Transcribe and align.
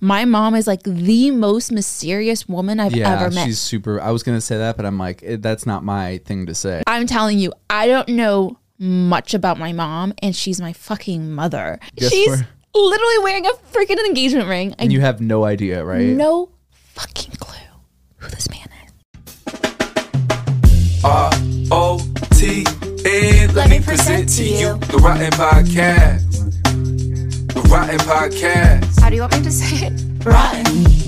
My 0.00 0.24
mom 0.24 0.54
is 0.54 0.66
like 0.68 0.84
the 0.84 1.32
most 1.32 1.72
mysterious 1.72 2.48
woman 2.48 2.78
I've 2.78 2.94
Yeah, 2.94 3.20
ever 3.20 3.34
met. 3.34 3.46
she's 3.46 3.58
super. 3.60 4.00
I 4.00 4.12
was 4.12 4.22
gonna 4.22 4.40
say 4.40 4.58
that, 4.58 4.76
but 4.76 4.86
I'm 4.86 4.96
like, 4.98 5.22
it, 5.24 5.42
that's 5.42 5.66
not 5.66 5.82
my 5.84 6.18
thing 6.18 6.46
to 6.46 6.54
say. 6.54 6.82
I'm 6.86 7.06
telling 7.06 7.38
you, 7.40 7.52
I 7.68 7.88
don't 7.88 8.08
know 8.10 8.58
much 8.78 9.34
about 9.34 9.58
my 9.58 9.72
mom, 9.72 10.14
and 10.22 10.36
she's 10.36 10.60
my 10.60 10.72
fucking 10.72 11.32
mother. 11.32 11.80
Guess 11.96 12.12
she's 12.12 12.28
where- 12.28 12.46
literally 12.76 13.18
wearing 13.24 13.46
a 13.46 13.50
freaking 13.72 13.98
engagement 14.06 14.48
ring. 14.48 14.72
I 14.78 14.84
And 14.84 14.92
you 14.92 15.00
have 15.00 15.20
no 15.20 15.44
idea, 15.44 15.84
right? 15.84 16.06
no 16.06 16.50
fucking 16.94 17.32
clue 17.40 17.58
who 18.18 18.28
this 18.28 18.48
man 18.50 18.68
is. 18.84 18.92
R 21.04 21.30
O 21.72 21.98
T 22.32 22.64
N. 23.04 23.52
Let 23.54 23.70
me 23.70 23.80
present 23.80 24.28
to 24.36 24.44
you 24.44 24.78
the 24.78 24.98
Rotten 24.98 25.30
Podcast. 25.32 26.47
The 27.58 27.68
Rotten 27.70 27.98
Podcast. 27.98 29.00
How 29.00 29.10
do 29.10 29.16
you 29.16 29.22
want 29.22 29.36
me 29.36 29.42
to 29.42 29.50
say 29.50 29.86
it? 29.86 30.24
Rotten. 30.24 31.07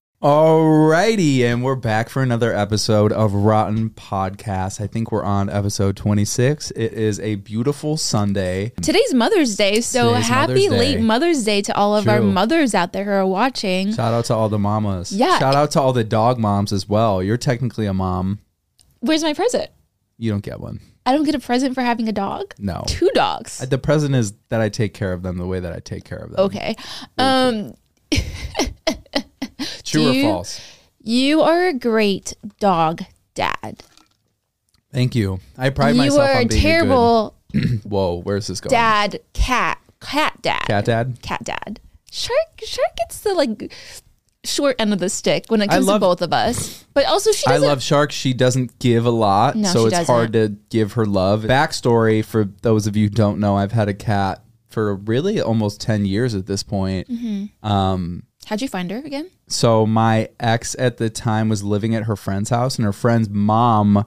Alrighty, 0.21 1.41
and 1.45 1.63
we're 1.63 1.75
back 1.75 2.07
for 2.07 2.21
another 2.21 2.55
episode 2.55 3.11
of 3.11 3.33
Rotten 3.33 3.89
Podcast. 3.89 4.79
I 4.79 4.85
think 4.85 5.11
we're 5.11 5.23
on 5.23 5.49
episode 5.49 5.97
26. 5.97 6.69
It 6.71 6.93
is 6.93 7.19
a 7.21 7.35
beautiful 7.37 7.97
Sunday. 7.97 8.71
Today's 8.83 9.15
Mother's 9.15 9.55
Day, 9.55 9.81
so 9.81 10.09
Today's 10.09 10.27
happy 10.27 10.53
Mother's 10.53 10.69
Day. 10.69 10.77
late 10.77 10.99
Mother's 11.01 11.43
Day 11.43 11.63
to 11.63 11.75
all 11.75 11.95
of 11.97 12.07
our 12.07 12.21
mothers 12.21 12.75
out 12.75 12.93
there 12.93 13.03
who 13.03 13.09
are 13.09 13.25
watching. 13.25 13.93
Shout 13.93 14.13
out 14.13 14.25
to 14.25 14.35
all 14.35 14.47
the 14.47 14.59
mamas. 14.59 15.11
Yeah. 15.11 15.39
Shout 15.39 15.55
out 15.55 15.71
to 15.71 15.81
all 15.81 15.91
the 15.91 16.03
dog 16.03 16.37
moms 16.37 16.71
as 16.71 16.87
well. 16.87 17.23
You're 17.23 17.37
technically 17.37 17.87
a 17.87 17.93
mom. 17.93 18.37
Where's 18.99 19.23
my 19.23 19.33
present? 19.33 19.71
You 20.19 20.29
don't 20.29 20.43
get 20.43 20.59
one. 20.59 20.81
I 21.03 21.13
don't 21.13 21.23
get 21.23 21.33
a 21.33 21.39
present 21.39 21.73
for 21.73 21.81
having 21.81 22.07
a 22.07 22.11
dog. 22.13 22.53
No. 22.59 22.83
Two 22.85 23.09
dogs. 23.15 23.57
The 23.57 23.79
present 23.79 24.13
is 24.13 24.33
that 24.49 24.61
I 24.61 24.69
take 24.69 24.93
care 24.93 25.13
of 25.13 25.23
them 25.23 25.39
the 25.39 25.47
way 25.47 25.61
that 25.61 25.73
I 25.73 25.79
take 25.79 26.03
care 26.03 26.19
of 26.19 26.29
them. 26.29 26.39
Okay. 26.41 26.75
Um, 27.17 27.73
True 29.91 30.03
Do 30.03 30.09
or 30.09 30.13
you- 30.13 30.23
false? 30.23 30.61
you 31.03 31.41
are 31.41 31.67
a 31.67 31.73
great 31.73 32.33
dog 32.59 33.03
dad. 33.35 33.83
Thank 34.91 35.15
you. 35.15 35.39
I 35.57 35.69
pride 35.69 35.91
you 35.91 35.97
myself 35.97 36.21
are 36.29 36.39
on 36.41 36.47
being 36.47 36.61
terrible. 36.61 37.35
Whoa, 37.83 38.21
where's 38.21 38.47
this 38.47 38.59
going? 38.61 38.71
dad 38.71 39.19
cat 39.33 39.79
cat 40.01 40.41
dad. 40.41 40.63
Cat 40.67 40.85
dad. 40.85 41.21
Cat 41.21 41.43
dad. 41.43 41.79
Shark 42.11 42.61
Shark 42.63 42.89
gets 42.97 43.21
the 43.21 43.33
like 43.33 43.73
short 44.43 44.75
end 44.79 44.91
of 44.91 44.99
the 44.99 45.09
stick 45.09 45.45
when 45.49 45.61
it 45.61 45.69
comes 45.69 45.85
love- 45.85 46.01
to 46.01 46.05
both 46.07 46.21
of 46.21 46.33
us. 46.33 46.83
But 46.93 47.05
also 47.05 47.31
she 47.31 47.47
I 47.47 47.53
doesn't 47.53 47.67
love 47.69 47.81
Shark. 47.83 48.11
She 48.11 48.33
doesn't 48.33 48.79
give 48.79 49.05
a 49.05 49.11
lot, 49.11 49.55
No, 49.55 49.69
so 49.69 49.85
it's 49.85 50.07
hard 50.07 50.33
to 50.33 50.49
give 50.69 50.93
her 50.93 51.05
love. 51.05 51.43
Backstory 51.43 52.23
for 52.25 52.45
those 52.61 52.85
of 52.87 52.97
you 52.97 53.05
who 53.05 53.09
don't 53.11 53.39
know, 53.39 53.55
I've 53.55 53.71
had 53.71 53.87
a 53.87 53.93
cat 53.93 54.43
for 54.67 54.95
really 54.95 55.39
almost 55.41 55.79
10 55.81 56.05
years 56.05 56.33
at 56.35 56.47
this 56.47 56.63
point. 56.63 57.07
Mm-hmm. 57.09 57.65
Um, 57.69 58.23
How'd 58.45 58.61
you 58.61 58.67
find 58.67 58.89
her 58.91 58.97
again? 58.97 59.29
So 59.51 59.85
my 59.85 60.29
ex 60.39 60.75
at 60.79 60.97
the 60.97 61.09
time 61.09 61.49
was 61.49 61.63
living 61.63 61.93
at 61.95 62.03
her 62.03 62.15
friend's 62.15 62.49
house, 62.49 62.77
and 62.77 62.85
her 62.85 62.93
friend's 62.93 63.29
mom 63.29 64.05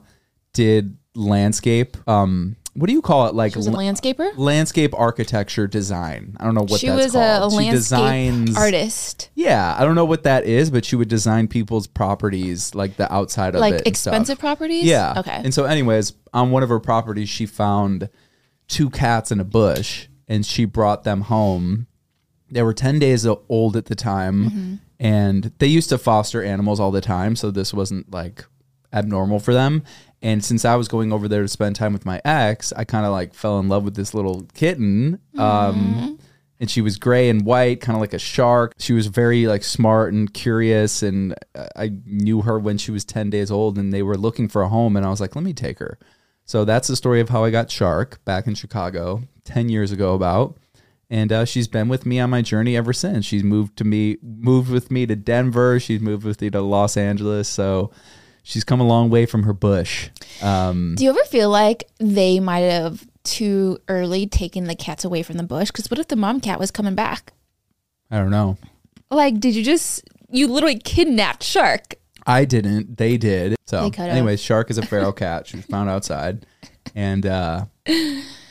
did 0.53 0.97
landscape. 1.15 1.97
Um, 2.07 2.55
what 2.73 2.87
do 2.87 2.93
you 2.93 3.01
call 3.01 3.27
it? 3.27 3.35
Like 3.35 3.53
She 3.53 3.59
was 3.59 3.67
a 3.67 3.71
la- 3.71 3.79
landscaper? 3.79 4.37
landscape 4.37 4.93
architecture 4.97 5.65
design. 5.65 6.35
I 6.39 6.43
don't 6.43 6.55
know 6.55 6.65
what 6.67 6.79
she 6.81 6.87
that's 6.87 7.03
was 7.05 7.11
called. 7.13 7.51
a 7.53 7.55
she 7.55 7.57
landscape 7.57 7.71
designs 7.79 8.57
artist. 8.57 9.29
Yeah, 9.33 9.75
I 9.79 9.85
don't 9.85 9.95
know 9.95 10.03
what 10.03 10.23
that 10.23 10.45
is, 10.45 10.69
but 10.71 10.83
she 10.83 10.97
would 10.97 11.07
design 11.07 11.47
people's 11.47 11.87
properties, 11.87 12.75
like 12.75 12.97
the 12.97 13.11
outside 13.13 13.55
of 13.55 13.61
Like 13.61 13.75
it. 13.75 13.87
expensive 13.87 14.39
properties? 14.39 14.83
Yeah. 14.83 15.13
Okay. 15.19 15.41
And 15.43 15.53
so, 15.53 15.63
anyways, 15.63 16.13
on 16.33 16.51
one 16.51 16.63
of 16.63 16.69
her 16.69 16.79
properties, 16.81 17.29
she 17.29 17.45
found 17.45 18.09
two 18.67 18.89
cats 18.89 19.31
in 19.31 19.39
a 19.39 19.45
bush, 19.45 20.07
and 20.27 20.45
she 20.45 20.65
brought 20.65 21.03
them 21.05 21.21
home. 21.21 21.87
They 22.51 22.61
were 22.61 22.73
ten 22.73 22.99
days 22.99 23.25
old 23.25 23.77
at 23.77 23.85
the 23.85 23.95
time, 23.95 24.45
Mm-hmm. 24.49 24.75
And 24.99 25.51
they 25.59 25.67
used 25.67 25.89
to 25.89 25.97
foster 25.97 26.43
animals 26.43 26.79
all 26.79 26.91
the 26.91 27.01
time, 27.01 27.35
so 27.35 27.51
this 27.51 27.73
wasn't 27.73 28.11
like 28.11 28.45
abnormal 28.93 29.39
for 29.39 29.53
them. 29.53 29.83
And 30.21 30.43
since 30.43 30.65
I 30.65 30.75
was 30.75 30.87
going 30.87 31.13
over 31.13 31.27
there 31.27 31.41
to 31.41 31.47
spend 31.47 31.75
time 31.75 31.93
with 31.93 32.05
my 32.05 32.21
ex, 32.25 32.73
I 32.73 32.83
kind 32.83 33.05
of 33.05 33.11
like 33.11 33.33
fell 33.33 33.59
in 33.59 33.67
love 33.67 33.83
with 33.83 33.95
this 33.95 34.13
little 34.13 34.47
kitten. 34.53 35.19
Um, 35.37 36.17
and 36.59 36.71
she 36.71 36.81
was 36.81 36.97
gray 36.97 37.29
and 37.29 37.45
white, 37.45 37.81
kind 37.81 37.95
of 37.95 38.01
like 38.01 38.13
a 38.13 38.19
shark. 38.19 38.73
She 38.79 38.93
was 38.93 39.07
very 39.07 39.45
like 39.45 39.63
smart 39.63 40.13
and 40.13 40.33
curious, 40.33 41.03
and 41.03 41.35
I 41.75 41.91
knew 42.05 42.41
her 42.41 42.57
when 42.57 42.77
she 42.77 42.91
was 42.91 43.03
ten 43.03 43.29
days 43.29 43.51
old, 43.51 43.77
and 43.77 43.93
they 43.93 44.01
were 44.01 44.17
looking 44.17 44.47
for 44.47 44.61
a 44.61 44.69
home, 44.69 44.95
and 44.95 45.05
I 45.05 45.09
was 45.09 45.19
like, 45.19 45.35
let 45.35 45.43
me 45.43 45.53
take 45.53 45.79
her. 45.79 45.99
So 46.45 46.63
that's 46.63 46.87
the 46.87 46.95
story 46.95 47.19
of 47.19 47.29
how 47.29 47.43
I 47.43 47.51
got 47.51 47.69
Shark 47.69 48.23
back 48.23 48.47
in 48.47 48.55
Chicago 48.55 49.23
ten 49.43 49.67
years 49.67 49.91
ago, 49.91 50.13
about. 50.13 50.57
And 51.09 51.31
uh, 51.31 51.45
she's 51.45 51.67
been 51.67 51.87
with 51.87 52.05
me 52.05 52.19
on 52.19 52.29
my 52.29 52.41
journey 52.41 52.75
ever 52.75 52.91
since. 52.93 53.25
She's 53.25 53.43
moved 53.43 53.77
to 53.77 53.83
me, 53.83 54.17
moved 54.23 54.71
with 54.71 54.89
me 54.89 55.05
to 55.05 55.15
Denver. 55.15 55.79
She's 55.79 56.01
moved 56.01 56.23
with 56.25 56.41
me 56.41 56.49
to 56.49 56.61
Los 56.61 56.97
Angeles. 56.97 57.47
So 57.47 57.91
she's 58.43 58.63
come 58.63 58.79
a 58.81 58.87
long 58.87 59.09
way 59.09 59.25
from 59.25 59.43
her 59.43 59.53
bush. 59.53 60.09
Um, 60.41 60.95
Do 60.97 61.03
you 61.03 61.11
ever 61.11 61.23
feel 61.25 61.49
like 61.49 61.83
they 61.99 62.39
might 62.39 62.59
have 62.61 63.05
too 63.23 63.77
early 63.87 64.25
taken 64.27 64.63
the 64.65 64.75
cats 64.75 65.05
away 65.05 65.21
from 65.23 65.37
the 65.37 65.43
bush? 65.43 65.67
Because 65.67 65.89
what 65.91 65.99
if 65.99 66.07
the 66.07 66.15
mom 66.15 66.41
cat 66.41 66.59
was 66.59 66.71
coming 66.71 66.95
back? 66.95 67.33
I 68.09 68.17
don't 68.17 68.31
know. 68.31 68.57
Like, 69.11 69.39
did 69.39 69.55
you 69.55 69.63
just 69.63 70.03
you 70.31 70.47
literally 70.47 70.79
kidnapped 70.79 71.43
Shark? 71.43 71.95
I 72.27 72.45
didn't. 72.45 72.97
They 72.97 73.17
did. 73.17 73.55
So, 73.67 73.83
They 73.83 73.91
could've. 73.91 74.11
anyway, 74.11 74.35
Shark 74.37 74.71
is 74.71 74.79
a 74.79 74.85
feral 74.85 75.13
cat. 75.13 75.45
She 75.47 75.57
was 75.57 75.65
found 75.67 75.89
outside, 75.89 76.45
and 76.95 77.25
uh, 77.25 77.65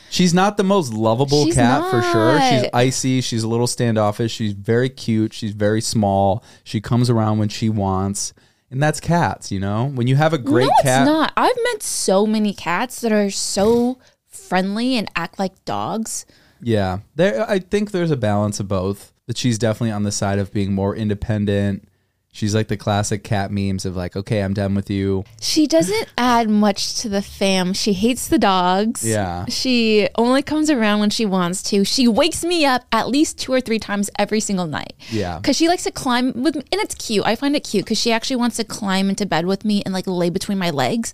she's 0.09 0.33
not 0.33 0.57
the 0.57 0.63
most 0.63 0.93
lovable 0.93 1.45
She's 1.45 1.55
cat 1.55 1.89
for 1.89 2.01
sure. 2.01 2.39
She's 2.39 2.69
icy. 2.73 3.21
She's 3.21 3.43
a 3.43 3.47
little 3.47 3.67
standoffish. 3.67 4.31
She's 4.31 4.53
very 4.53 4.89
cute. 4.89 5.33
She's 5.33 5.51
very 5.51 5.81
small. 5.81 6.43
She 6.63 6.81
comes 6.81 7.09
around 7.09 7.39
when 7.39 7.49
she 7.49 7.69
wants, 7.69 8.33
and 8.69 8.81
that's 8.81 8.99
cats. 8.99 9.51
You 9.51 9.59
know, 9.59 9.87
when 9.87 10.07
you 10.07 10.15
have 10.15 10.33
a 10.33 10.37
great 10.37 10.65
no, 10.65 10.83
cat, 10.83 11.01
it's 11.01 11.11
not. 11.11 11.33
I've 11.35 11.57
met 11.71 11.83
so 11.83 12.25
many 12.25 12.53
cats 12.53 13.01
that 13.01 13.11
are 13.11 13.29
so 13.29 13.99
friendly 14.27 14.97
and 14.97 15.09
act 15.15 15.39
like 15.39 15.63
dogs. 15.65 16.25
Yeah, 16.61 16.99
there. 17.15 17.49
I 17.49 17.59
think 17.59 17.91
there's 17.91 18.11
a 18.11 18.17
balance 18.17 18.59
of 18.59 18.67
both. 18.67 19.11
That 19.27 19.37
she's 19.37 19.57
definitely 19.57 19.91
on 19.91 20.03
the 20.03 20.11
side 20.11 20.37
of 20.37 20.53
being 20.53 20.71
more 20.71 20.95
independent. 20.95 21.87
She's 22.35 22.53
like 22.53 22.67
the 22.67 22.75
classic 22.75 23.23
cat 23.23 23.49
memes 23.49 23.85
of 23.85 23.95
like, 23.95 24.17
okay, 24.17 24.41
I'm 24.41 24.53
done 24.53 24.75
with 24.75 24.89
you. 24.89 25.23
She 25.39 25.67
doesn't 25.67 26.09
add 26.17 26.49
much 26.49 26.95
to 26.95 27.07
the 27.07 27.21
fam. 27.21 27.71
She 27.71 27.93
hates 27.93 28.27
the 28.27 28.37
dogs. 28.37 29.07
Yeah. 29.07 29.45
She 29.47 30.09
only 30.15 30.41
comes 30.41 30.69
around 30.69 30.99
when 30.99 31.09
she 31.09 31.25
wants 31.25 31.63
to. 31.63 31.85
She 31.85 32.09
wakes 32.09 32.43
me 32.43 32.65
up 32.65 32.83
at 32.91 33.07
least 33.07 33.39
two 33.39 33.53
or 33.53 33.61
three 33.61 33.79
times 33.79 34.09
every 34.19 34.41
single 34.41 34.67
night. 34.67 34.95
Yeah. 35.11 35.37
Because 35.37 35.55
she 35.55 35.69
likes 35.69 35.85
to 35.85 35.91
climb 35.91 36.43
with 36.43 36.57
me. 36.57 36.63
And 36.73 36.81
it's 36.81 36.95
cute. 36.95 37.25
I 37.25 37.37
find 37.37 37.55
it 37.55 37.63
cute 37.63 37.85
because 37.85 38.01
she 38.01 38.11
actually 38.11 38.35
wants 38.35 38.57
to 38.57 38.65
climb 38.65 39.07
into 39.07 39.25
bed 39.25 39.45
with 39.45 39.63
me 39.63 39.81
and 39.85 39.93
like 39.93 40.05
lay 40.05 40.29
between 40.29 40.57
my 40.57 40.71
legs. 40.71 41.13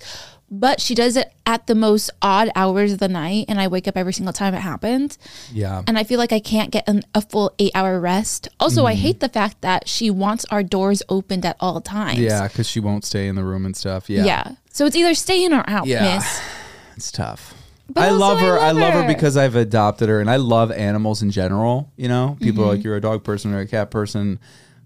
But 0.54 0.82
she 0.82 0.94
does 0.96 1.16
it 1.16 1.32
at 1.46 1.68
the 1.68 1.76
most 1.76 2.10
odd 2.22 2.50
hours 2.58 2.92
of 2.92 3.00
the 3.00 3.08
night. 3.08 3.46
And 3.48 3.62
I 3.62 3.68
wake 3.70 3.88
up 3.88 3.96
every 3.96 4.12
single 4.12 4.34
time 4.34 4.54
it 4.54 4.60
happens. 4.60 5.18
Yeah. 5.54 5.82
And 5.88 5.98
I 5.98 6.04
feel 6.04 6.18
like 6.20 6.34
I 6.34 6.42
can't 6.42 6.72
get 6.72 6.84
an, 6.90 7.04
a 7.16 7.22
full 7.22 7.54
eight 7.58 7.72
hour 7.74 8.00
rest. 8.02 8.50
Also, 8.60 8.82
Mm-hmm. 8.82 8.88
I 8.88 8.96
hate 8.96 9.20
the 9.22 9.30
fact 9.30 9.62
that 9.62 9.88
she 9.88 10.10
wants 10.10 10.44
our 10.52 10.62
doors 10.62 11.02
opened 11.08 11.46
at 11.46 11.56
all 11.62 11.80
times. 11.80 12.20
Yeah, 12.20 12.48
because 12.50 12.68
she 12.68 12.82
won't 12.82 13.06
stay 13.06 13.28
in 13.28 13.36
the 13.36 13.46
room 13.46 13.66
and 13.66 13.76
stuff. 13.78 14.10
Yeah. 14.10 14.26
Yeah. 14.26 14.52
So 14.72 14.86
it's 14.86 14.96
either 14.98 15.14
stay 15.14 15.44
in 15.46 15.54
or 15.54 15.64
out, 15.68 15.88
Yeah. 15.88 16.16
miss. 16.16 16.42
It's 16.98 17.12
tough. 17.14 17.54
But 17.90 18.04
I 18.04 18.10
love 18.12 18.40
her. 18.40 18.60
I 18.60 18.72
love 18.72 18.94
her 18.94 19.02
her. 19.04 19.08
because 19.08 19.36
I've 19.38 19.56
adopted 19.56 20.08
her, 20.10 20.20
and 20.22 20.30
I 20.30 20.36
love 20.36 20.72
animals 20.72 21.22
in 21.22 21.32
general. 21.32 21.92
You 21.98 22.08
know, 22.10 22.38
people 22.42 22.64
Mm-hmm. 22.64 22.70
are 22.72 22.76
like, 22.76 22.84
"You're 22.84 22.96
a 22.98 23.02
dog 23.02 23.24
person 23.24 23.54
or 23.54 23.60
a 23.60 23.68
cat 23.68 23.90
person," 23.92 24.40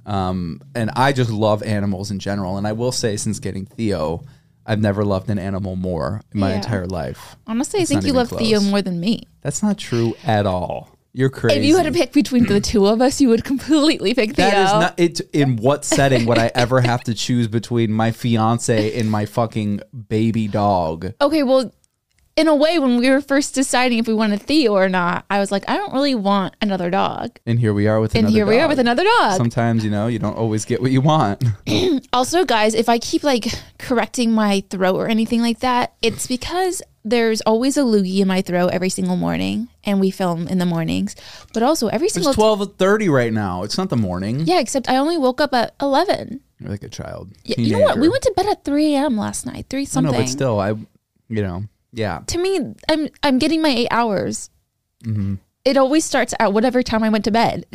um, 0.06 0.62
and 0.76 0.92
I 0.96 1.12
just 1.12 1.30
love 1.30 1.62
animals 1.64 2.12
in 2.12 2.20
general. 2.20 2.58
And 2.58 2.66
I 2.68 2.72
will 2.74 2.92
say, 2.92 3.18
since 3.18 3.40
getting 3.40 3.66
Theo, 3.66 4.24
I've 4.66 4.82
never 4.82 5.06
loved 5.06 5.30
an 5.30 5.38
animal 5.40 5.76
more 5.76 6.22
in 6.34 6.40
my 6.40 6.50
Yeah. 6.50 6.56
entire 6.58 6.88
life. 6.88 7.36
Honestly, 7.48 7.82
I 7.82 7.86
think 7.86 8.06
you 8.06 8.14
love 8.14 8.30
Theo 8.30 8.60
more 8.62 8.82
than 8.82 9.00
me. 9.00 9.24
That's 9.42 9.62
not 9.62 9.78
true 9.78 10.16
at 10.26 10.46
all. 10.46 10.90
You're 11.14 11.30
crazy. 11.30 11.60
If 11.60 11.66
you 11.66 11.78
had 11.78 11.84
to 11.86 11.94
pick 11.94 12.12
between 12.12 12.46
the 12.46 12.60
two 12.60 12.86
of 12.88 13.00
us, 13.00 13.22
you 13.22 13.30
would 13.30 13.46
completely 13.46 14.14
pick 14.14 14.36
Theo. 14.36 14.50
That 14.50 14.66
is 14.66 14.72
not 14.74 14.94
it. 15.00 15.22
In 15.32 15.56
what 15.56 15.86
setting 15.86 16.26
would 16.26 16.38
I 16.38 16.52
ever 16.54 16.82
have 16.82 17.06
to 17.06 17.14
choose 17.14 17.48
between 17.48 17.92
my 17.94 18.12
fiance 18.12 19.00
and 19.00 19.10
my 19.10 19.26
fucking 19.26 19.80
baby 20.10 20.50
dog? 20.50 21.14
okay, 21.22 21.44
well, 21.44 21.72
in 22.36 22.48
a 22.50 22.56
way, 22.56 22.80
when 22.80 22.98
we 22.98 23.10
were 23.10 23.22
first 23.22 23.56
deciding 23.56 23.98
if 23.98 24.08
we 24.08 24.14
wanted 24.14 24.42
Theo 24.42 24.74
or 24.74 24.90
not, 24.90 25.24
I 25.30 25.40
was 25.40 25.52
like, 25.52 25.64
I 25.70 25.78
don't 25.78 25.94
really 25.94 26.16
want 26.16 26.54
another 26.62 26.90
dog. 26.90 27.40
And 27.46 27.58
here 27.60 27.74
we 27.74 27.88
are 27.88 28.02
with 28.02 28.14
another 28.14 28.28
And 28.28 28.36
another. 28.36 28.52
here 28.52 28.58
we 28.58 28.62
are 28.62 28.68
with 28.68 28.80
another 28.80 29.04
dog. 29.04 29.38
Sometimes 29.38 29.86
you 29.86 29.90
know 29.92 30.08
you 30.08 30.20
don't 30.20 30.36
always 30.38 30.66
get 30.66 30.82
what 30.82 30.92
you 30.92 31.02
want. 31.02 31.44
Also, 32.14 32.46
guys, 32.46 32.74
if 32.76 32.88
I 32.88 32.98
keep 33.00 33.24
like 33.24 33.46
correcting 33.78 34.32
my 34.32 34.64
throat 34.70 34.96
or 34.96 35.08
anything 35.08 35.42
like 35.42 35.60
that, 35.60 35.94
it's 36.02 36.28
because 36.28 36.82
there's 37.04 37.42
always 37.42 37.76
a 37.78 37.82
loogie 37.82 38.20
in 38.20 38.28
my 38.28 38.42
throat 38.42 38.70
every 38.72 38.90
single 38.90 39.18
morning, 39.18 39.68
and 39.84 40.00
we 40.00 40.12
film 40.12 40.48
in 40.48 40.58
the 40.58 40.66
mornings. 40.66 41.16
But 41.54 41.62
also 41.64 41.88
every 41.88 42.08
single 42.10 42.30
It's 42.32 42.36
twelve 42.38 42.78
thirty 42.78 43.10
right 43.10 43.34
now. 43.34 43.64
It's 43.64 43.78
not 43.78 43.90
the 43.90 43.98
morning. 43.98 44.42
yeah, 44.42 44.60
except 44.60 44.90
I 44.90 44.96
only 44.98 45.18
woke 45.18 45.42
up 45.42 45.54
at 45.54 45.76
eleven. 45.82 46.40
You're 46.60 46.70
like 46.72 46.84
a 46.84 46.90
child. 46.90 47.32
Y- 47.48 47.56
You 47.58 47.74
know 47.74 47.80
what? 47.82 47.98
We 48.00 48.08
went 48.08 48.24
to 48.24 48.34
bed 48.36 48.46
at 48.48 48.64
three 48.64 48.96
a.m. 48.96 49.18
last 49.18 49.46
night. 49.46 49.66
Three 49.70 49.84
something. 49.86 50.14
know, 50.14 50.18
but 50.20 50.28
still, 50.30 50.60
I, 50.60 50.70
you 50.70 51.44
know, 51.44 51.66
yeah. 51.96 52.20
to 52.28 52.38
me, 52.38 52.60
I'm 52.90 53.10
I'm 53.24 53.40
getting 53.40 53.62
my 53.62 53.70
eight 53.70 53.88
hours. 53.90 54.50
Mm-hmm. 55.04 55.36
It 55.66 55.78
always 55.78 56.06
starts 56.06 56.34
at 56.40 56.54
whatever 56.54 56.84
time 56.84 57.02
I 57.04 57.10
went 57.10 57.26
to 57.26 57.32
bed, 57.32 57.66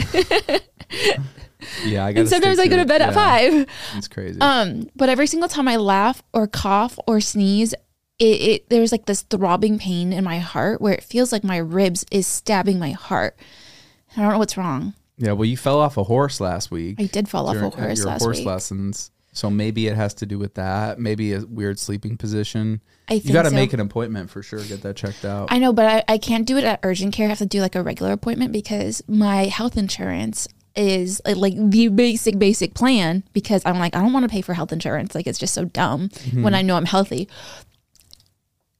Yeah, 1.84 2.06
I 2.06 2.12
got. 2.12 2.20
and 2.20 2.28
sometimes 2.28 2.58
I 2.58 2.68
go 2.68 2.76
to 2.76 2.84
bed 2.86 3.02
at 3.02 3.12
five. 3.12 3.66
It's 3.96 4.08
crazy. 4.08 4.40
Um, 4.40 4.88
but 4.96 5.08
every 5.08 5.26
single 5.26 5.48
time 5.48 5.68
I 5.68 5.76
laugh 5.76 6.22
or 6.32 6.46
cough 6.46 6.98
or 7.06 7.20
sneeze, 7.20 7.74
it, 8.18 8.24
it 8.24 8.70
there's 8.70 8.92
like 8.92 9.06
this 9.06 9.22
throbbing 9.22 9.78
pain 9.78 10.12
in 10.12 10.24
my 10.24 10.38
heart 10.38 10.80
where 10.80 10.94
it 10.94 11.02
feels 11.02 11.32
like 11.32 11.44
my 11.44 11.58
ribs 11.58 12.04
is 12.10 12.26
stabbing 12.26 12.78
my 12.78 12.92
heart. 12.92 13.36
I 14.16 14.22
don't 14.22 14.30
know 14.32 14.38
what's 14.38 14.56
wrong. 14.56 14.94
yeah, 15.18 15.32
well, 15.32 15.44
you 15.44 15.56
fell 15.56 15.78
off 15.80 15.96
a 15.96 16.04
horse 16.04 16.40
last 16.40 16.70
week. 16.70 16.96
I 16.98 17.04
did 17.04 17.28
fall 17.28 17.48
off 17.48 17.56
a 17.56 17.70
horse 17.70 17.98
your 17.98 18.06
last 18.06 18.22
horse 18.22 18.38
week. 18.38 18.46
lessons. 18.46 19.10
So 19.40 19.48
maybe 19.48 19.86
it 19.86 19.96
has 19.96 20.12
to 20.14 20.26
do 20.26 20.38
with 20.38 20.52
that. 20.56 20.98
Maybe 20.98 21.32
a 21.32 21.40
weird 21.40 21.78
sleeping 21.78 22.18
position. 22.18 22.82
I 23.08 23.14
think 23.14 23.24
you 23.24 23.32
got 23.32 23.44
to 23.44 23.48
so. 23.48 23.56
make 23.56 23.72
an 23.72 23.80
appointment 23.80 24.28
for 24.28 24.42
sure. 24.42 24.62
Get 24.62 24.82
that 24.82 24.96
checked 24.96 25.24
out. 25.24 25.50
I 25.50 25.58
know, 25.58 25.72
but 25.72 25.86
I, 25.86 26.04
I 26.12 26.18
can't 26.18 26.46
do 26.46 26.58
it 26.58 26.64
at 26.64 26.78
urgent 26.82 27.14
care. 27.14 27.24
I 27.24 27.30
have 27.30 27.38
to 27.38 27.46
do 27.46 27.62
like 27.62 27.74
a 27.74 27.82
regular 27.82 28.12
appointment 28.12 28.52
because 28.52 29.02
my 29.08 29.46
health 29.46 29.78
insurance 29.78 30.46
is 30.76 31.22
uh, 31.24 31.34
like 31.34 31.54
the 31.56 31.88
basic 31.88 32.38
basic 32.38 32.74
plan 32.74 33.24
because 33.32 33.62
I'm 33.64 33.78
like 33.78 33.96
I 33.96 34.02
don't 34.02 34.12
want 34.12 34.24
to 34.24 34.28
pay 34.28 34.42
for 34.42 34.52
health 34.52 34.72
insurance 34.72 35.14
like 35.14 35.26
it's 35.26 35.38
just 35.38 35.54
so 35.54 35.64
dumb 35.64 36.10
when 36.34 36.54
I 36.54 36.60
know 36.60 36.76
I'm 36.76 36.84
healthy. 36.84 37.26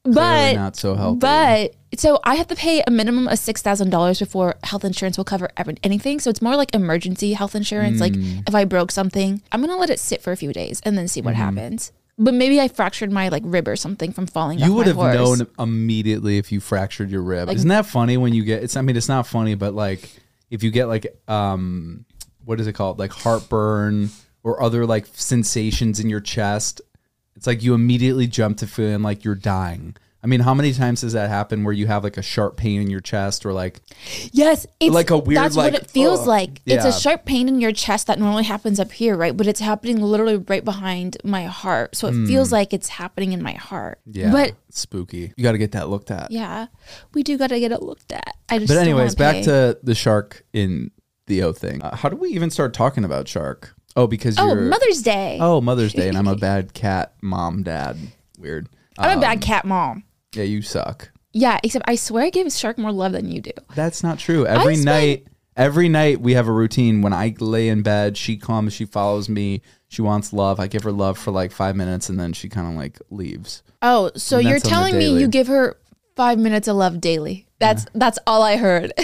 But 0.04 0.54
not 0.54 0.76
so 0.76 0.94
healthy. 0.94 1.18
But 1.18 1.74
so 1.98 2.20
I 2.24 2.36
have 2.36 2.46
to 2.48 2.54
pay 2.56 2.82
a 2.86 2.90
minimum 2.90 3.28
of 3.28 3.38
six 3.38 3.60
thousand 3.60 3.90
dollars 3.90 4.18
before 4.18 4.56
health 4.64 4.84
insurance 4.84 5.18
will 5.18 5.24
cover 5.24 5.50
every, 5.56 5.76
anything. 5.82 6.20
So 6.20 6.30
it's 6.30 6.40
more 6.40 6.56
like 6.56 6.74
emergency 6.74 7.34
health 7.34 7.54
insurance. 7.54 8.00
Like 8.00 8.14
Mm. 8.14 8.48
if 8.48 8.54
I 8.54 8.64
broke 8.64 8.90
something, 8.92 9.42
I'm 9.52 9.60
gonna 9.60 9.76
let 9.76 9.90
it 9.90 9.98
sit 10.00 10.22
for 10.22 10.32
a 10.32 10.36
few 10.36 10.52
days 10.52 10.80
and 10.84 10.96
then 10.96 11.06
see 11.08 11.20
what 11.20 11.34
happens. 11.34 11.92
But 12.16 12.34
maybe 12.34 12.60
I 12.60 12.68
fractured 12.68 13.10
my 13.12 13.28
like 13.28 13.42
rib 13.44 13.68
or 13.68 13.76
something 13.76 14.12
from 14.12 14.26
falling. 14.26 14.58
you 14.58 14.72
would 14.74 14.86
have 14.86 14.96
horse. 14.96 15.14
known 15.14 15.46
immediately 15.58 16.38
if 16.38 16.50
you 16.52 16.60
fractured 16.60 17.10
your 17.10 17.22
rib. 17.22 17.48
Like- 17.48 17.56
Isn't 17.56 17.68
that 17.68 17.86
funny 17.86 18.16
when 18.16 18.32
you 18.34 18.44
get? 18.44 18.62
It's. 18.62 18.76
I 18.76 18.82
mean, 18.82 18.96
it's 18.96 19.08
not 19.08 19.26
funny, 19.26 19.54
but 19.54 19.74
like 19.74 20.10
if 20.50 20.62
you 20.62 20.70
get 20.70 20.86
like 20.86 21.06
um, 21.28 22.04
what 22.46 22.58
is 22.58 22.66
it 22.66 22.72
called? 22.72 22.98
Like 22.98 23.12
heartburn 23.12 24.08
or 24.42 24.62
other 24.62 24.86
like 24.86 25.06
sensations 25.12 26.00
in 26.00 26.08
your 26.08 26.20
chest. 26.20 26.80
It's 27.36 27.46
like 27.46 27.62
you 27.62 27.74
immediately 27.74 28.26
jump 28.26 28.58
to 28.58 28.66
feeling 28.66 29.02
like 29.02 29.24
you're 29.24 29.34
dying. 29.34 29.96
I 30.22 30.26
mean, 30.26 30.40
how 30.40 30.52
many 30.52 30.74
times 30.74 31.00
does 31.00 31.14
that 31.14 31.30
happen 31.30 31.64
where 31.64 31.72
you 31.72 31.86
have 31.86 32.04
like 32.04 32.18
a 32.18 32.22
sharp 32.22 32.58
pain 32.58 32.82
in 32.82 32.90
your 32.90 33.00
chest 33.00 33.46
or 33.46 33.54
like 33.54 33.80
Yes, 34.32 34.66
it's 34.78 34.94
Like 34.94 35.08
a 35.08 35.16
weird, 35.16 35.38
That's 35.42 35.56
like, 35.56 35.72
what 35.72 35.82
it 35.82 35.88
feels 35.90 36.20
ugh. 36.20 36.26
like. 36.26 36.60
It's 36.66 36.84
Yeah. 36.84 36.88
a 36.88 36.92
sharp 36.92 37.24
pain 37.24 37.48
in 37.48 37.58
your 37.58 37.72
chest 37.72 38.06
that 38.08 38.18
normally 38.18 38.44
happens 38.44 38.78
up 38.78 38.92
here, 38.92 39.16
right? 39.16 39.34
But 39.34 39.46
it's 39.46 39.60
happening 39.60 40.02
literally 40.02 40.36
right 40.36 40.62
behind 40.62 41.16
my 41.24 41.44
heart, 41.44 41.96
so 41.96 42.06
it 42.08 42.26
feels 42.26 42.52
like 42.52 42.74
it's 42.74 42.90
happening 42.90 43.32
in 43.32 43.42
my 43.42 43.52
heart. 43.54 43.98
Yeah, 44.04 44.30
but 44.30 44.52
spooky? 44.68 45.32
You 45.38 45.42
got 45.42 45.52
to 45.52 45.58
get 45.58 45.72
that 45.72 45.88
looked 45.88 46.10
at. 46.10 46.30
yeah, 46.30 46.66
we 47.14 47.22
do 47.22 47.38
got 47.38 47.46
to 47.48 47.58
get 47.58 47.72
it 47.72 47.80
looked 47.82 48.12
at. 48.12 48.36
I 48.50 48.58
just 48.58 48.68
But 48.68 48.76
anyways, 48.76 49.14
back 49.14 49.42
to 49.44 49.78
the 49.82 49.94
shark 49.94 50.44
in 50.52 50.90
the 51.28 51.42
O 51.44 51.54
thing. 51.54 51.80
Uh, 51.80 51.96
how 51.96 52.10
do 52.10 52.16
we 52.16 52.28
even 52.30 52.50
start 52.50 52.74
talking 52.74 53.04
about 53.04 53.26
shark? 53.26 53.74
Oh, 53.96 54.06
because 54.06 54.38
oh 54.38 54.46
you're 54.46 54.60
Mother's 54.62 55.02
Day. 55.02 55.38
Oh, 55.40 55.60
Mother's 55.60 55.92
Day, 55.92 56.08
and 56.08 56.16
I'm 56.16 56.28
a 56.28 56.36
bad 56.50 56.74
cat 56.74 57.14
mom, 57.20 57.62
dad. 57.62 57.96
Weird. 58.38 58.68
I'm 58.98 59.10
a 59.10 59.14
Um, 59.14 59.20
bad 59.20 59.40
cat 59.40 59.64
mom. 59.64 60.04
Yeah, 60.34 60.44
you 60.44 60.62
suck. 60.62 61.10
Yeah, 61.32 61.58
except 61.62 61.84
I 61.88 61.94
swear 61.96 62.24
I 62.24 62.30
give 62.30 62.50
Shark 62.52 62.78
more 62.78 62.92
love 62.92 63.12
than 63.12 63.30
you 63.30 63.40
do. 63.40 63.52
That's 63.74 64.02
not 64.02 64.18
true. 64.18 64.46
Every 64.46 64.74
spend- 64.76 64.84
night, 64.84 65.26
every 65.56 65.88
night 65.88 66.20
we 66.20 66.34
have 66.34 66.48
a 66.48 66.52
routine. 66.52 67.02
When 67.02 67.12
I 67.12 67.34
lay 67.40 67.68
in 67.68 67.82
bed, 67.82 68.16
she 68.16 68.36
comes, 68.36 68.72
she 68.72 68.84
follows 68.84 69.28
me, 69.28 69.62
she 69.88 70.02
wants 70.02 70.32
love. 70.32 70.58
I 70.60 70.66
give 70.66 70.82
her 70.84 70.92
love 70.92 71.18
for 71.18 71.30
like 71.30 71.52
five 71.52 71.76
minutes, 71.76 72.08
and 72.08 72.18
then 72.18 72.32
she 72.32 72.48
kind 72.48 72.68
of 72.68 72.74
like 72.74 72.98
leaves. 73.10 73.62
Oh, 73.82 74.10
so 74.16 74.38
And 74.38 74.46
you're 74.48 74.58
that's 74.58 74.64
on 74.66 74.70
the 74.70 74.74
telling 74.90 74.98
me 74.98 75.20
you 75.20 75.28
give 75.28 75.46
her 75.48 75.76
five 76.16 76.38
minutes 76.38 76.68
of 76.68 76.76
love 76.76 77.00
daily? 77.00 77.46
That's 77.58 77.86
that's 77.94 78.18
all 78.26 78.42
I 78.42 78.56
heard. 78.56 78.92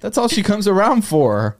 That's 0.00 0.18
all 0.18 0.26
she 0.26 0.42
comes 0.42 0.66
around 0.66 1.02
for. 1.02 1.58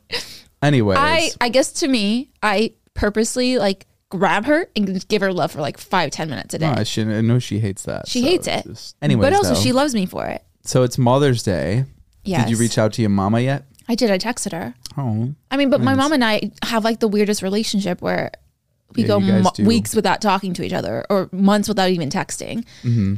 Anyways, 0.63 0.99
I 1.01 1.31
I 1.41 1.49
guess 1.49 1.73
to 1.75 1.89
me, 1.89 2.31
I 2.43 2.73
purposely 2.95 3.59
like 3.59 3.87
grab 4.11 4.45
her 4.47 4.67
and 4.77 5.07
give 5.09 5.23
her 5.23 5.33
love 5.33 5.51
for 5.53 5.61
like 5.61 5.79
five 5.79 6.11
ten 6.11 6.29
minutes 6.31 6.55
a 6.55 6.59
day. 6.59 6.67
no, 6.67 6.73
I. 6.77 7.17
I 7.17 7.21
know 7.23 7.39
she 7.39 7.59
hates 7.59 7.83
that. 7.85 8.07
She 8.09 8.21
so 8.21 8.27
hates 8.29 8.47
it. 8.47 8.65
just- 8.67 8.97
anyways, 9.03 9.25
but 9.27 9.33
also 9.33 9.55
though. 9.55 9.61
she 9.61 9.73
loves 9.73 9.95
me 9.95 10.07
for 10.07 10.27
it. 10.27 10.43
So 10.65 10.83
it's 10.83 10.99
Mother's 10.99 11.43
Day. 11.43 11.87
Yes. 12.25 12.45
Did 12.45 12.51
you 12.53 12.57
reach 12.57 12.79
out 12.79 12.93
to 12.95 13.03
your 13.03 13.11
mama 13.11 13.41
yet? 13.41 13.65
I 13.89 13.97
did. 13.97 14.11
I 14.11 14.19
texted 14.19 14.53
her. 14.53 14.75
Oh, 14.97 15.35
I 15.51 15.57
mean, 15.57 15.71
but 15.71 15.81
my 15.81 15.95
mom 15.95 16.13
and 16.13 16.25
I 16.25 16.53
have 16.63 16.85
like 16.85 17.01
the 17.01 17.09
weirdest 17.09 17.43
relationship 17.43 18.01
where 18.01 18.31
we 18.95 19.03
Yeah, 19.03 19.09
go 19.09 19.21
mo- 19.21 19.51
weeks 19.61 19.95
without 19.97 20.21
talking 20.21 20.53
to 20.55 20.63
each 20.63 20.73
other 20.73 21.05
or 21.11 21.29
months 21.33 21.67
without 21.69 21.91
even 21.91 22.09
texting. 22.11 22.65
Mm-hmm. 22.85 23.15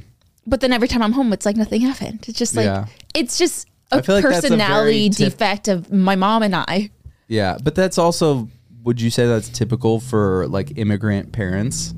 But 0.47 0.61
then 0.61 0.73
every 0.73 0.89
time 0.89 1.03
I'm 1.03 1.13
home, 1.13 1.33
it's 1.35 1.45
like 1.45 1.57
nothing 1.57 1.83
happened. 1.83 2.25
It's 2.29 2.39
just 2.39 2.55
like 2.55 2.65
Yeah. 2.67 2.87
it's 3.15 3.37
just 3.37 3.69
a 3.93 4.03
feel 4.03 4.15
like 4.15 4.25
that's 4.25 4.39
a 4.39 4.41
personality 4.49 5.11
tip- 5.11 5.33
defect 5.33 5.69
of 5.69 5.93
my 5.93 6.17
mom 6.17 6.43
and 6.43 6.55
I. 6.57 6.91
yeah, 7.29 7.59
but 7.63 7.75
that's 7.75 7.99
also. 7.99 8.49
Would 8.83 9.01
you 9.01 9.09
say 9.09 9.27
that's 9.27 9.49
typical 9.49 9.99
for 9.99 10.47
like 10.49 10.77
immigrant 10.77 11.33
parents? 11.33 11.95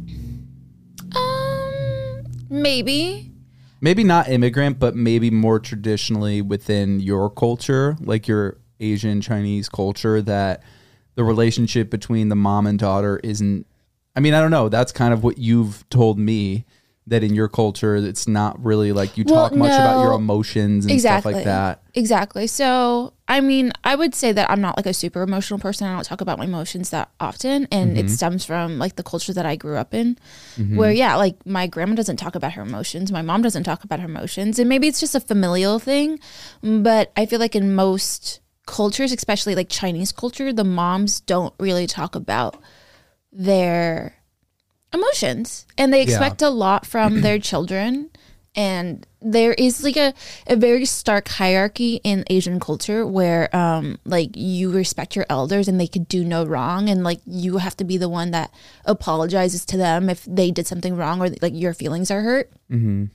Um, 1.17 2.25
maybe. 2.49 3.33
maybe 3.81 4.05
not 4.05 4.29
immigrant, 4.29 4.79
but 4.79 4.95
maybe 4.95 5.31
more 5.31 5.59
traditionally 5.59 6.43
within 6.43 7.00
your 7.00 7.29
culture, 7.29 7.97
like 8.00 8.29
your 8.29 8.59
Asian 8.79 9.21
Chinese 9.21 9.69
culture, 9.69 10.23
that 10.23 10.62
the 11.17 11.25
relationship 11.25 11.91
between 11.91 12.29
the 12.29 12.37
mom 12.37 12.67
and 12.69 12.79
daughter 12.79 13.19
isn't. 13.25 13.67
I 14.15 14.21
mean, 14.21 14.33
I 14.33 14.41
don't 14.41 14.53
know. 14.53 14.69
That's 14.69 14.93
kind 14.93 15.12
of 15.12 15.25
what 15.25 15.39
you've 15.39 15.89
told 15.91 16.19
me 16.19 16.65
that 17.09 17.23
in 17.23 17.35
your 17.37 17.47
culture, 17.49 17.95
it's 17.95 18.27
not 18.27 18.63
really 18.65 18.91
like 18.93 19.17
you 19.17 19.25
Well, 19.25 19.49
talk 19.49 19.57
much 19.57 19.79
about 19.79 20.01
your 20.01 20.13
emotions 20.13 20.85
and 20.87 20.93
exactly. 20.93 21.33
stuff 21.33 21.37
like 21.39 21.45
that. 21.45 21.83
Exactly. 21.95 22.49
So, 22.49 23.13
I 23.29 23.41
mean, 23.41 23.71
I 23.85 23.95
would 23.95 24.13
say 24.13 24.33
that 24.33 24.51
I'm 24.51 24.61
not 24.61 24.77
like 24.77 24.87
a 24.87 24.93
super 24.93 25.23
emotional 25.23 25.61
person. 25.61 25.87
I 25.87 25.95
don't 25.95 26.05
talk 26.05 26.21
about 26.21 26.39
my 26.39 26.47
emotions 26.47 26.91
that 26.91 27.11
often. 27.21 27.69
And 27.71 27.97
Mm-hmm. 27.97 28.07
it 28.07 28.11
stems 28.11 28.45
from 28.45 28.79
like 28.81 28.97
the 28.97 29.05
culture 29.05 29.33
that 29.33 29.47
I 29.47 29.55
grew 29.55 29.77
up 29.77 29.95
in, 29.95 30.19
where, 30.75 30.91
yeah, 30.91 31.15
like 31.15 31.37
my 31.47 31.69
grandma 31.69 31.95
doesn't 31.95 32.17
talk 32.17 32.35
about 32.35 32.55
her 32.55 32.63
emotions. 32.63 33.13
My 33.13 33.23
mom 33.23 33.41
doesn't 33.41 33.63
talk 33.63 33.85
about 33.85 34.01
her 34.01 34.07
emotions. 34.07 34.59
And 34.59 34.69
maybe 34.69 34.89
it's 34.89 34.99
just 34.99 35.15
a 35.15 35.21
familial 35.21 35.79
thing. 35.79 36.19
But 36.61 37.13
I 37.17 37.25
feel 37.27 37.39
like 37.39 37.55
in 37.55 37.73
most 37.73 38.41
cultures, 38.67 39.13
especially 39.13 39.55
like 39.55 39.69
Chinese 39.69 40.11
culture, 40.11 40.53
the 40.53 40.65
moms 40.65 41.21
don't 41.21 41.55
really 41.61 41.87
talk 41.87 42.17
about 42.17 42.57
their 43.33 44.16
emotions 44.93 45.66
and 45.76 45.93
they 45.93 46.02
expect 46.02 46.43
a 46.43 46.50
lot 46.50 46.87
from 46.87 47.21
their 47.23 47.38
children. 47.38 48.11
And 48.59 49.07
there 49.21 49.52
is 49.52 49.85
like 49.85 49.99
a, 49.99 50.14
a 50.47 50.57
very 50.57 50.87
stark 50.87 51.28
hierarchy 51.28 52.00
in 52.05 52.25
asian 52.31 52.59
culture 52.59 53.05
where 53.07 53.55
um 53.55 53.99
like 54.07 54.31
you 54.35 54.71
respect 54.71 55.14
your 55.14 55.26
elders 55.28 55.69
and 55.69 55.78
they 55.78 55.87
could 55.87 56.09
do 56.09 56.25
no 56.25 56.45
wrong. 56.47 56.88
And 56.88 57.05
like 57.05 57.21
you 57.26 57.59
have 57.59 57.76
to 57.76 57.85
be 57.85 57.99
the 57.99 58.09
one 58.09 58.31
that 58.31 58.50
apologizes 58.87 59.66
to 59.66 59.76
them 59.76 60.09
if 60.09 60.25
they 60.25 60.50
did 60.50 60.66
something 60.66 60.97
wrong 60.97 61.21
or 61.21 61.28
like 61.43 61.52
your 61.55 61.75
feelings 61.75 62.11
are 62.11 62.23
hurt. 62.23 62.50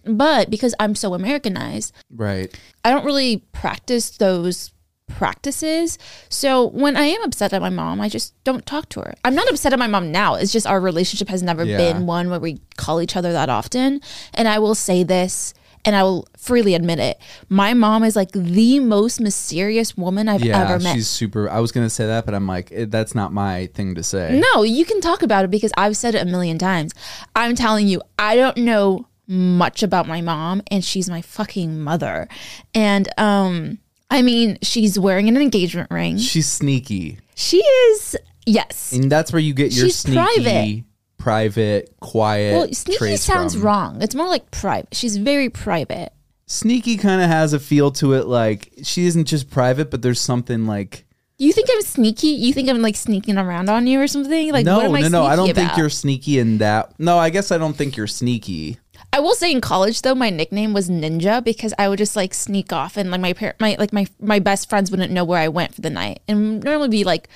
But 0.06 0.50
because 0.52 0.76
i'm 0.80 0.96
so 0.96 1.14
americanized 1.16 1.94
Right. 2.14 2.54
I 2.86 2.92
don't 2.92 3.06
really 3.06 3.38
practice 3.52 4.12
those 4.18 4.72
practices. 5.18 5.98
So 6.30 6.68
when 6.70 6.96
I 6.98 7.06
am 7.06 7.22
upset 7.24 7.54
at 7.54 7.62
my 7.62 7.70
mom, 7.70 8.02
I 8.02 8.10
just 8.10 8.34
don't 8.44 8.66
talk 8.66 8.90
to 8.90 9.02
her. 9.02 9.14
I'm 9.26 9.36
not 9.36 9.50
upset 9.50 9.74
at 9.74 9.80
my 9.80 9.88
mom 9.88 10.12
now. 10.12 10.36
It's 10.36 10.52
just 10.52 10.68
our 10.68 10.80
relationship 10.80 11.30
has 11.30 11.44
never 11.44 11.64
Yeah. 11.64 11.78
been 11.78 12.06
one 12.06 12.30
where 12.30 12.40
we 12.40 12.60
call 12.78 13.02
each 13.02 13.16
other 13.16 13.32
that 13.34 13.50
often. 13.50 14.02
And 14.34 14.48
I 14.48 14.60
will 14.60 14.76
say 14.76 15.04
this 15.04 15.54
and 15.84 15.96
I 15.96 16.04
will 16.04 16.28
freely 16.38 16.76
admit 16.76 17.00
it. 17.00 17.20
My 17.50 17.74
mom 17.74 18.04
is 18.04 18.16
like 18.16 18.32
the 18.34 18.80
most 18.80 19.20
mysterious 19.20 19.98
woman 19.98 20.30
I've 20.30 20.44
Yeah, 20.44 20.62
ever 20.62 20.80
met. 20.80 20.94
she's 20.94 21.10
super. 21.10 21.50
I 21.50 21.60
was 21.60 21.72
gonna 21.72 21.90
say 21.90 22.06
that, 22.06 22.26
but 22.26 22.36
I'm 22.36 22.46
like, 22.48 22.72
that's 22.90 23.16
not 23.16 23.34
my 23.34 23.66
thing 23.74 23.96
to 23.96 24.04
say. 24.04 24.40
No, 24.54 24.62
you 24.64 24.86
can 24.86 25.02
talk 25.02 25.24
about 25.24 25.44
it 25.44 25.50
because 25.50 25.72
I've 25.78 25.98
said 25.98 26.14
it 26.14 26.22
a 26.22 26.26
million 26.26 26.60
times. 26.60 26.94
I'm 27.36 27.56
telling 27.56 27.88
you, 27.88 28.02
I 28.20 28.36
don't 28.36 28.58
know 28.58 29.08
much 29.28 29.82
about 29.82 30.08
my 30.08 30.20
mom 30.22 30.62
and 30.70 30.84
she's 30.86 31.10
my 31.10 31.22
fucking 31.22 31.80
mother. 31.80 32.28
And 32.76 33.08
um 33.18 33.80
I 34.12 34.22
mean, 34.22 34.58
she's 34.62 35.00
wearing 35.00 35.28
an 35.30 35.38
engagement 35.38 35.90
ring. 35.90 36.18
She's 36.20 36.48
sneaky, 36.48 37.18
She 37.36 37.58
is 37.58 38.16
yes. 38.46 38.92
and 38.92 39.12
that's 39.12 39.32
where 39.34 39.40
you 39.42 39.54
get 39.54 39.72
your 39.72 39.86
She's 39.86 39.96
sneaky, 39.98 40.16
private. 40.18 40.84
private, 41.18 41.96
quiet. 42.00 42.54
Well, 42.54 42.74
sneaky 42.74 43.16
sounds 43.18 43.54
from. 43.56 43.64
wrong. 43.64 44.02
It's 44.02 44.14
more 44.16 44.28
like 44.28 44.52
private. 44.52 44.90
She's 44.94 45.18
very 45.18 45.50
private. 45.50 46.12
Sneaky 46.48 46.98
kind 46.98 47.22
of 47.22 47.30
has 47.30 47.54
a 47.54 47.60
feel 47.60 47.92
to 47.92 48.14
it. 48.14 48.28
Like 48.28 48.74
she 48.84 49.06
isn't 49.06 49.26
just 49.26 49.50
private, 49.50 49.90
but 49.90 50.02
there's 50.02 50.20
something 50.20 50.66
like 50.68 51.06
You 51.38 51.54
think 51.54 51.70
I'm 51.72 51.82
sneaky? 51.82 52.28
You 52.28 52.54
think 52.54 52.68
I'm 52.70 52.82
like 52.82 52.98
sneaking 52.98 53.38
around 53.38 53.70
on 53.70 53.88
you 53.88 54.02
or 54.02 54.08
something? 54.08 54.52
Like 54.52 54.66
no, 54.66 54.78
what 54.78 54.86
am 54.88 54.96
I 54.96 55.02
no, 55.02 55.08
no. 55.08 55.24
I 55.24 55.38
don't 55.38 55.46
sneaky 55.46 55.62
think 55.62 55.78
you're 55.78 55.90
sneaky 55.90 56.40
in 56.40 56.58
that. 56.58 57.00
No, 57.00 57.18
I 57.18 57.30
guess 57.30 57.52
I 57.54 57.58
don't 57.58 57.76
think 57.78 57.96
you're 57.96 58.08
sneaky. 58.08 58.78
I 59.14 59.20
will 59.20 59.36
say 59.36 59.52
in 59.52 59.60
college 59.62 60.02
though, 60.02 60.16
my 60.16 60.30
nickname 60.30 60.74
was 60.74 60.90
Ninja 60.90 61.44
because 61.44 61.74
I 61.78 61.90
would 61.90 61.98
just 61.98 62.16
like 62.16 62.34
sneak 62.34 62.72
off 62.72 62.96
and 62.98 63.12
like 63.12 63.22
my 63.22 63.34
par- 63.34 63.56
my 63.60 63.76
like 63.78 63.92
my 63.92 64.08
my 64.20 64.40
best 64.40 64.70
friends 64.70 64.90
wouldn't 64.90 65.12
know 65.12 65.26
where 65.26 65.40
I 65.40 65.50
went 65.50 65.76
for 65.76 65.82
the 65.82 65.90
night 65.90 66.22
and 66.28 66.64
normally 66.64 66.90
be 66.90 67.04
like 67.04 67.28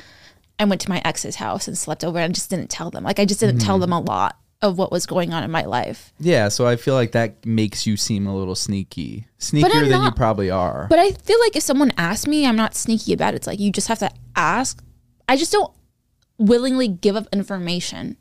I 0.58 0.64
went 0.66 0.80
to 0.82 0.90
my 0.90 1.02
ex's 1.04 1.36
house 1.36 1.68
and 1.68 1.78
slept 1.78 2.06
over 2.06 2.18
and 2.18 2.34
just 2.34 2.50
didn't 2.50 2.70
tell 2.70 2.90
them. 2.92 3.04
Like 3.04 3.20
I 3.20 3.26
just 3.26 3.40
didn't 3.42 3.58
Mm-hmm. 3.58 3.66
tell 3.66 3.80
them 3.80 3.92
a 3.92 4.00
lot 4.00 4.38
of 4.62 4.78
what 4.78 4.90
was 4.90 5.06
going 5.06 5.34
on 5.34 5.44
in 5.44 5.52
my 5.52 5.64
life. 5.66 6.14
Yeah, 6.18 6.48
so 6.48 6.66
I 6.66 6.78
feel 6.78 6.94
like 6.94 7.12
that 7.12 7.46
makes 7.46 7.86
you 7.86 7.98
seem 7.98 8.26
a 8.26 8.36
little 8.36 8.56
sneaky, 8.56 9.28
sneakier 9.38 9.90
than 9.90 10.02
you 10.04 10.12
probably 10.12 10.50
are. 10.50 10.88
But 10.90 10.98
I 11.00 11.12
feel 11.12 11.40
like 11.42 11.58
if 11.58 11.62
someone 11.64 11.92
asks 11.98 12.26
me, 12.26 12.48
I'm 12.48 12.56
not 12.56 12.74
sneaky 12.74 13.12
about 13.12 13.34
it. 13.34 13.38
It's 13.38 13.48
like 13.48 13.60
you 13.60 13.70
just 13.70 13.90
have 13.90 14.00
to 14.00 14.10
ask. 14.38 14.82
I 15.28 15.36
just 15.36 15.52
don't 15.52 15.74
willingly 16.38 16.88
give 16.88 17.18
up 17.18 17.28
information. 17.34 18.16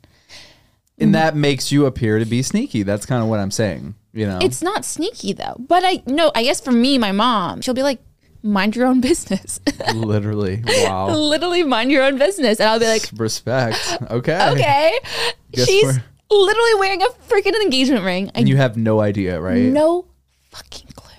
And 0.97 1.07
mm-hmm. 1.07 1.13
that 1.13 1.35
makes 1.35 1.71
you 1.71 1.85
appear 1.85 2.19
to 2.19 2.25
be 2.25 2.41
sneaky. 2.41 2.83
That's 2.83 3.05
kind 3.05 3.21
of 3.21 3.29
what 3.29 3.39
I'm 3.39 3.51
saying. 3.51 3.95
You 4.13 4.27
know, 4.27 4.39
It's 4.41 4.61
not 4.61 4.85
sneaky 4.85 5.33
though. 5.33 5.55
But 5.59 5.83
I 5.85 6.01
no, 6.05 6.31
I 6.33 6.43
guess 6.43 6.61
for 6.61 6.71
me, 6.71 6.97
my 6.97 7.11
mom, 7.11 7.61
she'll 7.61 7.73
be 7.73 7.83
like, 7.83 7.99
mind 8.41 8.75
your 8.75 8.85
own 8.87 9.01
business. 9.01 9.59
literally 9.93 10.63
wow. 10.65 11.09
Literally 11.09 11.63
mind 11.63 11.91
your 11.91 12.03
own 12.03 12.17
business. 12.17 12.59
And 12.59 12.69
I'll 12.69 12.79
be 12.79 12.87
like, 12.87 13.09
Respect. 13.17 13.77
Okay. 14.09 14.49
okay. 14.51 14.99
Guess 15.51 15.67
She's 15.67 15.83
we're- 15.83 15.99
literally 16.31 16.75
wearing 16.75 17.01
a 17.01 17.07
freaking 17.27 17.61
engagement 17.61 18.05
ring. 18.05 18.29
I 18.29 18.39
And 18.39 18.49
you 18.49 18.57
have 18.57 18.77
no 18.77 19.01
idea, 19.01 19.39
right? 19.39 19.63
no 19.63 20.05
fucking 20.51 20.87
clue. 20.95 21.11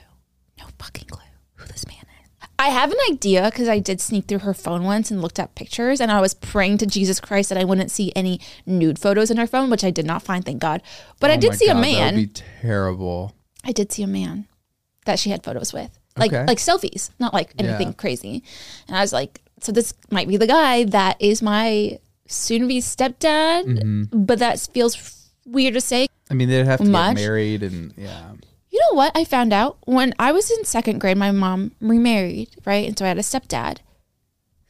No 0.59 0.65
fucking 0.79 1.09
clue 1.09 1.21
who 1.57 1.67
this 1.67 1.87
man 1.87 1.99
is. 1.99 2.46
I 2.59 2.69
have 2.69 2.91
an 2.91 2.97
idea 3.11 3.45
because 3.51 3.69
I 3.69 3.79
did 3.79 4.01
sneak 4.01 4.27
through 4.27 4.39
her 4.41 4.55
phone 4.55 4.85
once 4.85 5.11
and 5.11 5.21
looked 5.21 5.39
at 5.39 5.55
pictures, 5.55 6.01
and 6.01 6.11
I 6.11 6.21
was 6.21 6.33
praying 6.35 6.79
to 6.79 6.87
Jesus 6.87 7.21
Christ 7.21 7.51
that 7.51 7.59
I 7.59 7.65
wouldn't 7.65 7.91
see 7.91 8.13
any 8.17 8.41
nude 8.65 8.99
photos 8.99 9.31
in 9.31 9.37
her 9.37 9.47
phone, 9.47 9.69
which 9.71 9.85
I 9.85 9.91
did 9.91 10.07
not 10.07 10.23
find, 10.23 10.45
thank 10.45 10.59
God. 10.61 10.83
But 11.21 11.31
I 11.31 11.35
Oh 11.35 11.41
did 11.41 11.51
my 11.51 11.57
see 11.57 11.67
God, 11.67 11.73
a 11.73 11.75
That 11.75 11.81
man. 11.83 12.15
would 12.17 12.33
be 12.35 12.43
terrible. 12.61 13.35
I 13.63 13.73
did 13.73 13.93
see 13.93 14.03
a 14.03 14.07
man 14.07 14.47
that 15.05 15.19
she 15.19 15.31
had 15.31 15.45
photos 15.45 15.73
with, 15.73 15.91
like 16.17 16.33
Okay. 16.33 16.45
like 16.47 16.59
selfies, 16.59 17.11
not 17.19 17.35
like 17.35 17.53
anything 17.59 17.89
Yeah. 17.89 17.95
crazy. 17.95 18.43
And 18.89 18.97
I 18.97 19.01
was 19.03 19.13
like, 19.13 19.43
so 19.61 19.71
this 19.73 19.93
might 20.11 20.27
be 20.29 20.37
the 20.37 20.47
guy 20.47 20.85
that 20.85 21.17
is 21.21 21.43
my 21.43 21.99
soon-to-be 22.27 22.81
stepdad, 22.81 23.65
Mm-hmm. 23.67 24.25
but 24.25 24.39
that 24.39 24.59
feels 24.73 25.29
weird 25.45 25.75
to 25.75 25.81
say. 25.81 26.09
I 26.31 26.35
mean, 26.35 26.49
they'd 26.49 26.67
have 26.67 26.81
to 26.81 26.87
Much? 26.87 27.17
get 27.17 27.23
married, 27.23 27.63
and 27.63 27.93
yeah. 27.97 28.33
You 28.77 28.83
know 28.91 28.97
what? 28.99 29.13
I 29.17 29.25
found 29.25 29.55
out 29.55 29.79
when 29.87 30.13
I 30.19 30.33
was 30.33 30.51
in 30.51 30.63
second 30.67 30.99
grade, 31.01 31.17
my 31.17 31.31
mom 31.31 31.73
remarried, 31.81 32.51
right? 32.67 32.87
And 32.87 32.99
so 32.99 33.07
I 33.07 33.09
had 33.09 33.17
a 33.17 33.23
stepdad. 33.23 33.79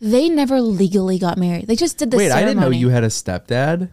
They 0.00 0.28
never 0.28 0.60
legally 0.60 1.18
got 1.18 1.36
married. 1.38 1.66
They 1.66 1.74
just 1.74 1.98
did 1.98 2.12
the 2.12 2.16
Wait, 2.16 2.30
I 2.30 2.44
didn't 2.44 2.60
know 2.60 2.70
you 2.70 2.90
had 2.90 3.02
a 3.02 3.08
stepdad. 3.08 3.90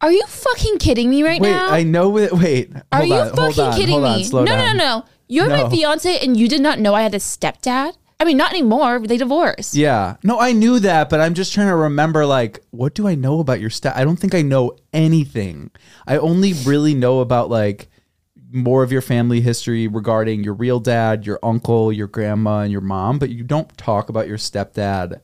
Are 0.00 0.10
you 0.10 0.24
fucking 0.26 0.78
kidding 0.78 1.10
me 1.10 1.22
right 1.22 1.38
now? 1.38 1.48
Wait, 1.48 1.52
now? 1.54 1.70
I 1.70 1.82
know 1.82 2.16
it. 2.16 2.32
Wait, 2.32 2.72
Are 2.92 3.04
you 3.04 3.12
on, 3.12 3.36
fucking 3.36 3.62
on, 3.62 3.76
kidding 3.76 4.02
on, 4.02 4.16
me? 4.20 4.28
no, 4.32 4.44
no, 4.44 4.56
no, 4.56 4.72
no. 4.72 5.04
You're 5.28 5.48
No. 5.48 5.64
my 5.64 5.70
fiance 5.70 6.18
and 6.20 6.34
you 6.34 6.48
did 6.48 6.62
not 6.62 6.78
know 6.80 6.94
I 6.94 7.02
had 7.02 7.12
a 7.14 7.18
stepdad? 7.18 7.92
I 8.18 8.24
mean, 8.24 8.38
not 8.38 8.52
anymore. 8.52 9.00
They 9.00 9.18
divorced. 9.18 9.74
Yeah, 9.74 10.16
no, 10.22 10.40
I 10.40 10.52
knew 10.52 10.78
that, 10.78 11.10
but 11.10 11.20
I'm 11.20 11.34
just 11.34 11.52
trying 11.52 11.68
to 11.68 11.76
remember. 11.76 12.24
Like, 12.24 12.64
what 12.70 12.94
do 12.94 13.06
I 13.06 13.16
know 13.16 13.40
about 13.40 13.60
your 13.60 13.68
step? 13.68 13.92
I 13.94 14.04
don't 14.04 14.16
think 14.16 14.34
I 14.34 14.40
know 14.40 14.78
anything. 14.94 15.70
I 16.06 16.16
only 16.16 16.54
really 16.54 16.94
know 16.94 17.20
about 17.20 17.50
like 17.50 17.90
more 18.50 18.82
of 18.82 18.92
your 18.92 19.02
family 19.02 19.40
history 19.40 19.88
regarding 19.88 20.44
your 20.44 20.54
real 20.54 20.80
dad, 20.80 21.26
your 21.26 21.38
uncle, 21.42 21.92
your 21.92 22.06
grandma, 22.06 22.60
and 22.60 22.72
your 22.72 22.80
mom. 22.80 23.18
But 23.18 23.30
you 23.30 23.44
don't 23.44 23.76
talk 23.76 24.08
about 24.08 24.28
your 24.28 24.38
stepdad 24.38 25.20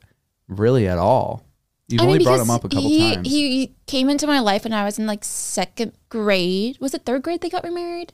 really 0.48 0.88
at 0.88 0.98
all. 0.98 1.44
You've 1.88 2.00
I 2.00 2.04
mean, 2.04 2.12
only 2.12 2.24
brought 2.24 2.40
him 2.40 2.50
up 2.50 2.64
a 2.64 2.68
couple 2.68 2.88
he, 2.88 3.14
times. 3.14 3.28
He 3.28 3.74
came 3.86 4.08
into 4.08 4.26
my 4.26 4.40
life 4.40 4.64
when 4.64 4.72
I 4.72 4.84
was 4.84 4.98
in 4.98 5.06
like 5.06 5.24
second 5.24 5.92
grade. 6.08 6.78
Was 6.80 6.94
it 6.94 7.04
third 7.04 7.22
grade 7.22 7.40
they 7.40 7.50
got 7.50 7.64
remarried? 7.64 8.12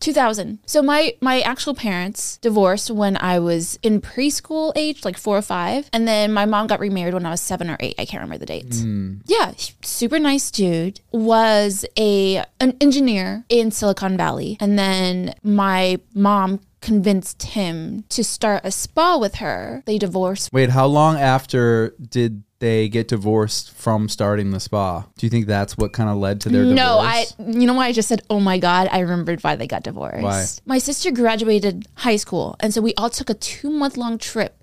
2000. 0.00 0.58
So 0.66 0.82
my 0.82 1.14
my 1.20 1.40
actual 1.40 1.74
parents 1.74 2.36
divorced 2.38 2.90
when 2.90 3.16
I 3.16 3.38
was 3.38 3.78
in 3.82 4.00
preschool 4.00 4.72
age, 4.76 5.04
like 5.04 5.18
four 5.18 5.36
or 5.36 5.42
five, 5.42 5.88
and 5.92 6.06
then 6.06 6.32
my 6.32 6.46
mom 6.46 6.66
got 6.66 6.80
remarried 6.80 7.14
when 7.14 7.26
I 7.26 7.30
was 7.30 7.40
seven 7.40 7.68
or 7.70 7.76
eight. 7.80 7.94
I 7.98 8.04
can't 8.04 8.22
remember 8.22 8.38
the 8.38 8.46
dates. 8.46 8.80
Hmm. 8.80 9.16
Yeah, 9.26 9.52
super 9.82 10.18
nice 10.18 10.50
dude. 10.50 11.00
Was 11.12 11.84
a 11.96 12.44
an 12.60 12.76
engineer 12.80 13.44
in 13.48 13.70
Silicon 13.70 14.16
Valley, 14.16 14.56
and 14.60 14.78
then 14.78 15.34
my 15.42 15.98
mom 16.14 16.60
convinced 16.80 17.42
him 17.42 18.04
to 18.08 18.22
start 18.22 18.62
a 18.64 18.70
spa 18.70 19.16
with 19.16 19.36
her. 19.36 19.82
They 19.86 19.98
divorced 19.98 20.52
Wait, 20.52 20.70
how 20.70 20.86
long 20.86 21.16
after 21.16 21.94
did 22.00 22.42
they 22.60 22.88
get 22.88 23.08
divorced 23.08 23.72
from 23.72 24.08
starting 24.08 24.50
the 24.50 24.60
spa? 24.60 25.06
Do 25.16 25.26
you 25.26 25.30
think 25.30 25.46
that's 25.46 25.76
what 25.76 25.92
kind 25.92 26.10
of 26.10 26.16
led 26.16 26.40
to 26.42 26.48
their 26.48 26.62
divorce 26.62 26.76
No, 26.76 26.98
I. 26.98 27.26
You 27.38 27.66
know 27.66 27.74
why 27.74 27.86
I 27.86 27.92
just 27.92 28.08
said, 28.08 28.22
"Oh 28.28 28.40
my 28.40 28.58
god!" 28.58 28.88
I 28.90 29.00
remembered 29.00 29.42
why 29.42 29.56
they 29.56 29.66
got 29.66 29.84
divorced. 29.84 30.22
Why? 30.22 30.44
My 30.66 30.78
sister 30.78 31.10
graduated 31.10 31.86
high 31.94 32.16
school, 32.16 32.56
and 32.60 32.74
so 32.74 32.80
we 32.80 32.94
all 32.94 33.10
took 33.10 33.30
a 33.30 33.34
two 33.34 33.70
month 33.70 33.96
long 33.96 34.18
trip 34.18 34.62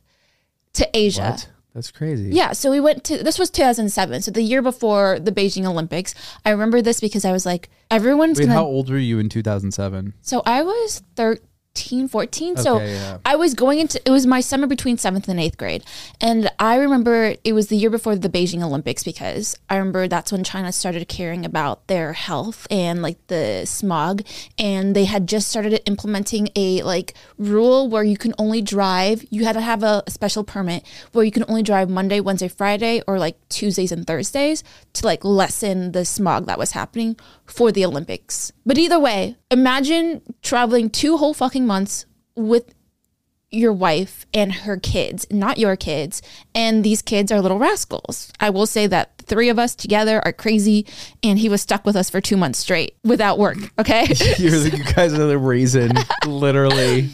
to 0.74 0.90
Asia. 0.94 1.32
What? 1.32 1.50
That's 1.76 1.92
crazy. 1.92 2.30
Yeah, 2.30 2.54
so 2.54 2.72
we 2.72 2.80
went 2.80 3.04
to 3.04 3.22
this 3.22 3.38
was 3.38 3.50
2007, 3.50 4.22
so 4.22 4.32
the 4.32 4.42
year 4.42 4.62
before 4.62 5.20
the 5.20 5.32
Beijing 5.32 5.66
Olympics. 5.66 6.16
I 6.46 6.52
remember 6.52 6.82
this 6.82 7.02
because 7.02 7.26
I 7.26 7.34
was 7.34 7.46
like, 7.46 7.70
everyone's 7.92 8.40
Wait, 8.40 8.46
gonna. 8.46 8.58
how 8.58 8.66
old 8.66 8.90
were 8.90 8.98
you 8.98 9.20
in 9.20 9.28
2007? 9.28 10.14
So 10.22 10.42
I 10.46 10.64
was 10.64 11.04
13, 11.18 11.45
14. 11.76 12.58
so 12.58 12.80
yeah. 12.80 13.18
I 13.26 13.36
was 13.36 13.54
going 13.54 13.80
into 13.80 14.02
it 14.06 14.10
was 14.10 14.26
my 14.26 14.40
summer 14.40 14.68
between 14.68 14.98
seventh 14.98 15.28
and 15.28 15.40
eighth 15.40 15.58
grade. 15.58 15.84
And 16.22 16.50
I 16.60 16.78
remember 16.78 17.36
it 17.44 17.54
was 17.54 17.68
the 17.68 17.76
year 17.76 17.90
before 17.90 18.16
the 18.16 18.30
Beijing 18.30 18.64
Olympics 18.64 19.04
because 19.04 19.58
I 19.70 19.78
remember 19.78 20.08
that's 20.08 20.32
when 20.32 20.44
China 20.44 20.72
started 20.72 21.08
caring 21.08 21.46
about 21.46 21.88
their 21.88 22.14
health 22.14 22.66
and 22.72 23.02
like 23.02 23.26
the 23.28 23.66
smog. 23.66 24.24
And 24.58 24.96
they 24.96 25.06
had 25.06 25.28
just 25.28 25.50
started 25.50 25.82
implementing 25.86 26.50
a 26.56 26.82
like 26.84 27.14
rule 27.38 27.90
where 27.90 28.04
you 28.04 28.18
can 28.18 28.34
only 28.38 28.62
drive, 28.62 29.26
you 29.30 29.46
had 29.46 29.54
to 29.54 29.62
have 29.62 29.84
a 29.84 30.04
special 30.08 30.44
permit 30.44 30.86
where 31.12 31.26
you 31.26 31.32
can 31.32 31.46
only 31.48 31.64
drive 31.64 31.90
Monday, 31.90 32.20
Wednesday, 32.20 32.48
Friday, 32.48 33.02
or 33.08 33.20
like 33.20 33.38
Tuesdays 33.50 33.92
and 33.92 34.08
Thursdays 34.08 34.64
to 34.94 35.06
like 35.06 35.24
lessen 35.24 35.92
the 35.92 36.06
smog 36.06 36.46
that 36.46 36.58
was 36.58 36.72
happening 36.72 37.18
for 37.46 37.72
the 37.72 37.86
Olympics. 37.86 38.52
But 38.66 38.78
either 38.78 39.00
way, 39.00 39.36
imagine 39.56 40.22
traveling 40.44 40.90
two 40.90 41.18
whole 41.18 41.34
fucking 41.34 41.66
months 41.66 42.06
with 42.36 42.74
your 43.52 43.72
wife 43.72 44.26
and 44.34 44.52
her 44.52 44.78
kids, 44.78 45.26
not 45.32 45.58
your 45.58 45.78
kids. 45.78 46.22
And 46.54 46.84
these 46.84 47.02
kids 47.02 47.32
are 47.32 47.40
little 47.42 47.58
rascals. 47.58 48.32
I 48.40 48.50
will 48.50 48.66
say 48.66 48.86
that 48.88 49.18
three 49.20 49.48
of 49.48 49.58
us 49.58 49.74
together 49.76 50.22
are 50.26 50.34
crazy, 50.34 50.86
and 51.24 51.40
he 51.40 51.48
was 51.48 51.62
stuck 51.62 51.86
with 51.86 51.96
us 51.96 52.10
for 52.10 52.20
two 52.20 52.36
months 52.36 52.60
straight 52.60 52.96
without 53.04 53.40
work. 53.40 53.58
Okay. 53.80 54.02
You're 54.38 54.60
the, 54.60 54.74
you 54.78 54.84
guys 54.94 55.14
are 55.14 55.26
the 55.26 55.38
reason, 55.38 55.94
literally. 56.28 57.10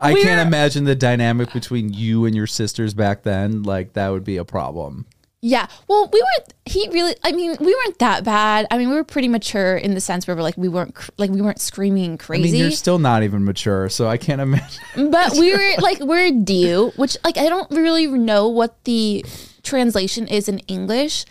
I 0.00 0.14
We're- 0.14 0.22
can't 0.22 0.40
imagine 0.46 0.84
the 0.84 0.94
dynamic 0.96 1.52
between 1.52 1.92
you 1.92 2.24
and 2.24 2.34
your 2.34 2.46
sisters 2.46 2.94
back 2.94 3.22
then. 3.22 3.62
Like 3.62 3.92
that 3.92 4.08
would 4.08 4.24
be 4.24 4.38
a 4.38 4.44
problem. 4.44 5.06
Yeah. 5.42 5.66
Well, 5.88 6.08
we 6.12 6.20
weren't, 6.22 6.54
he 6.64 6.88
really, 6.90 7.14
I 7.24 7.32
mean, 7.32 7.56
we 7.60 7.74
weren't 7.74 7.98
that 7.98 8.22
bad. 8.24 8.66
I 8.70 8.78
mean, 8.78 8.88
we 8.88 8.94
were 8.94 9.04
pretty 9.04 9.26
mature 9.28 9.76
in 9.76 9.94
the 9.94 10.00
sense 10.00 10.26
where 10.26 10.36
we're 10.36 10.42
like, 10.42 10.56
we 10.56 10.68
weren't, 10.68 10.94
cr- 10.94 11.10
like, 11.18 11.30
we 11.30 11.42
weren't 11.42 11.60
screaming 11.60 12.16
crazy. 12.16 12.48
I 12.48 12.52
mean, 12.52 12.60
you're 12.62 12.70
still 12.70 12.98
not 13.00 13.24
even 13.24 13.44
mature, 13.44 13.88
so 13.88 14.06
I 14.06 14.16
can't 14.16 14.40
imagine. 14.40 15.10
but 15.10 15.32
we 15.38 15.52
were 15.52 15.72
like 15.80 15.98
we're 16.00 16.30
due 16.30 16.92
which 16.96 17.16
like 17.24 17.36
i 17.38 17.48
don't 17.48 17.70
really 17.70 18.06
know 18.06 18.46
what 18.48 18.82
the 18.84 19.24
translation 19.62 20.28
is 20.28 20.48
in 20.48 20.58
english 20.60 21.24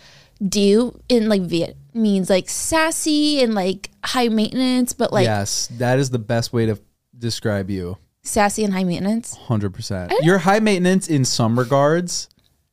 due 0.46 0.98
in 1.08 1.28
like 1.28 1.42
viet 1.42 1.76
means 1.94 2.28
like 2.28 2.48
sassy 2.48 3.40
and 3.42 3.54
like 3.54 3.90
high 4.04 4.28
maintenance 4.28 4.92
but 4.92 5.12
like 5.12 5.24
yes, 5.24 5.68
that 5.78 5.98
is 5.98 6.10
the 6.10 6.18
best 6.18 6.52
way 6.52 6.66
to 6.66 6.78
describe 7.16 7.70
you. 7.70 7.96
sassy 8.22 8.64
and 8.64 8.72
high 8.74 8.84
maintenance 8.84 9.36
Hundred 9.36 9.72
percent. 9.74 10.12
You're 10.22 10.38
high 10.38 10.60
maintenance 10.60 11.08
in 11.08 11.24
some 11.24 11.58
regards, 11.58 12.28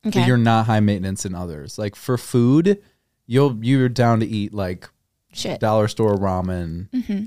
okay 0.06 0.26
you're 0.26 0.36
not 0.36 0.66
high 0.66 0.80
maintenance 0.80 1.24
in 1.26 1.34
others. 1.34 1.78
Like 1.78 1.96
for 1.96 2.16
food, 2.18 2.80
you'll 3.26 3.58
you're 3.64 3.88
down 3.88 4.20
to 4.20 4.26
eat 4.26 4.52
like 4.54 4.88
shit 5.32 5.60
dollar 5.60 5.88
store 5.88 6.14
ramen, 6.16 6.88
Mm-hmm. 6.90 7.24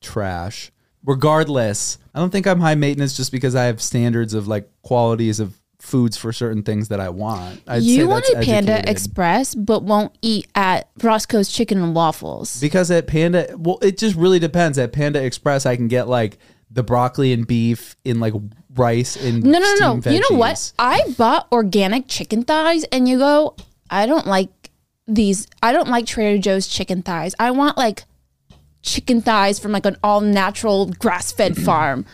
trash. 0.00 0.70
Regardless, 1.06 1.98
I 2.14 2.18
don't 2.18 2.30
think 2.30 2.46
I'm 2.46 2.60
high 2.60 2.74
maintenance 2.76 3.16
just 3.16 3.30
because 3.30 3.54
I 3.54 3.64
have 3.64 3.80
standards 3.82 4.32
of 4.34 4.48
like 4.48 4.68
qualities 4.82 5.38
of 5.38 5.60
foods 5.78 6.16
for 6.16 6.32
certain 6.32 6.62
things 6.62 6.88
that 6.88 6.98
I 6.98 7.10
want. 7.10 7.60
I'd 7.66 7.82
say 7.82 7.88
you 7.88 8.08
wanted 8.08 8.42
Panda. 8.42 8.88
Express, 8.90 9.54
but 9.54 9.82
won't 9.82 10.16
eat 10.22 10.46
at 10.54 10.88
Roscoe's 11.02 11.50
Chicken 11.52 11.82
and 11.82 11.94
Waffles. 11.94 12.58
because 12.58 12.90
at 12.90 13.06
Panda, 13.06 13.54
well, 13.58 13.78
it 13.82 13.98
just 13.98 14.16
really 14.16 14.38
depends. 14.38 14.78
At 14.78 14.92
Panda 14.94 15.22
Express, 15.22 15.66
I 15.66 15.76
can 15.76 15.88
get 15.88 16.08
like 16.08 16.38
the 16.70 16.82
broccoli 16.82 17.32
and 17.34 17.46
beef 17.46 17.96
in 18.04 18.18
like 18.18 18.32
rice 18.76 19.16
and 19.16 19.42
No, 19.42 19.58
no, 19.58 19.74
no. 19.74 20.10
You 20.10 20.20
know 20.20 20.36
what? 20.36 20.72
I 20.78 21.02
bought 21.16 21.48
organic 21.52 22.08
chicken 22.08 22.42
thighs, 22.44 22.84
and 22.84 23.08
you 23.08 23.18
go, 23.18 23.56
I 23.90 24.06
don't 24.06 24.26
like 24.26 24.70
these. 25.06 25.46
I 25.62 25.72
don't 25.72 25.88
like 25.88 26.06
Trader 26.06 26.40
Joe's 26.40 26.66
chicken 26.66 27.02
thighs. 27.02 27.34
I 27.38 27.50
want 27.50 27.76
like 27.76 28.04
chicken 28.82 29.22
thighs 29.22 29.58
from 29.58 29.72
like 29.72 29.86
an 29.86 29.96
all 30.02 30.20
natural 30.20 30.86
grass 30.86 31.32
fed 31.32 31.56
farm. 31.64 32.04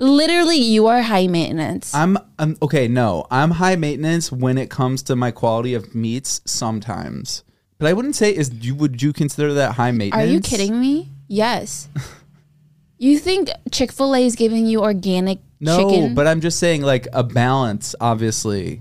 Literally, 0.00 0.58
you 0.58 0.86
are 0.86 1.02
high 1.02 1.26
maintenance. 1.26 1.92
I'm, 1.92 2.18
I'm 2.38 2.56
okay. 2.62 2.86
No, 2.86 3.26
I'm 3.30 3.52
high 3.52 3.74
maintenance 3.74 4.30
when 4.30 4.56
it 4.56 4.70
comes 4.70 5.02
to 5.04 5.16
my 5.16 5.32
quality 5.32 5.74
of 5.74 5.94
meats. 5.94 6.40
Sometimes, 6.44 7.42
but 7.78 7.88
I 7.88 7.92
wouldn't 7.92 8.14
say 8.14 8.34
is 8.34 8.52
you 8.54 8.74
would 8.76 9.02
you 9.02 9.12
consider 9.12 9.52
that 9.54 9.72
high 9.72 9.90
maintenance? 9.90 10.28
are 10.28 10.32
you 10.32 10.40
kidding 10.40 10.80
me? 10.80 11.10
Yes. 11.26 11.88
you 12.98 13.18
think 13.18 13.48
Chick 13.70 13.92
fil 13.92 14.14
A 14.14 14.24
is 14.24 14.36
giving 14.36 14.66
you 14.66 14.82
organic 14.82 15.38
No, 15.60 15.90
chicken? 15.90 16.14
but 16.14 16.26
I'm 16.26 16.40
just 16.40 16.58
saying 16.58 16.82
like 16.82 17.06
a 17.12 17.22
balance. 17.22 17.94
Obviously, 18.00 18.80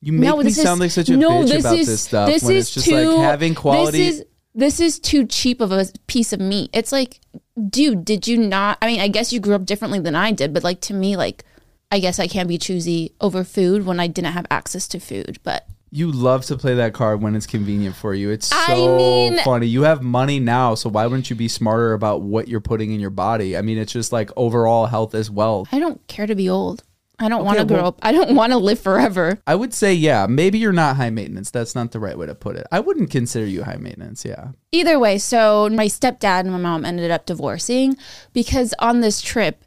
you 0.00 0.12
make 0.12 0.28
no, 0.28 0.36
me 0.36 0.50
sound 0.50 0.76
is, 0.76 0.80
like 0.80 0.90
such 0.90 1.08
a 1.08 1.16
no, 1.16 1.42
bitch 1.42 1.48
this 1.48 1.64
about 1.64 1.78
is, 1.78 1.86
this 1.86 2.02
stuff 2.02 2.28
This 2.28 2.42
when 2.42 2.56
is 2.56 2.66
it's 2.66 2.74
just 2.74 2.86
too, 2.86 2.94
like 2.94 3.24
having 3.24 3.54
quality. 3.54 3.98
This 3.98 4.18
is, 4.18 4.24
this 4.54 4.80
is 4.80 4.98
too 4.98 5.26
cheap 5.26 5.60
of 5.60 5.72
a 5.72 5.86
piece 6.06 6.32
of 6.32 6.40
meat. 6.40 6.70
It's 6.72 6.92
like, 6.92 7.20
dude, 7.68 8.04
did 8.04 8.28
you 8.28 8.38
not? 8.38 8.78
I 8.80 8.86
mean, 8.86 9.00
I 9.00 9.08
guess 9.08 9.32
you 9.32 9.40
grew 9.40 9.54
up 9.54 9.64
differently 9.64 9.98
than 9.98 10.14
I 10.14 10.30
did, 10.32 10.52
but 10.52 10.62
like 10.62 10.80
to 10.82 10.94
me, 10.94 11.16
like, 11.16 11.44
I 11.90 11.98
guess 11.98 12.18
I 12.18 12.26
can 12.26 12.46
be 12.46 12.58
choosy 12.58 13.12
over 13.20 13.44
food 13.44 13.86
when 13.86 13.98
I 13.98 14.06
didn't 14.06 14.32
have 14.32 14.46
access 14.50 14.86
to 14.88 15.00
food. 15.00 15.38
But 15.42 15.66
You 15.94 16.10
love 16.10 16.44
to 16.46 16.56
play 16.56 16.74
that 16.74 16.92
card 16.92 17.22
when 17.22 17.36
it's 17.36 17.46
convenient 17.46 17.94
for 17.94 18.14
you. 18.14 18.30
It's 18.30 18.48
so 18.48 18.56
I 18.58 18.96
mean- 18.96 19.38
funny. 19.44 19.68
You 19.68 19.82
have 19.82 20.02
money 20.02 20.40
now, 20.40 20.74
so 20.74 20.88
why 20.88 21.06
wouldn't 21.06 21.30
you 21.30 21.36
be 21.36 21.46
smarter 21.46 21.92
about 21.92 22.22
what 22.22 22.48
you're 22.48 22.60
putting 22.60 22.90
in 22.92 22.98
your 22.98 23.10
body? 23.10 23.56
I 23.56 23.62
mean, 23.62 23.78
it's 23.78 23.92
just 23.92 24.12
like 24.12 24.30
overall 24.36 24.86
health 24.86 25.14
as 25.14 25.30
well. 25.30 25.68
I 25.70 25.78
don't 25.78 26.04
care 26.08 26.26
to 26.26 26.34
be 26.34 26.48
old. 26.48 26.82
I 27.20 27.28
don't 27.28 27.44
want 27.44 27.60
to 27.60 27.64
grow 27.64 27.76
well- 27.76 27.86
up. 27.86 28.00
I 28.02 28.10
don't 28.10 28.34
want 28.34 28.50
to 28.50 28.58
live 28.58 28.80
forever. 28.80 29.38
I 29.46 29.54
would 29.54 29.72
say, 29.72 29.94
yeah, 29.94 30.26
maybe 30.28 30.58
you're 30.58 30.72
not 30.72 30.96
high 30.96 31.10
maintenance. 31.10 31.52
That's 31.52 31.76
not 31.76 31.92
the 31.92 32.00
right 32.00 32.18
way 32.18 32.26
to 32.26 32.34
put 32.34 32.56
it. 32.56 32.66
I 32.72 32.80
wouldn't 32.80 33.10
consider 33.12 33.46
you 33.46 33.62
high 33.62 33.76
maintenance. 33.76 34.24
Yeah. 34.24 34.48
Either 34.72 34.98
way, 34.98 35.18
so 35.18 35.68
my 35.70 35.86
stepdad 35.86 36.40
and 36.40 36.50
my 36.50 36.58
mom 36.58 36.84
ended 36.84 37.12
up 37.12 37.24
divorcing 37.24 37.96
because 38.32 38.74
on 38.80 39.00
this 39.00 39.22
trip, 39.22 39.64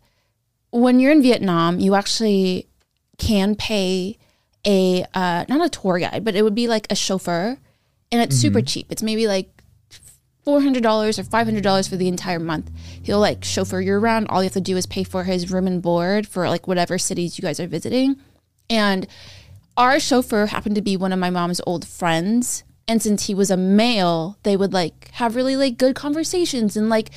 when 0.71 0.99
you're 0.99 1.13
in 1.13 1.21
Vietnam, 1.21 1.79
you 1.79 1.95
actually 1.95 2.67
can 3.17 3.55
pay 3.55 4.17
a 4.67 5.05
uh, 5.13 5.45
not 5.47 5.65
a 5.65 5.69
tour 5.69 5.99
guide, 5.99 6.23
but 6.23 6.35
it 6.35 6.43
would 6.43 6.55
be 6.55 6.67
like 6.67 6.87
a 6.89 6.95
chauffeur, 6.95 7.57
and 8.11 8.21
it's 8.21 8.35
super 8.35 8.61
cheap. 8.61 8.91
It's 8.91 9.01
maybe 9.01 9.27
like 9.27 9.49
four 10.43 10.61
hundred 10.61 10.83
dollars 10.83 11.17
or 11.17 11.23
five 11.23 11.47
hundred 11.47 11.63
dollars 11.63 11.87
for 11.87 11.95
the 11.95 12.07
entire 12.07 12.39
month. 12.39 12.69
He'll 13.01 13.19
like 13.19 13.43
chauffeur 13.43 13.81
you 13.81 13.93
around. 13.93 14.27
All 14.27 14.43
you 14.43 14.47
have 14.47 14.53
to 14.53 14.61
do 14.61 14.77
is 14.77 14.85
pay 14.85 15.03
for 15.03 15.23
his 15.23 15.51
room 15.51 15.67
and 15.67 15.81
board 15.81 16.27
for 16.27 16.47
like 16.49 16.67
whatever 16.67 16.97
cities 16.97 17.37
you 17.37 17.41
guys 17.41 17.59
are 17.59 17.67
visiting, 17.67 18.17
and 18.69 19.07
our 19.77 19.99
chauffeur 19.99 20.47
happened 20.47 20.75
to 20.75 20.81
be 20.81 20.97
one 20.97 21.13
of 21.13 21.19
my 21.19 21.29
mom's 21.29 21.61
old 21.65 21.87
friends 21.87 22.63
and 22.87 23.01
since 23.01 23.27
he 23.27 23.35
was 23.35 23.51
a 23.51 23.57
male 23.57 24.37
they 24.43 24.57
would 24.57 24.73
like 24.73 25.09
have 25.13 25.35
really 25.35 25.55
like 25.55 25.77
good 25.77 25.95
conversations 25.95 26.75
and 26.75 26.89
like 26.89 27.09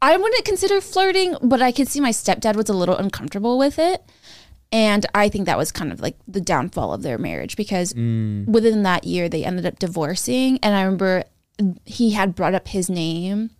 i 0.00 0.16
wouldn't 0.16 0.44
consider 0.44 0.80
flirting 0.80 1.36
but 1.42 1.60
i 1.60 1.72
could 1.72 1.88
see 1.88 2.00
my 2.00 2.10
stepdad 2.10 2.54
was 2.54 2.68
a 2.68 2.74
little 2.74 2.96
uncomfortable 2.96 3.58
with 3.58 3.78
it 3.78 4.02
and 4.72 5.06
i 5.14 5.28
think 5.28 5.46
that 5.46 5.58
was 5.58 5.72
kind 5.72 5.92
of 5.92 6.00
like 6.00 6.16
the 6.28 6.40
downfall 6.40 6.92
of 6.92 7.02
their 7.02 7.18
marriage 7.18 7.56
because 7.56 7.92
mm. 7.94 8.46
within 8.46 8.82
that 8.82 9.04
year 9.04 9.28
they 9.28 9.44
ended 9.44 9.66
up 9.66 9.78
divorcing 9.78 10.58
and 10.62 10.74
i 10.74 10.82
remember 10.82 11.24
he 11.84 12.10
had 12.12 12.34
brought 12.34 12.54
up 12.54 12.68
his 12.68 12.88
name 12.88 13.50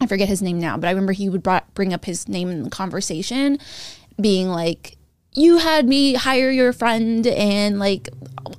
I 0.00 0.06
forget 0.06 0.28
his 0.28 0.42
name 0.42 0.60
now, 0.60 0.76
but 0.76 0.86
I 0.86 0.90
remember 0.90 1.12
he 1.12 1.28
would 1.28 1.42
brought, 1.42 1.74
bring 1.74 1.92
up 1.92 2.04
his 2.04 2.28
name 2.28 2.50
in 2.50 2.62
the 2.62 2.70
conversation, 2.70 3.58
being 4.20 4.48
like, 4.48 4.96
"You 5.34 5.58
had 5.58 5.88
me 5.88 6.14
hire 6.14 6.50
your 6.50 6.72
friend," 6.72 7.26
and 7.26 7.80
like 7.80 8.08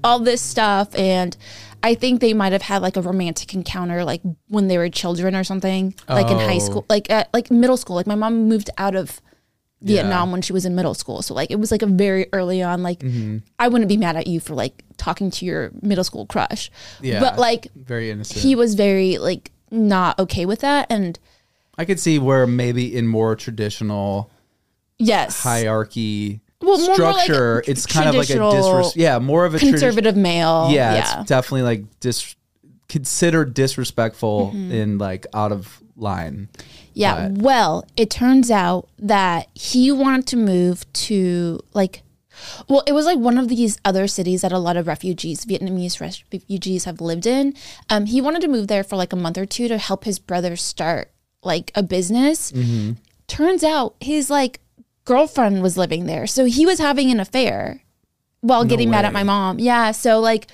all 0.04 0.20
this 0.20 0.42
stuff. 0.42 0.94
And 0.96 1.38
I 1.82 1.96
think 1.96 2.20
they 2.20 2.34
might 2.34 2.52
have 2.52 2.64
had 2.64 2.82
like 2.82 2.98
a 2.98 3.02
romantic 3.02 3.54
encounter, 3.54 4.04
like 4.04 4.22
when 4.50 4.68
they 4.68 4.78
were 4.78 4.90
children 4.90 5.34
or 5.34 5.46
something, 5.46 5.96
like 6.10 6.30
in 6.30 6.38
high 6.40 6.56
Oh. 6.56 6.60
school, 6.60 6.86
like 6.90 7.10
at, 7.10 7.30
like 7.34 7.50
middle 7.50 7.78
school. 7.78 7.96
Like 7.96 8.08
my 8.08 8.16
mom 8.16 8.50
moved 8.50 8.70
out 8.78 8.96
of 8.96 9.22
Vietnam 9.82 10.32
when 10.32 10.42
she 10.42 10.52
was 10.54 10.66
in 10.66 10.76
middle 10.76 10.94
school, 10.94 11.22
so 11.22 11.34
like 11.34 11.52
it 11.52 11.60
was 11.60 11.72
like 11.72 11.82
a 11.82 11.86
very 11.88 12.28
early 12.34 12.62
on. 12.62 12.84
Like 12.84 13.02
I 13.58 13.68
wouldn't 13.68 13.88
be 13.90 13.98
mad 13.98 14.16
at 14.18 14.28
you 14.28 14.40
for 14.40 14.54
like 14.56 14.84
talking 14.98 15.32
to 15.32 15.46
your 15.46 15.72
middle 15.82 16.04
school 16.04 16.26
crush, 16.26 16.70
Yeah. 17.02 17.20
but 17.22 17.38
like 17.40 17.68
very 17.76 18.12
innocent. 18.12 18.42
he 18.42 18.56
was 18.56 18.76
very 18.76 19.18
like 19.18 19.52
not 19.72 20.20
okay 20.20 20.46
with 20.46 20.60
that 20.62 20.88
and 20.90 21.18
I 21.78 21.86
could 21.86 22.00
see 22.00 22.20
where 22.20 22.46
maybe 22.48 22.94
in 22.94 23.08
more 23.08 23.36
traditional 23.36 24.30
yes 24.98 25.42
hierarchy 25.44 26.42
Well, 26.62 26.78
more- 26.80 26.98
more 26.98 27.12
like 27.14 27.24
structure, 27.24 27.64
it's 27.68 27.86
kind 27.86 28.10
of 28.10 28.16
like 28.16 28.30
a 28.30 28.34
disres- 28.34 28.96
yeah, 28.98 29.20
more 29.20 29.46
of 29.46 29.56
a 29.56 29.60
tradi- 29.60 29.70
conservative 29.70 30.18
male 30.18 30.70
yeah, 30.72 30.96
yeah, 30.96 31.22
it's 31.22 31.30
definitely 31.30 31.62
like 31.62 32.00
dis 32.02 32.36
considered 32.90 33.54
disrespectful 33.54 34.52
Mm-hmm. 34.54 34.72
and 34.74 35.00
like 35.00 35.26
out 35.34 35.52
of 35.52 35.82
line. 35.96 36.50
Yeah. 37.00 37.30
but- 37.30 37.42
well 37.42 37.86
it 37.96 38.10
turns 38.10 38.50
out 38.52 38.88
that 39.00 39.48
he 39.54 39.92
wanted 39.92 40.26
to 40.28 40.38
move 40.38 40.92
to 40.94 41.60
like 41.74 42.02
well 42.68 42.84
it 42.88 42.94
was 42.94 43.06
like 43.06 43.18
one 43.20 43.38
of 43.38 43.48
these 43.50 43.78
other 43.84 44.08
cities 44.08 44.42
that 44.44 44.52
a 44.52 44.58
lot 44.60 44.78
of 44.78 44.88
refugees 44.88 45.46
vietnamese 45.46 46.00
refugees 46.00 46.86
have 46.86 47.02
lived 47.02 47.26
in 47.26 47.54
um, 47.90 48.06
he 48.06 48.22
wanted 48.22 48.42
to 48.42 48.48
move 48.48 48.68
there 48.68 48.84
for 48.84 48.96
like 48.96 49.12
a 49.14 49.16
month 49.18 49.38
or 49.38 49.46
two 49.46 49.68
to 49.68 49.78
help 49.78 50.04
his 50.06 50.20
brother 50.20 50.56
start 50.56 51.12
like 51.44 51.72
a 51.76 51.84
business 51.84 52.52
Mm-hmm. 52.52 52.92
turns 53.28 53.64
out 53.64 53.96
his 54.00 54.30
like 54.30 54.60
girlfriend 55.06 55.62
was 55.62 55.78
living 55.78 56.06
there 56.06 56.28
so 56.28 56.46
he 56.46 56.66
was 56.66 56.80
having 56.80 57.12
an 57.12 57.20
affair 57.20 57.82
while 58.42 58.64
getting 58.64 58.90
mad 58.90 59.04
at 59.06 59.12
my 59.14 59.24
mom 59.24 59.60
yeah 59.60 59.92
so 59.92 60.20
like 60.20 60.48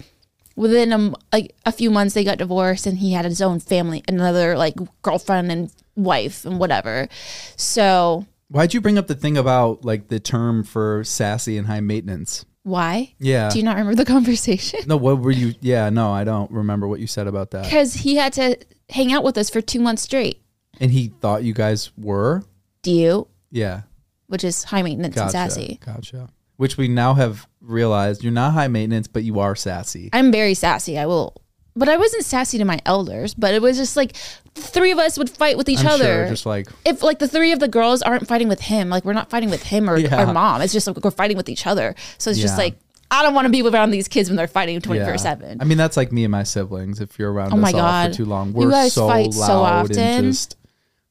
within 0.55 0.91
a, 0.93 1.13
like 1.33 1.53
a 1.65 1.71
few 1.71 1.91
months 1.91 2.13
they 2.15 2.23
got 2.23 2.37
divorced 2.39 2.87
and 2.87 2.97
he 2.99 3.11
had 3.13 3.25
his 3.25 3.41
own 3.41 3.59
family 3.59 4.03
another 4.07 4.57
like 4.57 4.73
girlfriend 5.01 5.51
and 5.51 5.71
wife 5.95 6.45
and 6.45 6.59
whatever 6.59 7.07
so 7.55 8.25
Why'd 8.47 8.73
you 8.75 8.81
bring 8.81 8.97
up 8.99 9.07
the 9.07 9.15
thing 9.15 9.37
about 9.37 9.83
like 9.83 10.07
the 10.09 10.19
term 10.19 10.63
for 10.63 11.03
sassy 11.03 11.57
and 11.57 11.67
high 11.67 11.79
maintenance? 11.81 12.45
why 12.63 13.13
Yeah. 13.19 13.49
do 13.49 13.57
you 13.59 13.63
not 13.63 13.75
remember 13.77 13.95
the 13.95 14.05
conversation 14.11 14.79
no, 14.87 14.97
what 14.97 15.19
were 15.19 15.31
you? 15.31 15.53
Yeah, 15.61 15.89
no, 15.89 16.11
I 16.11 16.23
don't 16.23 16.49
remember 16.51 16.87
what 16.87 16.99
you 16.99 17.07
said 17.07 17.27
about 17.27 17.51
that. 17.51 17.63
because 17.65 17.93
he 17.93 18.15
had 18.15 18.33
to 18.33 18.57
hang 18.89 19.13
out 19.13 19.23
with 19.23 19.37
us 19.37 19.49
for 19.49 19.61
two 19.61 19.79
months 19.79 20.01
straight 20.03 20.41
And 20.79 20.91
he 20.91 21.07
thought 21.21 21.43
you 21.43 21.53
guys 21.53 21.91
were. 21.97 22.43
do 22.81 22.91
you 22.91 23.27
Yeah, 23.51 23.81
which 24.27 24.43
is 24.43 24.63
high 24.63 24.81
maintenance 24.81 25.15
gotcha, 25.15 25.23
and 25.37 25.51
sassy 25.51 25.79
gotcha. 25.85 26.29
Which 26.57 26.77
we 26.77 26.87
now 26.87 27.15
have 27.15 27.47
realized 27.61 28.23
you're 28.23 28.31
not 28.31 28.53
high 28.53 28.69
maintenance, 28.69 29.07
but 29.07 29.23
you 29.23 29.39
are 29.39 29.55
sassy. 29.55 30.09
i'm 30.13 30.31
very 30.31 30.53
sassy 30.53 30.97
i 30.97 31.05
will 31.05 31.35
but 31.75 31.89
i 31.89 31.97
wasn't 31.97 32.23
sassy 32.23 32.57
to 32.57 32.65
my 32.65 32.79
elders 32.85 33.33
but 33.33 33.53
it 33.53 33.61
was 33.61 33.77
just 33.77 33.95
like 33.97 34.15
three 34.55 34.91
of 34.91 34.97
us 34.97 35.17
would 35.17 35.29
fight 35.29 35.57
with 35.57 35.67
each 35.69 35.79
I'm 35.81 35.87
other 35.87 36.03
sure, 36.03 36.27
just 36.29 36.45
like 36.45 36.67
if 36.85 37.03
like 37.03 37.19
the 37.19 37.27
three 37.27 37.51
of 37.51 37.59
the 37.59 37.67
girls 37.67 38.01
aren't 38.01 38.27
fighting 38.27 38.47
with 38.47 38.61
him, 38.61 38.89
like 38.89 39.03
we're 39.03 39.13
not 39.13 39.29
fighting 39.29 39.49
with 39.49 39.63
him 39.63 39.89
or 39.89 39.97
Yeah. 39.97 40.15
our 40.25 40.33
mom. 40.33 40.61
It's 40.61 40.71
just 40.71 40.87
like 40.87 41.03
we're 41.03 41.11
fighting 41.11 41.35
with 41.35 41.49
each 41.49 41.67
other. 41.67 41.93
So 42.17 42.29
it's 42.31 42.39
just 42.39 42.57
like 42.57 42.77
I 43.11 43.21
don't 43.21 43.33
want 43.33 43.45
to 43.45 43.51
be 43.51 43.61
around 43.61 43.91
these 43.91 44.07
kids 44.07 44.29
when 44.29 44.37
they're 44.37 44.47
fighting 44.47 44.79
twenty 44.79 45.03
four 45.03 45.17
seven. 45.17 45.59
I 45.61 45.65
mean, 45.65 45.77
that's 45.77 45.97
like 45.97 46.11
me 46.13 46.23
and 46.23 46.31
my 46.31 46.43
siblings. 46.43 47.01
If 47.01 47.19
you're 47.19 47.31
around 47.33 47.51
Oh 47.53 47.57
my 47.57 47.71
God. 47.73 48.11
for 48.11 48.15
too 48.17 48.25
long, 48.25 48.49
You 48.49 48.53
we're 48.53 48.71
guys 48.71 48.93
so 48.93 49.07
fight 49.09 49.33
so 49.33 49.59
often. 49.61 49.99
and 49.99 50.25
just 50.31 50.55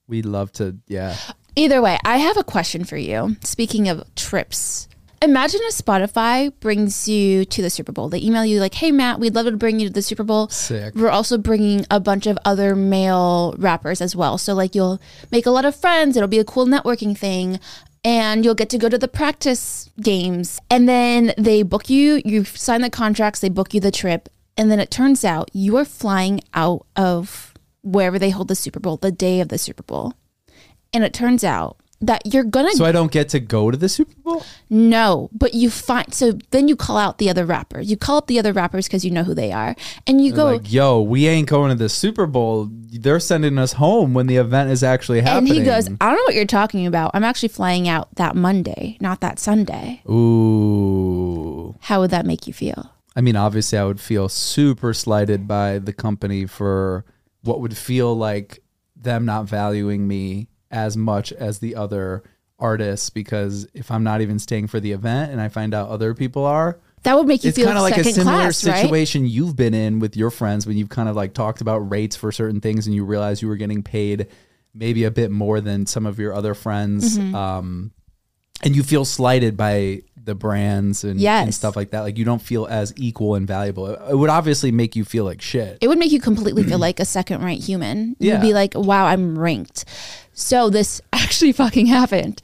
we 0.09 0.23
love 0.23 0.51
to. 0.53 0.77
Yeah, 0.89 1.15
Either 1.57 1.83
way, 1.83 1.99
I 2.05 2.17
have 2.17 2.37
a 2.39 2.45
question 2.45 2.85
for 2.85 2.97
you. 2.97 3.37
Speaking 3.45 3.89
of 3.91 4.03
trips, 4.15 4.89
imagine 5.25 5.61
if 5.65 5.75
Spotify 5.75 6.53
brings 6.61 7.09
you 7.09 7.45
to 7.47 7.63
the 7.63 7.71
Super 7.71 7.93
Bowl. 7.93 8.09
They 8.09 8.21
email 8.21 8.45
you 8.45 8.61
like, 8.61 8.75
"Hey 8.75 8.93
Matt, 8.93 9.19
we'd 9.19 9.35
love 9.35 9.47
to 9.47 9.57
bring 9.57 9.81
you 9.81 9.89
to 9.89 9.93
the 9.93 10.03
Super 10.03 10.23
Bowl. 10.23 10.49
Sick. 10.49 10.95
We're 10.95 11.11
also 11.11 11.39
bringing 11.39 11.85
a 11.91 11.99
bunch 11.99 12.27
of 12.27 12.39
other 12.45 12.77
male 12.77 13.55
rappers 13.59 14.01
as 14.01 14.15
well. 14.15 14.39
So 14.39 14.55
like 14.55 14.75
you'll 14.75 15.01
make 15.31 15.47
a 15.47 15.51
lot 15.51 15.65
of 15.65 15.75
friends. 15.75 16.17
It'll 16.17 16.29
be 16.29 16.39
a 16.39 16.45
cool 16.45 16.67
networking 16.67 17.17
thing." 17.17 17.59
And 18.07 18.45
you'll 18.45 18.55
get 18.55 18.69
to 18.69 18.77
go 18.77 18.91
to 18.91 18.99
the 18.99 19.09
practice 19.09 19.89
games. 19.99 20.61
And 20.69 20.87
then 20.87 21.33
they 21.39 21.63
book 21.63 21.89
you, 21.89 22.21
you 22.23 22.45
sign 22.45 22.83
the 22.83 22.91
contracts, 22.91 23.41
they 23.41 23.49
book 23.49 23.73
you 23.73 23.81
the 23.81 23.91
trip. 23.91 24.29
And 24.59 24.71
then 24.71 24.79
it 24.79 24.91
turns 24.91 25.25
out 25.25 25.51
you 25.55 25.79
are 25.79 25.87
flying 25.87 26.43
out 26.53 26.85
of 26.97 27.55
wherever 27.83 28.19
they 28.19 28.29
hold 28.29 28.49
the 28.49 28.55
Super 28.55 28.79
Bowl 28.79 28.99
the 28.99 29.11
day 29.11 29.41
of 29.41 29.49
the 29.49 29.57
Super 29.57 29.83
Bowl. 29.83 30.13
And 30.93 31.03
it 31.03 31.15
turns 31.15 31.43
out 31.43 31.79
that 32.07 32.23
you're 32.27 32.45
gonna 32.45 32.73
So 32.73 32.85
I 32.85 32.93
don't 32.93 33.13
get 33.13 33.29
to 33.31 33.41
go 33.41 33.71
to 33.71 33.77
the 33.77 33.89
Super 33.89 34.15
Bowl? 34.23 34.45
No, 34.71 35.31
but 35.33 35.55
you 35.55 35.71
find 35.71 36.13
so 36.13 36.33
then 36.51 36.69
you 36.69 36.77
call 36.77 36.97
out 36.97 37.19
the 37.19 37.31
other 37.31 37.45
rappers. 37.45 37.91
You 37.91 37.97
call 37.97 38.19
up 38.19 38.27
the 38.27 38.39
other 38.39 38.53
rappers 38.53 38.87
because 38.87 39.05
you 39.05 39.11
know 39.11 39.25
who 39.25 39.35
they 39.35 39.53
are, 39.53 39.75
and 40.07 40.25
you 40.25 40.33
go. 40.33 40.47
Like, 40.47 40.73
yo, 40.73 41.01
we 41.01 41.27
ain't 41.27 41.49
going 41.49 41.71
to 41.71 41.77
the 41.77 41.89
Super 41.89 42.27
Bowl. 42.27 42.69
They're 42.71 43.21
sending 43.21 43.59
us 43.59 43.75
home 43.75 44.15
when 44.15 44.27
the 44.27 44.37
event 44.37 44.71
is 44.71 44.83
actually 44.83 45.21
happening." 45.21 45.51
and 45.51 45.59
he 45.59 45.65
goes, 45.65 45.89
I 46.01 46.07
don't 46.07 46.17
know 46.17 46.25
what 46.25 46.35
you're 46.35 46.45
talking 46.45 46.87
about. 46.87 47.11
I'm 47.15 47.25
actually 47.25 47.49
flying 47.49 47.89
out 47.89 48.15
that 48.17 48.37
Monday, 48.37 48.97
not 49.01 49.21
that 49.21 49.39
Sunday. 49.39 50.03
Ooh. 50.09 51.77
How 51.81 52.01
would 52.01 52.11
that 52.11 52.27
make 52.27 52.47
you 52.47 52.53
feel? 52.53 52.91
I 53.17 53.21
mean, 53.21 53.37
obviously, 53.37 53.79
I 53.79 53.85
would 53.85 54.01
feel 54.01 54.29
super 54.29 54.93
slighted 54.93 55.47
by 55.47 55.79
the 55.79 55.93
company 55.93 56.47
for 56.47 57.05
what 57.43 57.61
would 57.61 57.77
feel 57.77 58.17
like 58.17 58.61
them 58.97 59.25
not 59.25 59.45
valuing 59.45 60.09
me 60.09 60.49
as 60.75 60.97
much 60.97 61.33
as 61.33 61.61
the 61.61 61.77
other 61.77 62.23
artists. 62.59 63.09
Because 63.09 63.67
if 63.73 63.91
I'm 63.91 64.05
not 64.05 64.21
even 64.21 64.39
staying 64.39 64.67
for 64.67 64.81
the 64.81 64.93
event 64.93 65.33
and 65.33 65.41
I 65.41 65.49
find 65.49 65.73
out 65.73 65.89
other 65.89 66.15
people 66.15 66.45
are, 66.45 66.79
That 67.05 67.17
would 67.17 67.27
make 67.27 67.45
you 67.45 67.49
it's 67.49 67.57
feel 67.57 67.67
kind 67.67 67.79
of 67.79 67.83
like 67.83 67.97
a 67.97 68.05
similar 68.05 68.37
class, 68.37 68.67
right? 68.67 68.83
situation 68.83 69.27
you've 69.27 69.57
been 69.57 69.75
in 69.75 70.01
with 70.01 70.17
your 70.17 70.31
friends 70.31 70.67
when 70.67 70.77
you've 70.77 70.89
kind 70.89 71.09
of 71.09 71.17
like 71.17 71.33
talked 71.33 71.61
about 71.61 71.79
rates 71.91 72.17
for 72.17 72.33
certain 72.33 72.61
things 72.61 72.87
and 72.87 72.95
you 72.95 73.05
realize 73.05 73.41
you 73.41 73.49
were 73.49 73.57
getting 73.57 73.83
paid 73.83 74.27
maybe 74.75 75.05
a 75.05 75.11
bit 75.11 75.31
more 75.31 75.61
than 75.61 75.87
some 75.87 76.05
of 76.07 76.19
your 76.19 76.35
other 76.35 76.55
friends. 76.55 77.17
Mm-hmm. 77.17 77.35
Um, 77.35 77.93
and 78.63 78.75
you 78.75 78.83
feel 78.83 79.05
slighted 79.05 79.57
by 79.57 80.03
the 80.25 80.35
brands 80.35 81.05
and, 81.05 81.21
and 81.21 81.55
stuff 81.55 81.77
like 81.77 81.91
that. 81.91 82.01
Like 82.01 82.19
you 82.19 82.25
don't 82.25 82.43
feel 82.43 82.67
as 82.67 82.93
equal 82.97 83.35
and 83.35 83.47
valuable. 83.47 83.87
It, 83.87 84.01
it 84.11 84.17
would 84.17 84.31
obviously 84.31 84.73
make 84.73 84.97
you 84.97 85.05
feel 85.05 85.25
like 85.25 85.41
shit. 85.41 85.79
it 85.81 85.89
would 85.89 85.99
make 85.99 86.13
you 86.13 86.21
completely 86.21 86.63
feel 86.63 86.79
like 86.79 87.01
a 87.01 87.05
second 87.05 87.43
rate 87.45 87.63
human. 87.63 88.17
Yeah. 88.19 88.35
You'd 88.35 88.43
be 88.43 88.55
like, 88.55 88.75
wow, 88.75 89.07
I'm 89.07 89.39
ranked. 89.39 89.85
So 90.33 90.71
this 90.71 91.01
actually 91.13 91.53
fucking 91.53 91.87
happened. 91.87 92.41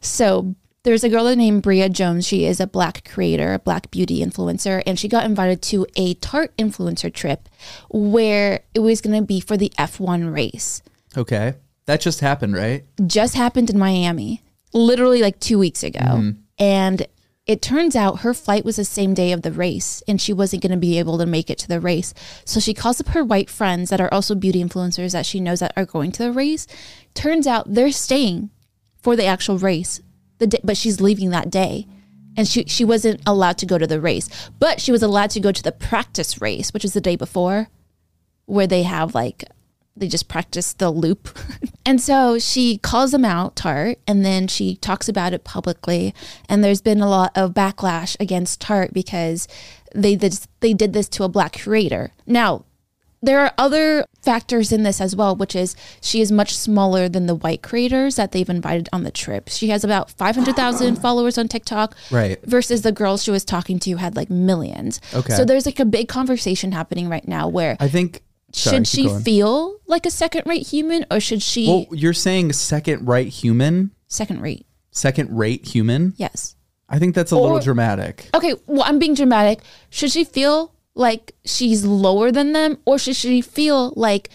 So 0.00 0.54
there's 0.84 1.04
a 1.04 1.08
girl 1.08 1.34
named 1.34 1.62
Bria 1.62 1.88
Jones. 1.88 2.26
She 2.26 2.44
is 2.44 2.60
a 2.60 2.66
black 2.66 3.08
creator, 3.08 3.54
a 3.54 3.58
black 3.58 3.90
beauty 3.90 4.20
influencer, 4.20 4.82
and 4.86 4.98
she 4.98 5.08
got 5.08 5.24
invited 5.24 5.62
to 5.62 5.86
a 5.96 6.14
Tarte 6.14 6.56
influencer 6.56 7.12
trip 7.12 7.48
where 7.88 8.64
it 8.74 8.80
was 8.80 9.00
going 9.00 9.18
to 9.18 9.24
be 9.24 9.40
for 9.40 9.56
the 9.56 9.72
F1 9.78 10.32
race. 10.32 10.82
Okay. 11.16 11.54
That 11.86 12.00
just 12.00 12.20
happened, 12.20 12.54
right? 12.54 12.84
Just 13.06 13.34
happened 13.34 13.70
in 13.70 13.78
Miami, 13.78 14.42
literally 14.72 15.20
like 15.20 15.38
two 15.40 15.58
weeks 15.58 15.82
ago. 15.82 16.00
Mm-hmm. 16.00 16.30
And 16.58 17.06
it 17.46 17.60
turns 17.60 17.96
out 17.96 18.20
her 18.20 18.34
flight 18.34 18.64
was 18.64 18.76
the 18.76 18.84
same 18.84 19.14
day 19.14 19.32
of 19.32 19.42
the 19.42 19.50
race 19.50 20.02
and 20.06 20.20
she 20.20 20.32
wasn't 20.32 20.62
going 20.62 20.70
to 20.70 20.78
be 20.78 20.98
able 20.98 21.18
to 21.18 21.26
make 21.26 21.50
it 21.50 21.58
to 21.58 21.68
the 21.68 21.80
race. 21.80 22.14
So 22.44 22.60
she 22.60 22.74
calls 22.74 23.00
up 23.00 23.08
her 23.08 23.24
white 23.24 23.50
friends 23.50 23.90
that 23.90 24.00
are 24.00 24.12
also 24.12 24.34
beauty 24.36 24.62
influencers 24.62 25.12
that 25.12 25.26
she 25.26 25.40
knows 25.40 25.58
that 25.60 25.72
are 25.76 25.84
going 25.84 26.12
to 26.12 26.22
the 26.22 26.32
race. 26.32 26.68
Turns 27.14 27.46
out 27.46 27.74
they're 27.74 27.90
staying 27.90 28.50
for 29.00 29.16
the 29.16 29.24
actual 29.24 29.58
race, 29.58 30.00
the 30.38 30.46
day, 30.46 30.60
but 30.62 30.76
she's 30.76 31.00
leaving 31.00 31.30
that 31.30 31.50
day. 31.50 31.88
And 32.36 32.46
she, 32.48 32.64
she 32.64 32.84
wasn't 32.84 33.20
allowed 33.26 33.58
to 33.58 33.66
go 33.66 33.76
to 33.76 33.86
the 33.86 34.00
race, 34.00 34.28
but 34.58 34.80
she 34.80 34.92
was 34.92 35.02
allowed 35.02 35.30
to 35.30 35.40
go 35.40 35.52
to 35.52 35.62
the 35.62 35.72
practice 35.72 36.40
race, 36.40 36.72
which 36.72 36.84
is 36.84 36.94
the 36.94 37.00
day 37.00 37.16
before, 37.16 37.68
where 38.46 38.66
they 38.66 38.84
have 38.84 39.14
like 39.14 39.44
they 39.96 40.08
just 40.08 40.28
practice 40.28 40.72
the 40.72 40.90
loop. 40.90 41.28
and 41.86 42.00
so 42.00 42.38
she 42.38 42.78
calls 42.78 43.12
them 43.12 43.24
out, 43.24 43.56
Tarte, 43.56 43.98
and 44.06 44.24
then 44.24 44.48
she 44.48 44.76
talks 44.76 45.08
about 45.08 45.32
it 45.32 45.44
publicly. 45.44 46.14
And 46.48 46.64
there's 46.64 46.80
been 46.80 47.00
a 47.00 47.08
lot 47.08 47.32
of 47.34 47.52
backlash 47.52 48.16
against 48.18 48.60
Tarte 48.60 48.92
because 48.92 49.48
they 49.94 50.16
did, 50.16 50.38
they 50.60 50.72
did 50.72 50.92
this 50.92 51.08
to 51.10 51.24
a 51.24 51.28
black 51.28 51.60
creator. 51.60 52.12
Now, 52.26 52.64
there 53.22 53.38
are 53.38 53.52
other 53.56 54.04
factors 54.22 54.72
in 54.72 54.82
this 54.82 55.00
as 55.00 55.14
well, 55.14 55.36
which 55.36 55.54
is 55.54 55.76
she 56.00 56.20
is 56.20 56.32
much 56.32 56.56
smaller 56.56 57.08
than 57.08 57.26
the 57.26 57.36
white 57.36 57.62
creators 57.62 58.16
that 58.16 58.32
they've 58.32 58.48
invited 58.48 58.88
on 58.92 59.04
the 59.04 59.12
trip. 59.12 59.48
She 59.48 59.68
has 59.68 59.84
about 59.84 60.10
500,000 60.10 60.96
followers 60.96 61.38
on 61.38 61.46
TikTok. 61.46 61.96
Right. 62.10 62.44
Versus 62.44 62.82
the 62.82 62.90
girls 62.90 63.22
she 63.22 63.30
was 63.30 63.44
talking 63.44 63.78
to 63.80 63.96
had 63.96 64.16
like 64.16 64.28
millions. 64.28 65.00
Okay. 65.14 65.34
So 65.34 65.44
there's 65.44 65.66
like 65.66 65.78
a 65.78 65.84
big 65.84 66.08
conversation 66.08 66.72
happening 66.72 67.08
right 67.08 67.26
now 67.26 67.48
where 67.48 67.76
I 67.78 67.88
think. 67.88 68.22
Sorry, 68.52 68.78
should 68.78 68.86
she 68.86 69.08
feel 69.08 69.76
like 69.86 70.06
a 70.06 70.10
second 70.10 70.42
rate 70.46 70.66
human 70.66 71.04
or 71.10 71.20
should 71.20 71.42
she 71.42 71.66
Well, 71.68 71.86
you're 71.92 72.12
saying 72.12 72.52
second 72.52 73.06
rate 73.08 73.28
human, 73.28 73.92
second 74.08 74.40
rate? 74.40 74.66
second 74.90 75.36
rate 75.36 75.66
human. 75.66 76.14
Yes. 76.16 76.54
I 76.88 76.98
think 76.98 77.14
that's 77.14 77.32
a 77.32 77.38
little 77.38 77.58
dramatic. 77.58 78.28
Okay, 78.34 78.54
well, 78.66 78.82
I'm 78.84 78.98
being 78.98 79.14
dramatic. 79.14 79.60
Should 79.88 80.10
she 80.10 80.24
feel 80.24 80.74
like 80.94 81.34
she's 81.46 81.86
lower 81.86 82.30
than 82.30 82.52
them 82.52 82.78
or 82.84 82.98
should 82.98 83.16
she 83.16 83.40
feel 83.40 83.94
like 83.96 84.28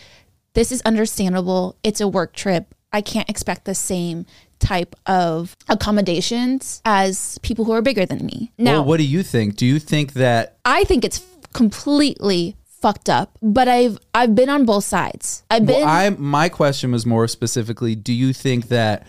this 0.53 0.71
is 0.71 0.81
understandable? 0.81 1.77
It's 1.83 2.01
a 2.01 2.07
work 2.07 2.33
trip. 2.33 2.73
I 2.91 3.01
can't 3.01 3.29
expect 3.29 3.65
the 3.65 3.75
same 3.75 4.25
type 4.59 4.95
of 5.05 5.55
accommodations 5.69 6.81
as 6.83 7.37
people 7.43 7.65
who 7.65 7.73
are 7.73 7.81
bigger 7.83 8.07
than 8.07 8.25
me. 8.25 8.51
Now, 8.57 8.73
well, 8.73 8.85
what 8.85 8.97
do 8.97 9.03
you 9.03 9.21
think? 9.21 9.55
Do 9.55 9.67
you 9.67 9.77
think 9.77 10.13
that 10.13 10.57
I 10.65 10.83
think 10.85 11.05
it's 11.05 11.21
completely 11.53 12.55
fucked 12.81 13.09
up, 13.09 13.37
but 13.41 13.67
I've 13.67 13.97
I've 14.13 14.35
been 14.35 14.49
on 14.49 14.65
both 14.65 14.83
sides. 14.83 15.43
I've 15.49 15.65
been 15.65 15.81
Well, 15.81 15.87
I 15.87 16.09
my 16.11 16.49
question 16.49 16.91
was 16.91 17.05
more 17.05 17.27
specifically: 17.27 17.95
Do 17.95 18.13
you 18.13 18.33
think 18.33 18.67
that 18.67 19.07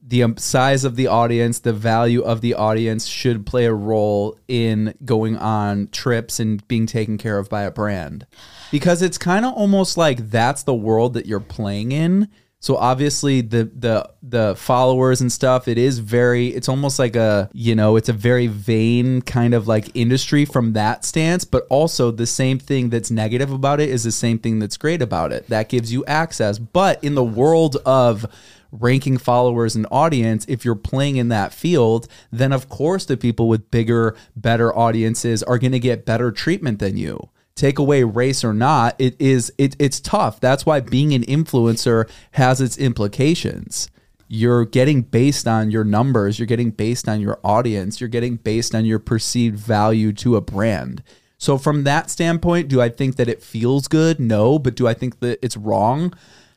the 0.00 0.22
um, 0.22 0.36
size 0.36 0.84
of 0.84 0.96
the 0.96 1.06
audience, 1.06 1.58
the 1.60 1.72
value 1.72 2.22
of 2.22 2.40
the 2.40 2.54
audience, 2.54 3.06
should 3.06 3.44
play 3.46 3.66
a 3.66 3.74
role 3.74 4.38
in 4.48 4.94
going 5.04 5.36
on 5.36 5.88
trips 5.88 6.40
and 6.40 6.66
being 6.68 6.86
taken 6.86 7.18
care 7.18 7.38
of 7.38 7.48
by 7.48 7.62
a 7.62 7.70
brand? 7.70 8.26
Because 8.70 9.02
it's 9.02 9.18
kind 9.18 9.44
of 9.44 9.54
almost 9.54 9.96
like 9.96 10.30
that's 10.30 10.62
the 10.62 10.74
world 10.74 11.14
that 11.14 11.26
you're 11.26 11.40
playing 11.40 11.92
in. 11.92 12.28
So 12.60 12.76
obviously 12.76 13.40
the 13.40 13.70
the 13.72 14.10
the 14.20 14.56
followers 14.56 15.20
and 15.20 15.30
stuff, 15.30 15.68
it 15.68 15.78
is 15.78 16.00
very 16.00 16.48
it's 16.48 16.68
almost 16.68 16.98
like 16.98 17.14
a, 17.14 17.48
you 17.52 17.76
know, 17.76 17.94
it's 17.94 18.08
a 18.08 18.12
very 18.12 18.48
vain 18.48 19.22
kind 19.22 19.54
of 19.54 19.68
like 19.68 19.94
industry 19.94 20.44
from 20.44 20.72
that 20.72 21.04
stance, 21.04 21.44
but 21.44 21.66
also 21.70 22.10
the 22.10 22.26
same 22.26 22.58
thing 22.58 22.90
that's 22.90 23.12
negative 23.12 23.52
about 23.52 23.80
it 23.80 23.88
is 23.88 24.02
the 24.02 24.10
same 24.10 24.40
thing 24.40 24.58
that's 24.58 24.76
great 24.76 25.00
about 25.00 25.32
it. 25.32 25.46
That 25.48 25.68
gives 25.68 25.92
you 25.92 26.04
access. 26.06 26.58
But 26.58 27.02
in 27.02 27.14
the 27.14 27.24
world 27.24 27.76
of 27.86 28.26
ranking 28.72 29.18
followers 29.18 29.76
and 29.76 29.86
audience, 29.92 30.44
if 30.48 30.64
you're 30.64 30.74
playing 30.74 31.16
in 31.16 31.28
that 31.28 31.52
field, 31.52 32.08
then 32.32 32.52
of 32.52 32.68
course 32.68 33.04
the 33.04 33.16
people 33.16 33.48
with 33.48 33.70
bigger, 33.70 34.16
better 34.34 34.76
audiences 34.76 35.44
are 35.44 35.58
going 35.58 35.72
to 35.72 35.78
get 35.78 36.04
better 36.04 36.32
treatment 36.32 36.80
than 36.80 36.96
you 36.96 37.30
take 37.58 37.78
away 37.78 38.04
race 38.04 38.44
or 38.44 38.54
not 38.54 38.94
it 38.98 39.20
is 39.20 39.52
it, 39.58 39.74
it's 39.78 40.00
tough. 40.00 40.40
That's 40.40 40.64
why 40.64 40.80
being 40.80 41.12
an 41.12 41.24
influencer 41.24 42.08
has 42.32 42.60
its 42.60 42.78
implications. 42.78 43.90
You're 44.28 44.64
getting 44.64 45.02
based 45.02 45.48
on 45.48 45.70
your 45.70 45.84
numbers 45.84 46.38
you're 46.38 46.46
getting 46.46 46.70
based 46.70 47.08
on 47.08 47.20
your 47.20 47.40
audience 47.42 48.00
you're 48.00 48.08
getting 48.08 48.36
based 48.36 48.74
on 48.74 48.84
your 48.84 48.98
perceived 49.00 49.58
value 49.58 50.12
to 50.14 50.36
a 50.36 50.40
brand. 50.40 51.02
So 51.36 51.58
from 51.58 51.84
that 51.84 52.10
standpoint 52.10 52.68
do 52.68 52.80
i 52.80 52.88
think 52.88 53.16
that 53.16 53.28
it 53.28 53.42
feels 53.42 53.88
good? 53.88 54.20
No 54.20 54.58
but 54.58 54.76
do 54.76 54.86
i 54.86 54.94
think 54.94 55.18
that 55.20 55.38
it's 55.42 55.56
wrong? 55.56 56.14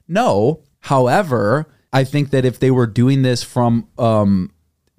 No. 0.08 0.62
However 0.82 1.68
i 1.92 2.04
think 2.04 2.30
that 2.30 2.46
if 2.46 2.60
they 2.60 2.72
were 2.72 2.88
doing 2.88 3.24
this 3.24 3.42
from 3.42 3.88
um 3.98 4.52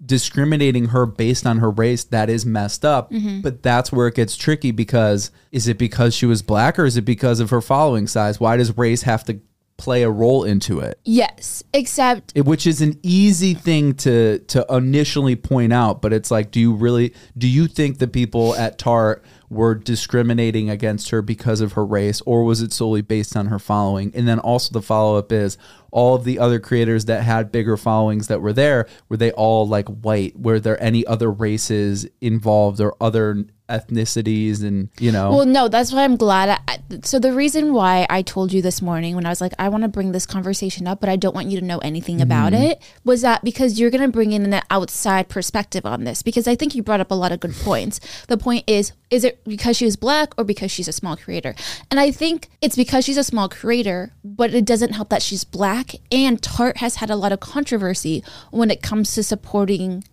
discriminating 0.05 0.87
her 0.87 1.07
based 1.07 1.47
on 1.47 1.59
her 1.59 1.71
race 1.71 2.05
that 2.05 2.29
is 2.29 2.45
messed 2.45 2.85
up 2.85 3.11
mm-hmm. 3.11 3.41
but 3.41 3.62
that's 3.62 3.93
where 3.93 4.09
it 4.09 4.15
gets 4.15 4.37
tricky 4.37 4.71
because 4.71 5.31
is 5.53 5.69
it 5.69 5.79
because 5.79 6.15
she 6.15 6.27
was 6.27 6.43
black 6.43 6.79
or 6.79 6.85
is 6.85 6.97
it 6.97 7.03
because 7.05 7.41
of 7.41 7.51
her 7.51 7.61
following 7.61 8.07
size? 8.07 8.41
Why 8.41 8.57
does 8.57 8.77
race 8.77 9.03
have 9.03 9.25
to 9.25 9.41
play 9.77 10.03
a 10.03 10.11
role 10.11 10.45
into 10.45 10.81
it? 10.81 10.99
Yes, 11.05 11.62
except 11.73 12.33
It- 12.35 12.45
which 12.45 12.67
is 12.67 12.81
an 12.81 12.99
easy 13.03 13.55
thing 13.55 13.95
to 13.95 14.38
to 14.41 14.65
initially 14.71 15.37
point 15.37 15.73
out 15.73 16.03
but 16.03 16.12
it's 16.12 16.31
like 16.31 16.51
do 16.51 16.61
you 16.61 16.73
really 16.75 17.12
do 17.37 17.47
you 17.49 17.67
think 17.67 17.99
the 17.99 18.09
people 18.09 18.55
at 18.57 18.79
Tarte 18.79 19.23
were 19.51 19.75
discriminating 19.75 20.71
against 20.71 21.11
her 21.11 21.21
because 21.21 21.61
of 21.61 21.73
her 21.73 21.85
race 21.85 22.23
or 22.25 22.43
was 22.43 22.62
it 22.62 22.73
solely 22.73 23.03
based 23.03 23.37
on 23.37 23.47
her 23.47 23.59
following? 23.59 24.11
And 24.15 24.27
then 24.27 24.38
also 24.38 24.73
the 24.73 24.83
follow-up 24.83 25.31
is 25.31 25.59
all 25.93 26.15
of 26.17 26.25
the 26.25 26.39
other 26.41 26.59
creators 26.59 27.05
that 27.05 27.23
had 27.23 27.53
bigger 27.53 27.77
followings 27.77 28.27
that 28.27 28.41
were 28.41 28.53
there 28.53 28.89
were 29.09 29.17
they 29.17 29.31
all 29.33 29.69
like 29.69 29.87
white 29.89 30.35
were 30.37 30.59
there 30.59 30.83
any 30.83 31.07
other 31.07 31.31
races 31.31 32.07
involved 32.21 32.81
or 32.81 32.97
other 33.01 33.45
ethnicities 33.87 34.63
and 34.63 34.89
you 35.01 35.11
know 35.11 35.31
Well, 35.35 35.47
no, 35.47 35.69
that's 35.69 35.93
why 35.93 36.05
I'm 36.05 36.17
glad. 36.17 36.61
I, 36.69 36.79
so 37.05 37.19
the 37.19 37.33
reason 37.33 37.73
why 37.73 38.07
I 38.11 38.23
told 38.23 38.53
you 38.53 38.61
this 38.63 38.83
morning 38.83 39.15
when 39.17 39.25
I 39.27 39.31
was 39.31 39.41
like, 39.41 39.53
I 39.59 39.69
want 39.69 39.83
to 39.83 39.89
bring 39.89 40.13
this 40.13 40.27
conversation 40.27 40.87
up, 40.87 41.01
but 41.01 41.09
I 41.09 41.17
don't 41.17 41.35
want 41.35 41.49
you 41.49 41.59
to 41.61 41.65
know 41.65 41.79
anything 41.79 42.21
about 42.21 42.53
Mm-hmm. 42.53 42.63
it, 42.73 42.83
was 43.05 43.23
that 43.23 43.43
because 43.45 43.79
you're 43.79 43.91
going 43.91 44.03
to 44.03 44.09
bring 44.09 44.33
in 44.33 44.53
an 44.53 44.63
outside 44.69 45.29
perspective 45.29 45.87
on 45.87 46.05
this? 46.05 46.23
Because 46.23 46.47
I 46.49 46.55
think 46.55 46.75
you 46.75 46.83
brought 46.83 47.01
up 47.01 47.11
a 47.11 47.15
lot 47.15 47.33
of 47.33 47.41
good 47.41 47.55
points. 47.55 48.01
The 48.27 48.37
point 48.37 48.65
is, 48.67 48.93
is 49.11 49.25
it 49.25 49.43
because 49.45 49.77
she 49.77 49.85
was 49.85 49.97
black 49.97 50.35
or 50.37 50.45
because 50.45 50.71
she's 50.71 50.89
a 50.89 50.93
small 50.93 51.17
creator? 51.17 51.55
And 51.91 51.99
I 52.01 52.11
think 52.11 52.49
it's 52.61 52.77
because 52.77 53.05
she's 53.05 53.17
a 53.17 53.25
small 53.25 53.49
creator, 53.49 54.13
but 54.25 54.53
it 54.53 54.65
doesn't 54.65 54.93
help 54.93 55.09
that 55.11 55.23
she's 55.23 55.45
black. 55.45 55.82
And 56.11 56.40
Tarte 56.42 56.77
has 56.79 56.97
had 56.97 57.11
a 57.11 57.16
lot 57.16 57.33
of 57.33 57.40
controversy 57.40 58.23
when 58.51 58.71
it 58.71 58.83
comes 58.83 59.14
to 59.14 59.23
supporting 59.23 60.05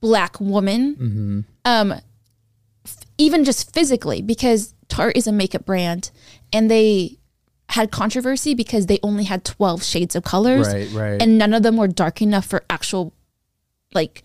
black 0.00 0.38
women 0.40 1.44
um 1.64 1.94
even 3.18 3.44
just 3.44 3.74
physically 3.74 4.22
because 4.22 4.74
Tarte 4.88 5.16
is 5.16 5.26
a 5.26 5.32
makeup 5.32 5.64
brand 5.66 6.10
and 6.52 6.70
they 6.70 7.18
had 7.70 7.90
controversy 7.90 8.54
because 8.54 8.86
they 8.86 8.98
only 9.02 9.24
had 9.24 9.44
12 9.44 9.82
shades 9.82 10.14
of 10.16 10.22
colors 10.22 10.68
Right, 10.72 10.88
right. 10.92 11.20
and 11.22 11.36
none 11.36 11.52
of 11.52 11.62
them 11.64 11.76
were 11.76 11.88
dark 11.88 12.22
enough 12.22 12.46
for 12.46 12.64
actual 12.70 13.12
like 13.92 14.22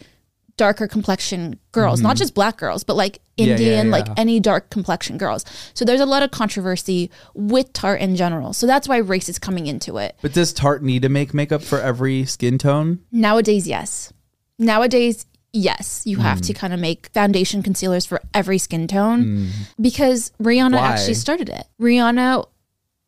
darker 0.56 0.88
complexion 0.88 1.58
girls 1.72 2.02
not 2.02 2.16
just 2.16 2.34
black 2.36 2.58
girls 2.58 2.84
but 2.84 2.96
like 2.96 3.20
Mm-hmm. 3.36 3.48
Yeah, 3.50 3.54
indian 3.56 3.86
yeah, 3.88 3.92
like 3.92 4.08
any 4.16 4.40
dark 4.40 4.70
complexion 4.70 5.18
girls 5.18 5.44
so 5.74 5.84
there's 5.86 6.00
a 6.02 6.06
lot 6.06 6.22
of 6.22 6.30
controversy 6.30 7.10
with 7.34 7.74
tarte 7.74 8.00
in 8.00 8.16
general 8.16 8.54
so 8.54 8.68
that's 8.68 8.88
why 8.88 8.98
race 8.98 9.28
is 9.28 9.40
coming 9.40 9.66
into 9.66 9.98
it 9.98 10.16
But 10.22 10.34
does 10.34 10.54
Tarte 10.54 10.84
need 10.84 11.02
to 11.02 11.10
make 11.10 11.34
makeup 11.34 11.64
for 11.64 11.82
every 11.82 12.26
skin 12.26 12.60
tone? 12.60 13.00
nowadays 13.12 13.68
yes 13.68 14.14
nowadays 14.60 15.26
yes 15.52 16.04
you 16.06 16.18
have 16.18 16.40
Mm. 16.42 16.48
to 16.48 16.54
kind 16.54 16.74
of 16.74 16.80
make 16.80 17.10
foundation 17.14 17.64
concealers 17.64 18.06
for 18.06 18.22
every 18.36 18.60
skin 18.60 18.88
tone 18.88 19.50
because 19.82 20.32
rihanna 20.42 20.74
Why? 20.78 20.88
actually 20.90 21.14
started 21.16 21.50
it 21.50 21.66
rihanna 21.82 22.46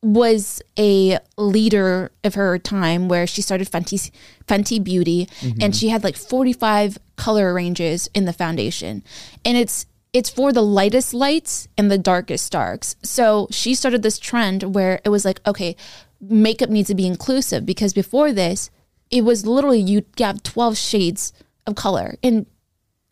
was 0.06 0.62
a 0.78 1.18
leader 1.36 2.12
of 2.24 2.36
her 2.36 2.60
time 2.60 3.08
where 3.08 3.26
she 3.26 3.41
started 3.41 3.68
Fenty, 3.70 4.12
Fenty 4.48 4.84
Beauty 4.84 5.28
Mm-hmm. 5.41 5.62
and 5.62 5.76
she 5.76 5.89
had 5.89 6.04
like 6.04 6.15
45 6.15 7.00
color 7.15 7.54
ranges 7.54 8.08
in 8.13 8.26
the 8.26 8.34
foundation. 8.34 9.04
And 9.44 9.58
it's 9.58 9.88
it's 10.13 10.30
for 10.30 10.54
the 10.54 10.62
lightest 10.62 11.13
lights 11.13 11.68
and 11.78 11.89
the 11.91 11.98
darkest 11.98 12.52
darks. 12.52 12.96
So 13.02 13.48
she 13.52 13.74
started 13.76 14.02
this 14.02 14.18
trend 14.20 14.76
where 14.76 15.02
it 15.04 15.10
was 15.10 15.26
like, 15.26 15.41
okay, 15.46 15.76
makeup 16.22 16.70
needs 16.70 16.88
to 16.88 16.96
be 16.96 17.06
inclusive 17.08 17.65
because 17.65 17.94
before 17.94 18.32
this, 18.32 18.70
it 19.12 19.24
was 19.26 19.46
literally 19.46 19.80
you 19.82 20.06
have 20.20 20.41
12 20.44 20.78
shades 20.78 21.34
of 21.68 21.76
color. 21.76 22.15
And 22.24 22.46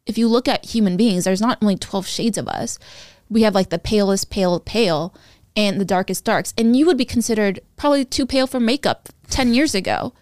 if 0.06 0.18
you 0.18 0.28
look 0.28 0.48
at 0.48 0.64
human 0.66 0.96
beings, 0.96 1.24
there's 1.26 1.42
not 1.42 1.58
only 1.62 1.76
12 1.76 2.08
shades 2.08 2.38
of 2.38 2.48
us. 2.48 2.78
We 3.30 3.42
have 3.42 3.56
like 3.56 3.70
the 3.70 3.80
palest 3.80 4.30
pale 4.30 4.60
pale 4.60 5.14
and 5.56 5.80
the 5.80 5.86
darkest 5.86 6.26
darks. 6.26 6.54
And 6.58 6.76
you 6.76 6.86
would 6.86 6.98
be 6.98 7.06
considered 7.06 7.60
probably 7.76 8.06
too 8.06 8.26
pale 8.26 8.48
for 8.48 8.60
makeup 8.60 9.10
10 9.30 9.54
years 9.54 9.76
ago. 9.76 10.14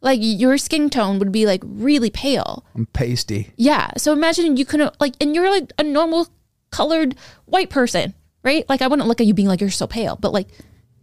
Like 0.00 0.20
your 0.22 0.56
skin 0.56 0.88
tone 0.88 1.18
would 1.18 1.32
be 1.32 1.44
like 1.46 1.62
really 1.64 2.10
pale. 2.10 2.64
I'm 2.74 2.86
pasty. 2.86 3.52
Yeah. 3.56 3.90
So 3.96 4.12
imagine 4.12 4.56
you 4.56 4.64
couldn't 4.64 4.98
like, 5.00 5.14
and 5.20 5.34
you're 5.34 5.50
like 5.50 5.72
a 5.78 5.82
normal 5.82 6.28
colored 6.70 7.16
white 7.44 7.68
person, 7.68 8.14
right? 8.42 8.66
Like 8.68 8.80
I 8.80 8.86
wouldn't 8.86 9.08
look 9.08 9.20
at 9.20 9.26
you 9.26 9.34
being 9.34 9.48
like, 9.48 9.60
you're 9.60 9.70
so 9.70 9.86
pale, 9.86 10.16
but 10.16 10.32
like 10.32 10.48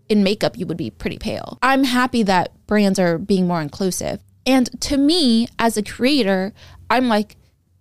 in 0.10 0.23
makeup, 0.23 0.58
you 0.58 0.65
would 0.65 0.77
be 0.77 0.89
pretty 0.89 1.17
pale. 1.17 1.60
I'm 1.62 1.84
happy 1.84 2.23
that 2.23 2.53
brands 2.65 2.97
are 2.97 3.17
being 3.17 3.47
more 3.47 3.62
inclusive. 3.62 4.21
And 4.45 4.82
to 4.82 4.97
me, 4.97 5.47
as 5.60 5.77
a 5.77 5.84
creator, 5.84 6.53
I'm 6.89 7.08
like, 7.10 7.36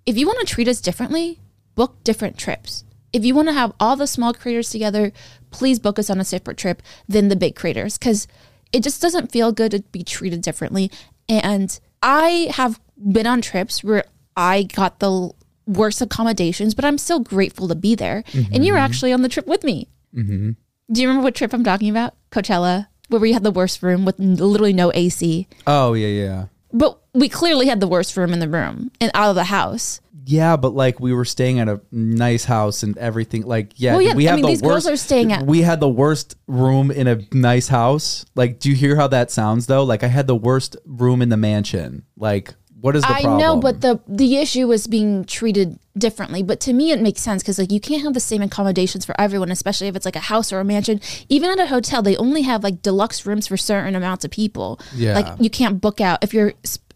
if 0.05 0.19
you 0.19 0.27
want 0.27 0.41
to 0.41 0.53
treat 0.53 0.69
us 0.69 0.81
differently, 0.81 1.41
book 1.77 2.03
different 2.03 2.37
trips. 2.37 2.85
If 3.17 3.25
you 3.25 3.35
want 3.35 3.49
to 3.49 3.55
have 3.55 3.73
all 3.81 3.97
the 3.97 4.07
small 4.07 4.35
creators 4.35 4.69
together, 4.69 5.11
please 5.51 5.79
book 5.79 5.99
us 5.99 6.11
on 6.11 6.21
a 6.21 6.25
separate 6.25 6.59
trip 6.59 6.83
than 7.09 7.29
the 7.29 7.35
big 7.35 7.57
creators 7.57 7.97
because 7.97 8.29
it 8.75 8.83
just 8.83 9.01
doesn't 9.01 9.33
feel 9.33 9.53
good 9.53 9.71
to 9.71 9.81
be 9.91 10.05
treated 10.05 10.43
differently. 10.43 10.91
And 11.27 11.81
I 12.03 12.49
have 12.51 12.79
been 13.11 13.27
on 13.27 13.41
trips 13.41 13.83
where 13.83 14.05
I 14.37 14.65
got 14.65 15.01
the 15.01 15.31
worst 15.67 16.03
accommodations, 16.03 16.75
but 16.75 16.85
I'm 16.85 16.99
still 16.99 17.21
grateful 17.21 17.69
to 17.69 17.75
be 17.75 17.95
there. 17.95 18.23
And 18.53 18.67
you 18.67 18.75
were 18.75 18.79
mm-hmm. 18.79 18.85
actually 18.85 19.15
on 19.15 19.23
the 19.23 19.31
trip 19.31 19.47
with 19.47 19.65
me. 19.65 19.89
Mm-hmm. 20.15 20.51
Do 20.93 21.01
you 21.01 21.09
remember 21.09 21.25
what 21.25 21.35
trip 21.35 21.55
I'm 21.55 21.65
talking 21.65 21.89
about? 21.89 22.13
Coachella, 22.31 22.89
where 23.09 23.21
we 23.21 23.33
had 23.33 23.45
the 23.45 23.51
worst 23.51 23.83
room 23.83 24.05
with 24.05 24.19
literally 24.19 24.75
no 24.75 24.93
AC. 24.93 25.49
Oh 25.67 25.95
yeah, 25.95 26.09
yeah. 26.09 26.45
But 26.79 26.99
we 27.15 27.29
clearly 27.29 27.67
had 27.69 27.81
the 27.81 27.89
worst 27.89 28.17
room 28.17 28.33
in 28.33 28.41
the 28.41 28.49
room 28.49 28.91
and 29.01 29.11
out 29.15 29.31
of 29.31 29.35
the 29.37 29.45
house. 29.45 30.01
Yeah, 30.29 30.57
but 30.57 30.75
like 30.75 30.99
we 30.99 31.13
were 31.15 31.25
staying 31.25 31.61
at 31.61 31.69
a 31.69 31.81
nice 31.93 32.45
house 32.45 32.83
and 32.83 32.99
everything. 32.99 33.43
Like, 33.43 33.73
yeah, 33.77 33.93
Well, 33.93 34.03
yeah, 34.03 34.15
we 34.15 34.27
I 34.27 34.31
had 34.33 34.37
mean, 34.37 34.43
the 34.43 34.49
these 34.49 34.61
girls 34.61 34.85
worst. 34.85 34.89
are 34.89 34.97
staying 34.97 35.33
at- 35.33 35.47
We 35.47 35.63
had 35.63 35.79
the 35.79 35.89
worst 35.89 36.35
room 36.49 36.91
in 36.91 37.07
a 37.07 37.21
nice 37.33 37.69
house. 37.69 38.27
Like, 38.35 38.59
do 38.59 38.69
you 38.69 38.75
hear 38.75 38.97
how 38.97 39.07
that 39.09 39.31
sounds 39.31 39.67
though? 39.67 39.85
Like, 39.85 40.03
I 40.03 40.09
had 40.09 40.27
the 40.27 40.35
worst 40.35 40.77
room 40.85 41.23
in 41.23 41.29
the 41.29 41.37
mansion. 41.37 42.03
Like, 42.17 42.55
what 42.81 42.95
is 42.97 43.03
the 43.03 43.07
problem? 43.09 43.19
I 43.19 43.23
problem? 43.23 43.41
know, 43.41 43.61
but 43.61 43.81
the 43.81 44.01
the 44.07 44.37
issue 44.37 44.71
is 44.73 44.87
being 44.87 45.25
treated 45.25 45.79
differently. 45.97 46.43
But 46.43 46.61
to 46.61 46.73
me, 46.73 46.91
it 46.93 47.01
makes 47.01 47.21
sense 47.23 47.43
because 47.43 47.59
like 47.59 47.73
you 47.73 47.81
can't 47.81 48.03
have 48.03 48.15
the 48.15 48.21
same 48.21 48.43
accommodations 48.43 49.05
for 49.05 49.19
everyone, 49.21 49.51
especially 49.51 49.89
if 49.89 49.97
it's 49.97 50.05
like 50.05 50.17
a 50.17 50.21
house 50.21 50.53
or 50.53 50.61
a 50.61 50.65
mansion. 50.65 51.01
Even 51.29 51.51
at 51.51 51.59
a 51.59 51.67
hotel, 51.67 52.03
they 52.03 52.17
only 52.17 52.43
have 52.43 52.63
like 52.63 52.83
deluxe 52.83 53.25
rooms 53.27 53.47
for 53.47 53.57
certain 53.57 53.95
amounts 53.95 54.25
of 54.25 54.31
people. 54.31 54.79
Yeah. 54.95 55.15
like 55.15 55.27
you 55.41 55.51
can't 55.51 55.81
book 55.81 56.01
out 56.01 56.23
if 56.23 56.35
you're 56.35 56.53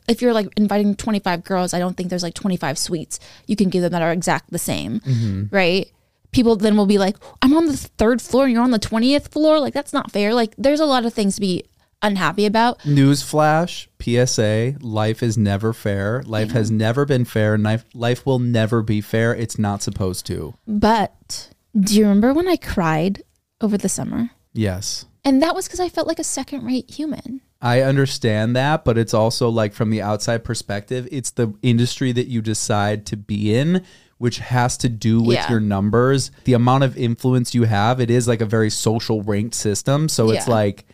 if 0.09 0.21
you're 0.21 0.33
like 0.33 0.49
inviting 0.57 0.95
25 0.97 1.45
girls. 1.45 1.73
I 1.73 1.79
don't 1.79 1.97
think 1.97 2.11
there's 2.11 2.23
like 2.23 2.35
25 2.35 2.77
suites 2.79 3.21
you 3.47 3.57
can 3.57 3.71
give 3.71 3.83
them 3.83 3.93
that 3.93 4.03
are 4.03 4.13
exact 4.13 4.51
the 4.51 4.59
same, 4.59 5.01
Mm-hmm. 5.01 5.45
right? 5.55 5.91
People 6.33 6.55
then 6.55 6.77
will 6.77 6.87
be 6.87 6.99
like, 6.99 7.17
I'm 7.43 7.57
on 7.57 7.67
the 7.67 7.77
third 7.77 8.23
floor 8.23 8.45
and 8.45 8.53
you're 8.53 8.63
on 8.63 8.71
the 8.71 8.79
20th 8.79 9.33
floor. 9.33 9.59
Like 9.59 9.75
that's 9.75 9.93
not 9.93 10.13
fair. 10.13 10.33
Like 10.33 10.55
there's 10.57 10.79
a 10.79 10.85
lot 10.87 11.05
of 11.05 11.13
things 11.13 11.35
to 11.37 11.41
be 11.41 11.65
unhappy 12.03 12.47
about. 12.47 12.79
Newsflash, 12.81 13.87
PSA: 14.01 14.77
Life 14.81 15.23
is 15.23 15.37
never 15.37 15.73
fair. 15.73 16.23
Life 16.25 16.53
has 16.53 16.71
never 16.71 17.05
been 17.05 17.25
fair. 17.25 17.57
Life, 17.59 17.85
life 17.95 18.25
will 18.27 18.39
never 18.39 18.83
be 18.83 19.01
fair. 19.01 19.35
It's 19.35 19.59
not 19.59 19.83
supposed 19.83 20.27
to. 20.27 20.55
But 20.67 21.51
do 21.79 21.95
you 21.97 22.03
remember 22.05 22.33
when 22.33 22.49
I 22.49 22.57
cried 22.57 23.23
over 23.61 23.77
the 23.77 23.89
summer? 23.89 24.31
Yes. 24.53 25.07
And 25.25 25.43
that 25.43 25.55
was 25.55 25.67
because 25.67 25.81
I 25.81 25.89
felt 25.89 26.07
like 26.09 26.19
a 26.19 26.25
second 26.25 26.65
rate 26.65 26.91
human. 26.91 27.43
I 27.63 27.83
understand 27.83 28.57
that, 28.57 28.85
but 28.87 28.97
it's 28.97 29.13
also 29.13 29.51
like 29.51 29.75
from 29.75 29.91
the 29.91 30.01
outside 30.01 30.45
perspective, 30.45 31.07
it's 31.13 31.31
the 31.33 31.53
industry 31.63 32.11
that 32.13 32.27
you 32.27 32.41
decide 32.41 33.05
to 33.07 33.19
be 33.19 33.55
in, 33.55 33.85
which 34.17 34.39
has 34.39 34.79
to 34.79 34.89
do 34.89 35.21
with 35.21 35.35
Yeah. 35.37 35.51
your 35.51 35.61
numbers. 35.61 36.31
The 36.45 36.55
amount 36.55 36.85
of 36.85 36.97
influence 36.97 37.55
you 37.55 37.65
have, 37.65 38.01
it 38.01 38.11
is 38.11 38.27
like 38.27 38.41
a 38.41 38.47
very 38.47 38.71
social 38.71 39.21
ranked 39.23 39.55
system. 39.55 40.09
So 40.09 40.31
it's 40.31 40.47
Yeah. 40.47 40.55
like, 40.55 40.87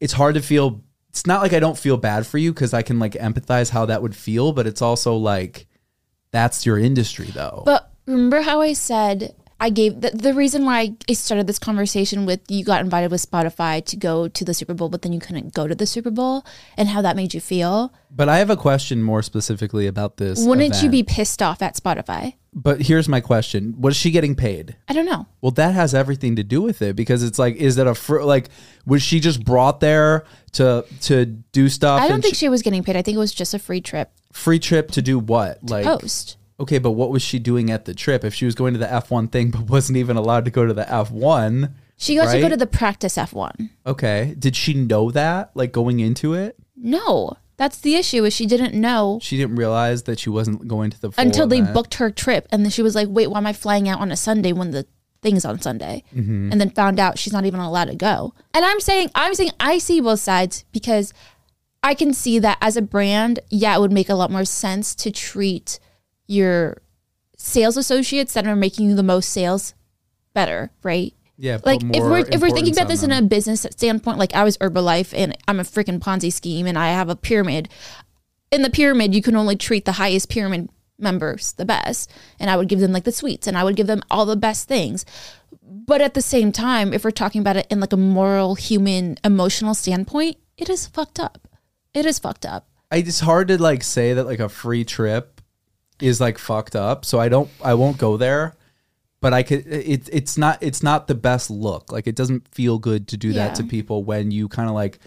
it's 0.00 0.12
hard 0.14 0.34
to 0.34 0.42
feel. 0.42 0.82
It's 1.10 1.26
not 1.26 1.42
like 1.42 1.52
I 1.52 1.60
don't 1.60 1.78
feel 1.78 1.96
bad 1.96 2.26
for 2.26 2.38
you 2.38 2.52
because 2.52 2.72
I 2.72 2.82
can 2.82 2.98
like 2.98 3.12
empathize 3.12 3.70
how 3.70 3.86
that 3.86 4.00
would 4.02 4.14
feel, 4.14 4.52
but 4.52 4.66
it's 4.66 4.82
also 4.82 5.16
like, 5.16 5.66
that's 6.30 6.64
your 6.64 6.78
industry 6.78 7.26
though. 7.26 7.62
But 7.66 7.92
remember 8.06 8.42
how 8.42 8.60
I 8.60 8.72
said 8.72 9.34
I 9.60 9.68
gave 9.70 10.00
the, 10.00 10.10
the 10.10 10.32
reason 10.32 10.64
why 10.64 10.94
I 11.08 11.12
started 11.12 11.46
this 11.46 11.58
conversation 11.58 12.24
with 12.24 12.40
you 12.48 12.64
got 12.64 12.80
invited 12.80 13.10
with 13.10 13.28
Spotify 13.28 13.84
to 13.84 13.96
go 13.96 14.26
to 14.28 14.44
the 14.44 14.54
Super 14.54 14.72
Bowl, 14.74 14.88
but 14.88 15.02
then 15.02 15.12
you 15.12 15.20
couldn't 15.20 15.52
go 15.52 15.66
to 15.68 15.74
the 15.74 15.86
Super 15.86 16.10
Bowl 16.10 16.44
and 16.78 16.88
how 16.88 17.02
that 17.02 17.14
made 17.16 17.34
you 17.34 17.40
feel. 17.40 17.92
But 18.10 18.28
I 18.28 18.38
have 18.38 18.48
a 18.50 18.56
question 18.56 19.02
more 19.02 19.22
specifically 19.22 19.86
about 19.86 20.16
this. 20.16 20.44
Wouldn't 20.44 20.82
you 20.82 20.88
be 20.88 21.02
pissed 21.02 21.42
off 21.42 21.60
at 21.62 21.74
Spotify? 21.76 22.34
But 22.52 22.82
here's 22.82 23.08
my 23.08 23.20
question: 23.20 23.74
Was 23.78 23.94
she 23.96 24.10
getting 24.10 24.34
paid? 24.34 24.76
I 24.88 24.92
don't 24.92 25.06
know. 25.06 25.26
Well, 25.40 25.52
that 25.52 25.74
has 25.74 25.94
everything 25.94 26.34
to 26.36 26.42
do 26.42 26.60
with 26.62 26.82
it 26.82 26.96
because 26.96 27.22
it's 27.22 27.38
like, 27.38 27.54
is 27.56 27.76
that 27.76 27.86
a 27.86 27.94
fr- 27.94 28.22
like, 28.22 28.48
was 28.86 29.02
she 29.02 29.20
just 29.20 29.44
brought 29.44 29.78
there 29.78 30.24
to 30.54 30.84
to 31.02 31.26
do 31.26 31.68
stuff? 31.68 32.00
I 32.00 32.08
don't 32.08 32.20
think 32.22 32.34
she- 32.34 32.46
she 32.46 32.48
was 32.48 32.62
getting 32.62 32.82
paid. 32.82 32.96
I 32.96 33.02
think 33.02 33.14
it 33.14 33.18
was 33.20 33.32
just 33.32 33.54
a 33.54 33.58
free 33.60 33.80
trip 33.80 34.10
free 34.32 34.58
trip 34.58 34.90
to 34.92 35.02
do 35.02 35.18
what? 35.20 35.58
Like, 35.70 35.84
post. 35.84 36.38
Okay, 36.60 36.78
but 36.78 36.92
what 36.92 37.10
was 37.10 37.22
she 37.22 37.38
doing 37.38 37.70
at 37.70 37.86
the 37.86 37.94
trip? 37.94 38.24
If 38.24 38.34
she 38.34 38.44
was 38.44 38.54
going 38.54 38.74
to 38.74 38.78
the 38.78 38.92
F 38.92 39.10
one 39.10 39.28
thing 39.28 39.50
but 39.50 39.62
wasn't 39.62 39.96
even 39.98 40.16
allowed 40.16 40.44
to 40.44 40.50
go 40.50 40.66
to 40.66 40.74
the 40.74 40.90
F 40.92 41.10
one, 41.10 41.74
She 41.96 42.14
got 42.14 42.32
to 42.32 42.40
go 42.40 42.48
to 42.48 42.56
the 42.56 42.66
practice 42.66 43.16
F1. 43.16 43.70
okay, 43.86 44.34
did 44.38 44.54
she 44.54 44.74
know 44.74 45.10
that 45.10 45.50
like 45.54 45.72
going 45.72 46.00
into 46.00 46.34
it? 46.34 46.56
No, 46.76 47.36
that's 47.56 47.78
the 47.78 47.94
issue. 47.96 48.24
Is 48.24 48.32
she 48.32 48.46
didn't 48.46 48.72
know 48.74 49.18
She 49.20 49.36
didn't 49.36 49.56
realize 49.56 50.04
that 50.04 50.18
she 50.18 50.30
wasn't 50.30 50.66
going 50.66 50.90
to 50.90 51.00
the 51.00 51.12
until 51.18 51.46
they 51.46 51.58
event? 51.58 51.74
booked 51.74 51.94
her 51.94 52.10
trip 52.10 52.48
and 52.50 52.64
then 52.64 52.70
she 52.70 52.82
was 52.82 52.94
like 52.94 53.08
wait 53.10 53.26
why 53.26 53.38
am 53.38 53.46
i 53.46 53.52
flying 53.52 53.88
out 53.88 54.00
on 54.00 54.10
a 54.10 54.16
sunday 54.16 54.52
when 54.52 54.70
the 54.70 54.86
thing's 55.20 55.44
on 55.44 55.60
sunday 55.60 56.02
mm-hmm. 56.14 56.50
and 56.50 56.58
then 56.58 56.70
found 56.70 56.98
out 56.98 57.18
she's 57.18 57.34
not 57.34 57.44
even 57.44 57.60
allowed 57.60 57.84
to 57.84 57.94
go 57.94 58.32
and 58.54 58.64
i'm 58.64 58.80
saying 58.80 59.10
i'm 59.14 59.34
saying 59.34 59.50
i 59.60 59.76
see 59.76 60.00
both 60.00 60.20
sides 60.20 60.64
because 60.72 61.12
i 61.82 61.92
can 61.92 62.14
see 62.14 62.38
that 62.38 62.56
as 62.62 62.78
a 62.78 62.82
brand 62.82 63.38
yeah 63.50 63.76
it 63.76 63.80
would 63.80 63.92
make 63.92 64.08
a 64.08 64.14
lot 64.14 64.30
more 64.30 64.46
sense 64.46 64.94
to 64.94 65.10
treat 65.10 65.78
your 66.30 66.80
sales 67.36 67.76
associates 67.76 68.34
that 68.34 68.46
are 68.46 68.56
making 68.56 68.88
you 68.88 68.94
the 68.94 69.02
most 69.02 69.30
sales 69.30 69.74
better 70.34 70.70
right 70.82 71.14
Yeah, 71.36 71.58
like 71.64 71.82
if 71.82 72.02
we're 72.02 72.18
if 72.18 72.40
we're 72.40 72.50
thinking 72.50 72.74
about 72.74 72.88
this 72.88 73.02
in 73.02 73.10
a 73.10 73.22
business 73.22 73.66
standpoint, 73.70 74.18
like 74.18 74.34
I 74.34 74.44
was 74.44 74.58
Herbalife 74.58 75.12
and 75.16 75.36
I'm 75.48 75.58
a 75.58 75.64
freaking 75.64 75.98
Ponzi 75.98 76.32
scheme 76.32 76.66
and 76.66 76.78
I 76.78 76.88
have 76.88 77.08
a 77.08 77.16
pyramid. 77.16 77.68
In 78.52 78.62
the 78.62 78.70
pyramid, 78.70 79.14
you 79.14 79.22
can 79.22 79.36
only 79.36 79.56
treat 79.56 79.84
the 79.84 79.92
highest 79.92 80.28
pyramid 80.28 80.68
members 80.98 81.52
the 81.52 81.64
best, 81.64 82.12
and 82.38 82.50
I 82.50 82.56
would 82.56 82.68
give 82.68 82.80
them 82.80 82.92
like 82.92 83.04
the 83.04 83.12
suites 83.12 83.46
and 83.46 83.56
I 83.56 83.64
would 83.64 83.76
give 83.76 83.86
them 83.86 84.02
all 84.10 84.26
the 84.26 84.36
best 84.36 84.68
things. 84.68 85.06
But 85.62 86.00
at 86.00 86.14
the 86.14 86.22
same 86.22 86.52
time, 86.52 86.92
if 86.92 87.04
we're 87.04 87.10
talking 87.10 87.40
about 87.40 87.56
it 87.56 87.66
in 87.70 87.80
like 87.80 87.92
a 87.92 87.96
moral, 87.96 88.54
human, 88.54 89.16
emotional 89.24 89.74
standpoint, 89.74 90.36
it 90.56 90.68
is 90.68 90.86
fucked 90.86 91.18
up. 91.18 91.48
It 91.94 92.06
is 92.06 92.18
fucked 92.18 92.44
up. 92.44 92.68
I, 92.90 92.98
it's 92.98 93.20
hard 93.20 93.48
to 93.48 93.60
like 93.60 93.82
say 93.82 94.12
that 94.12 94.24
like 94.24 94.40
a 94.40 94.48
free 94.48 94.84
trip 94.84 95.39
is 96.00 96.20
like 96.20 96.38
fucked 96.38 96.76
up. 96.76 97.04
So 97.04 97.20
I 97.20 97.28
don't 97.28 97.50
I 97.62 97.74
won't 97.74 97.98
go 97.98 98.16
there. 98.16 98.56
But 99.20 99.34
I 99.34 99.42
could 99.42 99.66
it, 99.66 100.08
it's 100.12 100.38
not 100.38 100.62
it's 100.62 100.82
not 100.82 101.06
the 101.06 101.14
best 101.14 101.50
look. 101.50 101.92
Like 101.92 102.06
it 102.06 102.16
doesn't 102.16 102.48
feel 102.48 102.78
good 102.78 103.08
to 103.08 103.16
do 103.16 103.32
that 103.34 103.54
to 103.56 103.64
people 103.64 104.02
when 104.02 104.30
you 104.30 104.48
kind 104.48 104.68
of 104.68 104.74
like 104.74 104.98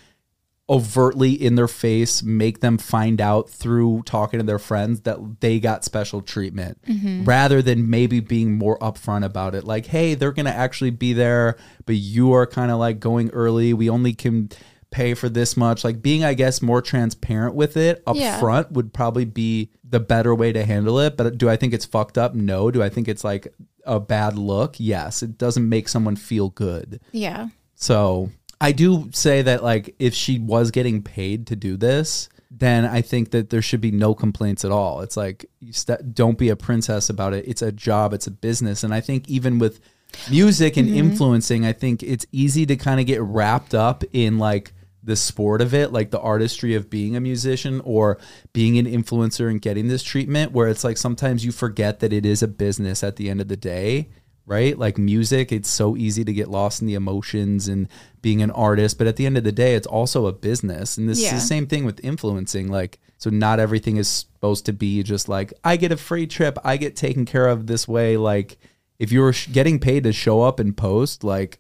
overtly 0.69 1.34
in 1.34 1.56
their 1.56 1.67
face 1.67 2.23
make 2.23 2.62
them 2.62 2.77
find 2.77 3.19
out 3.19 3.49
through 3.49 4.01
talking 4.06 4.39
to 4.39 4.45
their 4.45 4.60
friends 4.60 5.01
that 5.01 5.41
they 5.41 5.60
got 5.60 5.84
special 5.84 6.21
treatment 6.21 6.82
mm-hmm. 6.88 7.25
rather 7.25 7.62
than 7.62 7.89
maybe 7.89 8.21
being 8.21 8.53
more 8.53 8.79
upfront 8.79 9.25
about 9.25 9.53
it 9.53 9.65
like 9.65 9.88
hey 9.88 10.15
they're 10.15 10.32
going 10.32 10.45
to 10.45 10.53
actually 10.53 10.89
be 10.89 11.12
there 11.12 11.58
but 11.86 11.95
you 11.95 12.32
are 12.32 12.47
kind 12.47 12.71
of 12.71 12.79
like 12.79 13.01
going 13.01 13.29
early 13.32 13.73
we 13.73 13.89
only 13.89 14.13
can 14.13 14.49
pay 14.93 15.13
for 15.15 15.27
this 15.27 15.58
much 15.58 15.84
like 15.84 16.01
being 16.01 16.23
i 16.23 16.34
guess 16.34 16.62
more 16.62 16.82
transparent 16.82 17.56
with 17.56 17.75
it 17.75 18.01
up 18.06 18.15
Yeah. 18.15 18.39
front 18.39 18.71
would 18.71 18.93
probably 18.93 19.25
be 19.25 19.71
the 19.84 19.99
better 19.99 20.34
way 20.36 20.53
to 20.53 20.63
handle 20.63 20.99
it 20.99 21.17
but 21.17 21.38
do 21.38 21.49
i 21.49 21.58
think 21.58 21.73
it's 21.73 21.86
fucked 21.86 22.17
up 22.17 22.36
no 22.36 22.69
do 22.71 22.82
i 22.84 22.89
think 22.89 23.08
it's 23.08 23.23
like 23.23 23.53
a 23.86 23.99
bad 23.99 24.38
look 24.38 24.75
yes 24.77 25.23
it 25.23 25.38
doesn't 25.38 25.67
make 25.67 25.89
someone 25.89 26.15
feel 26.15 26.49
good 26.49 27.01
Yeah. 27.12 27.49
so 27.75 28.29
I 28.62 28.71
do 28.71 29.10
say 29.12 29.41
that 29.41 29.62
like 29.62 29.93
if 29.99 30.13
she 30.13 30.39
was 30.39 30.71
getting 30.71 31.01
paid 31.03 31.47
to 31.47 31.56
do 31.58 31.75
this, 31.75 32.29
then 32.49 32.86
I 32.86 33.01
think 33.01 33.32
that 33.32 33.49
there 33.49 33.62
should 33.62 33.82
be 33.82 33.91
no 33.91 34.13
complaints 34.15 34.63
at 34.63 34.71
all. 34.71 35.01
It's 35.01 35.17
like 35.17 35.45
you 35.60 35.73
st- 35.73 36.15
don't 36.15 36.38
be 36.38 36.47
a 36.47 36.56
princess 36.56 37.10
about 37.10 37.34
it. 37.34 37.45
It's 37.45 37.62
a 37.62 37.73
job, 37.73 38.13
it's 38.13 38.27
a 38.27 38.32
business, 38.32 38.86
and 38.86 38.93
I 38.93 39.01
think 39.01 39.27
even 39.27 39.60
with 39.60 39.82
music 40.29 40.77
and 40.77 40.88
mm-hmm. 40.88 40.97
influencing, 40.97 41.65
I 41.65 41.73
think 41.73 42.03
it's 42.03 42.25
easy 42.32 42.65
to 42.67 42.77
kind 42.77 43.01
of 43.01 43.06
get 43.06 43.21
wrapped 43.21 43.73
up 43.75 44.06
in 44.13 44.38
like 44.38 44.73
the 45.03 45.15
sport 45.15 45.61
of 45.61 45.73
it, 45.73 45.91
like 45.91 46.11
the 46.11 46.19
artistry 46.19 46.75
of 46.75 46.89
being 46.89 47.15
a 47.15 47.19
musician 47.21 47.81
or 47.83 48.17
being 48.53 48.77
an 48.77 48.85
influencer 48.85 49.49
and 49.49 49.61
getting 49.61 49.87
this 49.89 50.01
treatment 50.03 50.51
where 50.53 50.69
it's 50.69 50.83
like 50.83 50.97
sometimes 50.97 51.43
you 51.43 51.51
forget 51.51 51.99
that 51.99 52.13
it 52.13 52.25
is 52.25 52.41
a 52.41 52.47
business 52.47 53.03
at 53.03 53.17
the 53.17 53.29
end 53.29 53.41
of 53.41 53.47
the 53.47 53.57
day 53.57 54.09
right? 54.45 54.77
Like 54.77 54.97
music, 54.97 55.53
it's 55.53 55.69
so 55.69 55.95
easy 55.95 56.25
to 56.25 56.33
get 56.33 56.49
lost 56.49 56.81
in 56.81 56.87
the 56.87 56.95
emotions 56.95 57.69
and 57.69 57.87
being 58.21 58.41
an 58.41 58.51
artist, 58.51 58.97
but 58.97 59.07
at 59.07 59.15
the 59.15 59.25
end 59.25 59.37
of 59.37 59.45
the 59.45 59.53
day, 59.53 59.73
it's 59.73 59.87
also 59.87 60.25
a 60.25 60.33
business. 60.33 60.97
And 60.97 61.07
this 61.07 61.21
Yeah. 61.21 61.27
is 61.33 61.41
the 61.41 61.47
same 61.47 61.65
thing 61.65 61.85
with 61.85 62.03
influencing. 62.03 62.67
Like, 62.67 62.99
so 63.17 63.29
not 63.29 63.61
everything 63.61 63.95
is 63.95 64.09
supposed 64.09 64.65
to 64.65 64.73
be 64.73 65.01
just 65.01 65.29
like, 65.29 65.53
I 65.63 65.77
get 65.77 65.93
a 65.93 65.97
free 65.97 66.27
trip, 66.27 66.57
I 66.61 66.75
get 66.75 66.97
taken 66.97 67.23
care 67.23 67.47
of 67.47 67.67
this 67.67 67.87
way. 67.87 68.17
Like, 68.17 68.57
if 68.99 69.13
you're 69.13 69.31
sh- 69.31 69.47
getting 69.47 69.79
paid 69.79 70.03
to 70.03 70.11
show 70.11 70.41
up 70.41 70.59
and 70.59 70.75
post, 70.75 71.23
like, 71.23 71.57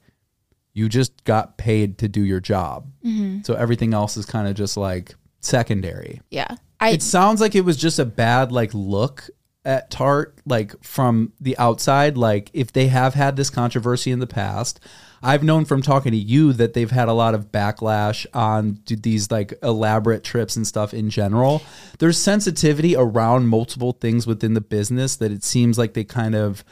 you 0.73 0.89
just 0.89 1.23
got 1.23 1.57
paid 1.57 1.97
to 1.99 2.07
do 2.07 2.21
your 2.21 2.39
job. 2.39 2.87
Mm-hmm. 3.05 3.41
So 3.43 3.53
everything 3.53 3.93
else 3.93 4.17
is 4.17 4.25
kind 4.25 4.47
of 4.47 4.55
just 4.55 4.75
like 4.75 5.15
secondary. 5.39 6.21
Yeah. 6.29 6.55
I 6.79 6.89
It 6.89 7.01
sounds 7.01 7.39
like 7.41 7.55
it 7.55 7.61
was 7.61 7.77
just 7.77 7.99
a 7.99 8.05
bad 8.05 8.51
like 8.51 8.71
look 8.73 9.29
at 9.65 9.89
Tarte, 9.89 10.33
like 10.45 10.81
from 10.83 11.31
the 11.39 11.57
outside. 11.57 12.17
Like 12.17 12.49
if 12.53 12.73
they 12.73 12.87
have 12.87 13.13
had 13.13 13.35
this 13.35 13.49
controversy 13.49 14.11
in 14.11 14.19
the 14.19 14.27
past, 14.27 14.79
I've 15.21 15.43
known 15.43 15.63
from 15.63 15.81
talking 15.81 16.11
to 16.11 16.17
you 16.17 16.51
that 16.53 16.73
they've 16.73 16.91
had 16.91 17.07
a 17.07 17.13
lot 17.13 17.33
of 17.33 17.51
backlash 17.51 18.25
on 18.33 18.79
these 18.85 19.31
like 19.31 19.53
elaborate 19.63 20.23
trips 20.23 20.57
and 20.57 20.67
stuff 20.67 20.93
in 20.93 21.09
general. 21.09 21.61
There's 21.99 22.17
sensitivity 22.17 22.95
around 22.95 23.47
multiple 23.47 23.93
things 23.93 24.27
within 24.27 24.53
the 24.53 24.61
business 24.61 25.15
that 25.17 25.31
it 25.31 25.43
seems 25.43 25.77
like 25.77 25.93
they 25.93 26.03
kind 26.03 26.35
of 26.35 26.65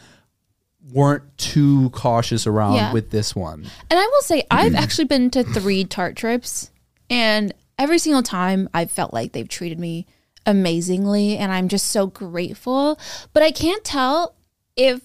weren't 0.92 1.24
too 1.38 1.90
cautious 1.92 2.48
around 2.48 2.76
Yeah. 2.76 2.92
with 2.94 3.12
this 3.12 3.36
one. 3.36 3.66
And 3.90 4.00
I 4.00 4.06
will 4.06 4.22
say, 4.22 4.44
I've 4.52 4.76
actually 4.76 5.06
been 5.06 5.30
to 5.32 5.44
three 5.44 5.86
Tarte 5.86 6.16
trips, 6.16 6.72
and 7.10 7.54
every 7.78 7.98
single 8.00 8.24
time 8.24 8.70
I've 8.74 8.92
felt 8.92 9.14
like 9.14 9.32
they've 9.34 9.48
treated 9.48 9.80
me 9.80 10.08
amazingly, 10.46 11.38
and 11.38 11.52
I'm 11.52 11.68
just 11.68 11.88
so 11.88 12.08
grateful. 12.08 13.00
But 13.34 13.44
I 13.44 13.52
can't 13.52 13.84
tell 13.84 14.36
if 14.76 15.02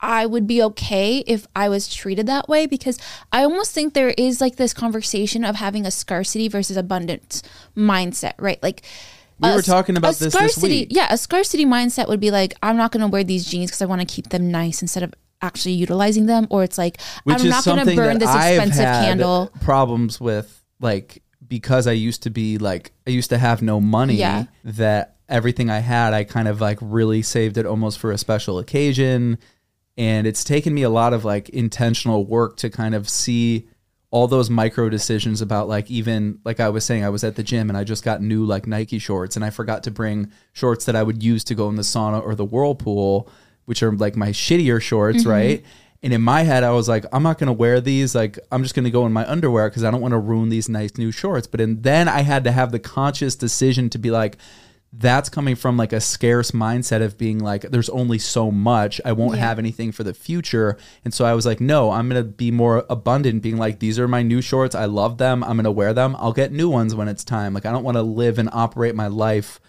I 0.00 0.26
would 0.26 0.46
be 0.46 0.62
okay 0.62 1.18
if 1.26 1.46
I 1.56 1.68
was 1.68 1.92
treated 1.92 2.26
that 2.26 2.48
way 2.48 2.66
because 2.66 2.98
I 3.32 3.44
almost 3.44 3.72
think 3.72 3.94
there 3.94 4.10
is 4.18 4.40
like 4.42 4.56
this 4.56 4.74
conversation 4.74 5.42
of 5.44 5.56
having 5.56 5.86
a 5.86 5.90
scarcity 5.90 6.48
versus 6.48 6.76
abundance 6.76 7.42
mindset, 7.76 8.34
right? 8.38 8.62
Like, 8.62 8.82
We 9.38 9.48
a 9.48 9.54
were 9.54 9.62
talking 9.62 9.96
about 9.96 10.08
this 10.08 10.18
this 10.18 10.34
scarcity, 10.34 10.80
week. 10.80 10.88
Yeah, 10.90 11.08
a 11.10 11.18
scarcity 11.18 11.66
mindset 11.66 12.08
would 12.08 12.20
be 12.20 12.30
like, 12.30 12.54
I'm 12.62 12.76
not 12.76 12.92
going 12.92 13.02
to 13.02 13.08
wear 13.08 13.24
these 13.24 13.44
jeans 13.44 13.70
because 13.70 13.82
I 13.82 13.86
want 13.86 14.00
to 14.00 14.06
keep 14.06 14.30
them 14.30 14.50
nice 14.50 14.82
instead 14.82 15.02
of 15.02 15.12
actually 15.42 15.74
utilizing 15.74 16.26
them. 16.26 16.46
Or 16.50 16.64
it's 16.64 16.78
like, 16.78 17.00
which 17.24 17.40
I'm 17.40 17.48
not 17.48 17.64
going 17.64 17.86
to 17.86 17.94
burn 17.94 18.18
this 18.18 18.28
I've 18.28 18.54
expensive 18.54 18.84
had 18.84 19.04
candle. 19.04 19.52
Problems 19.60 20.20
with 20.20 20.62
like 20.80 21.22
because 21.46 21.86
I 21.86 21.92
used 21.92 22.22
to 22.24 22.30
be 22.30 22.58
like 22.58 22.92
I 23.06 23.10
used 23.10 23.30
to 23.30 23.38
have 23.38 23.62
no 23.62 23.80
money. 23.80 24.14
Yeah. 24.14 24.44
That 24.64 25.16
everything 25.28 25.70
I 25.70 25.80
had, 25.80 26.14
I 26.14 26.24
kind 26.24 26.48
of 26.48 26.60
like 26.60 26.78
really 26.80 27.22
saved 27.22 27.58
it 27.58 27.66
almost 27.66 27.98
for 27.98 28.12
a 28.12 28.18
special 28.18 28.58
occasion, 28.58 29.38
and 29.96 30.26
it's 30.26 30.44
taken 30.44 30.72
me 30.72 30.82
a 30.82 30.90
lot 30.90 31.12
of 31.12 31.24
like 31.24 31.48
intentional 31.50 32.24
work 32.24 32.56
to 32.58 32.70
kind 32.70 32.94
of 32.94 33.08
see 33.08 33.68
all 34.12 34.28
those 34.28 34.48
micro 34.48 34.88
decisions 34.88 35.42
about 35.42 35.68
like 35.68 35.90
even 35.90 36.38
like 36.44 36.60
I 36.60 36.68
was 36.68 36.84
saying 36.84 37.04
I 37.04 37.08
was 37.08 37.24
at 37.24 37.34
the 37.36 37.42
gym 37.42 37.68
and 37.68 37.76
I 37.76 37.84
just 37.84 38.04
got 38.04 38.22
new 38.22 38.44
like 38.44 38.66
Nike 38.66 38.98
shorts 38.98 39.34
and 39.36 39.44
I 39.44 39.50
forgot 39.50 39.82
to 39.84 39.90
bring 39.90 40.30
shorts 40.52 40.84
that 40.84 40.94
I 40.96 41.02
would 41.02 41.22
use 41.22 41.42
to 41.44 41.54
go 41.54 41.68
in 41.68 41.74
the 41.76 41.82
sauna 41.82 42.22
or 42.24 42.34
the 42.34 42.44
whirlpool 42.44 43.28
which 43.64 43.82
are 43.82 43.92
like 43.92 44.16
my 44.16 44.28
shittier 44.30 44.80
shorts 44.80 45.20
Mm-hmm. 45.22 45.28
right 45.30 45.64
and 46.02 46.12
in 46.12 46.22
my 46.22 46.42
head 46.44 46.62
I 46.62 46.70
was 46.70 46.88
like 46.88 47.04
I'm 47.12 47.24
not 47.24 47.38
going 47.38 47.48
to 47.48 47.52
wear 47.52 47.80
these 47.80 48.14
like 48.14 48.38
I'm 48.52 48.62
just 48.62 48.74
going 48.76 48.84
to 48.84 48.90
go 48.90 49.06
in 49.06 49.12
my 49.12 49.28
underwear 49.28 49.68
cuz 49.70 49.82
I 49.82 49.90
don't 49.90 50.00
want 50.00 50.12
to 50.12 50.18
ruin 50.18 50.50
these 50.50 50.68
nice 50.68 50.96
new 50.96 51.10
shorts 51.10 51.48
but 51.48 51.60
and 51.60 51.82
then 51.82 52.06
I 52.08 52.20
had 52.22 52.44
to 52.44 52.52
have 52.52 52.70
the 52.70 52.78
conscious 52.78 53.34
decision 53.34 53.90
to 53.90 53.98
be 53.98 54.10
like 54.12 54.36
that's 54.92 55.28
coming 55.28 55.56
from 55.56 55.76
like 55.76 55.92
a 55.92 56.00
scarce 56.00 56.52
mindset 56.52 57.02
of 57.02 57.18
being 57.18 57.38
like 57.38 57.62
there's 57.62 57.88
only 57.90 58.18
so 58.18 58.50
much. 58.50 59.00
I 59.04 59.12
won't 59.12 59.36
Yeah. 59.36 59.42
have 59.46 59.58
anything 59.58 59.92
for 59.92 60.04
the 60.04 60.14
future. 60.14 60.78
And 61.04 61.12
so 61.12 61.24
i 61.26 61.34
was 61.34 61.44
like 61.44 61.60
no 61.60 61.90
i'm 61.90 62.08
gonna 62.08 62.22
be 62.22 62.50
more 62.50 62.84
abundant 62.88 63.42
being 63.42 63.58
like 63.58 63.78
these 63.78 63.98
are 63.98 64.08
my 64.08 64.22
new 64.22 64.40
shorts. 64.40 64.74
I 64.74 64.86
love 64.86 65.18
them. 65.18 65.44
I'm 65.44 65.56
gonna 65.56 65.70
wear 65.72 65.92
them. 65.92 66.16
I'll 66.18 66.32
get 66.32 66.52
new 66.52 66.70
ones 66.70 66.94
when 66.94 67.08
it's 67.08 67.24
time. 67.24 67.52
Like 67.52 67.66
i 67.66 67.72
don't 67.72 67.84
want 67.84 67.96
to 67.96 68.02
live 68.02 68.38
and 68.38 68.48
operate 68.52 68.94
my 68.94 69.08
life 69.08 69.60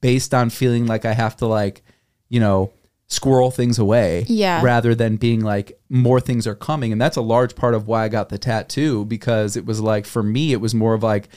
based 0.00 0.32
on 0.34 0.50
feeling 0.50 0.86
like 0.86 1.04
i 1.04 1.12
have 1.12 1.36
to 1.36 1.46
like 1.46 1.82
you 2.28 2.40
know 2.40 2.72
squirrel 3.12 3.50
things 3.50 3.78
away 3.78 4.24
Yeah. 4.26 4.62
rather 4.62 4.94
than 4.94 5.16
being 5.16 5.40
like 5.40 5.78
more 5.90 6.18
things 6.18 6.46
are 6.46 6.54
coming. 6.54 6.92
And 6.92 7.00
that's 7.00 7.18
a 7.18 7.20
large 7.20 7.54
part 7.54 7.74
of 7.74 7.86
why 7.86 8.04
i 8.04 8.08
got 8.08 8.30
the 8.30 8.38
tattoo 8.38 9.04
because 9.04 9.54
it 9.54 9.66
was 9.66 9.80
like 9.80 10.06
for 10.06 10.22
me 10.22 10.52
it 10.52 10.62
was 10.62 10.74
more 10.74 10.94
of 10.94 11.02
like 11.02 11.28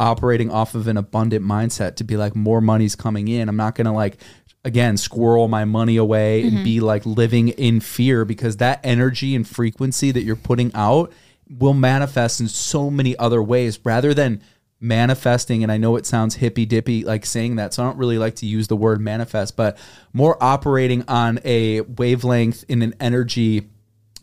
operating 0.00 0.50
off 0.50 0.74
of 0.74 0.88
an 0.88 0.96
abundant 0.96 1.44
mindset 1.44 1.94
to 1.96 2.04
be 2.04 2.16
like 2.16 2.34
more 2.34 2.60
money's 2.60 2.96
coming 2.96 3.28
in. 3.28 3.48
I'm 3.48 3.56
not 3.56 3.76
gonna 3.76 3.94
like 3.94 4.18
again 4.64 4.96
squirrel 4.96 5.46
my 5.46 5.64
money 5.64 5.96
away 5.96 6.42
and 6.42 6.52
mm-hmm. 6.54 6.64
be 6.64 6.80
like 6.80 7.06
living 7.06 7.50
in 7.50 7.78
fear 7.78 8.24
because 8.24 8.56
that 8.56 8.80
energy 8.82 9.36
and 9.36 9.46
frequency 9.46 10.10
that 10.10 10.24
you're 10.24 10.34
putting 10.34 10.72
out 10.74 11.12
will 11.48 11.74
manifest 11.74 12.40
in 12.40 12.48
so 12.48 12.90
many 12.90 13.16
other 13.16 13.40
ways 13.40 13.78
rather 13.84 14.12
than 14.12 14.42
manifesting 14.82 15.62
and 15.62 15.70
i 15.70 15.76
know 15.76 15.96
it 15.96 16.04
sounds 16.04 16.34
hippy 16.34 16.66
dippy 16.66 17.04
like 17.04 17.24
saying 17.24 17.56
that 17.56 17.72
so 17.72 17.82
i 17.82 17.86
don't 17.86 17.96
really 17.96 18.18
like 18.18 18.34
to 18.34 18.46
use 18.46 18.66
the 18.66 18.76
word 18.76 19.00
manifest 19.00 19.56
but 19.56 19.78
more 20.12 20.36
operating 20.42 21.04
on 21.06 21.38
a 21.44 21.80
wavelength 21.82 22.64
in 22.68 22.82
an 22.82 22.92
energy 22.98 23.70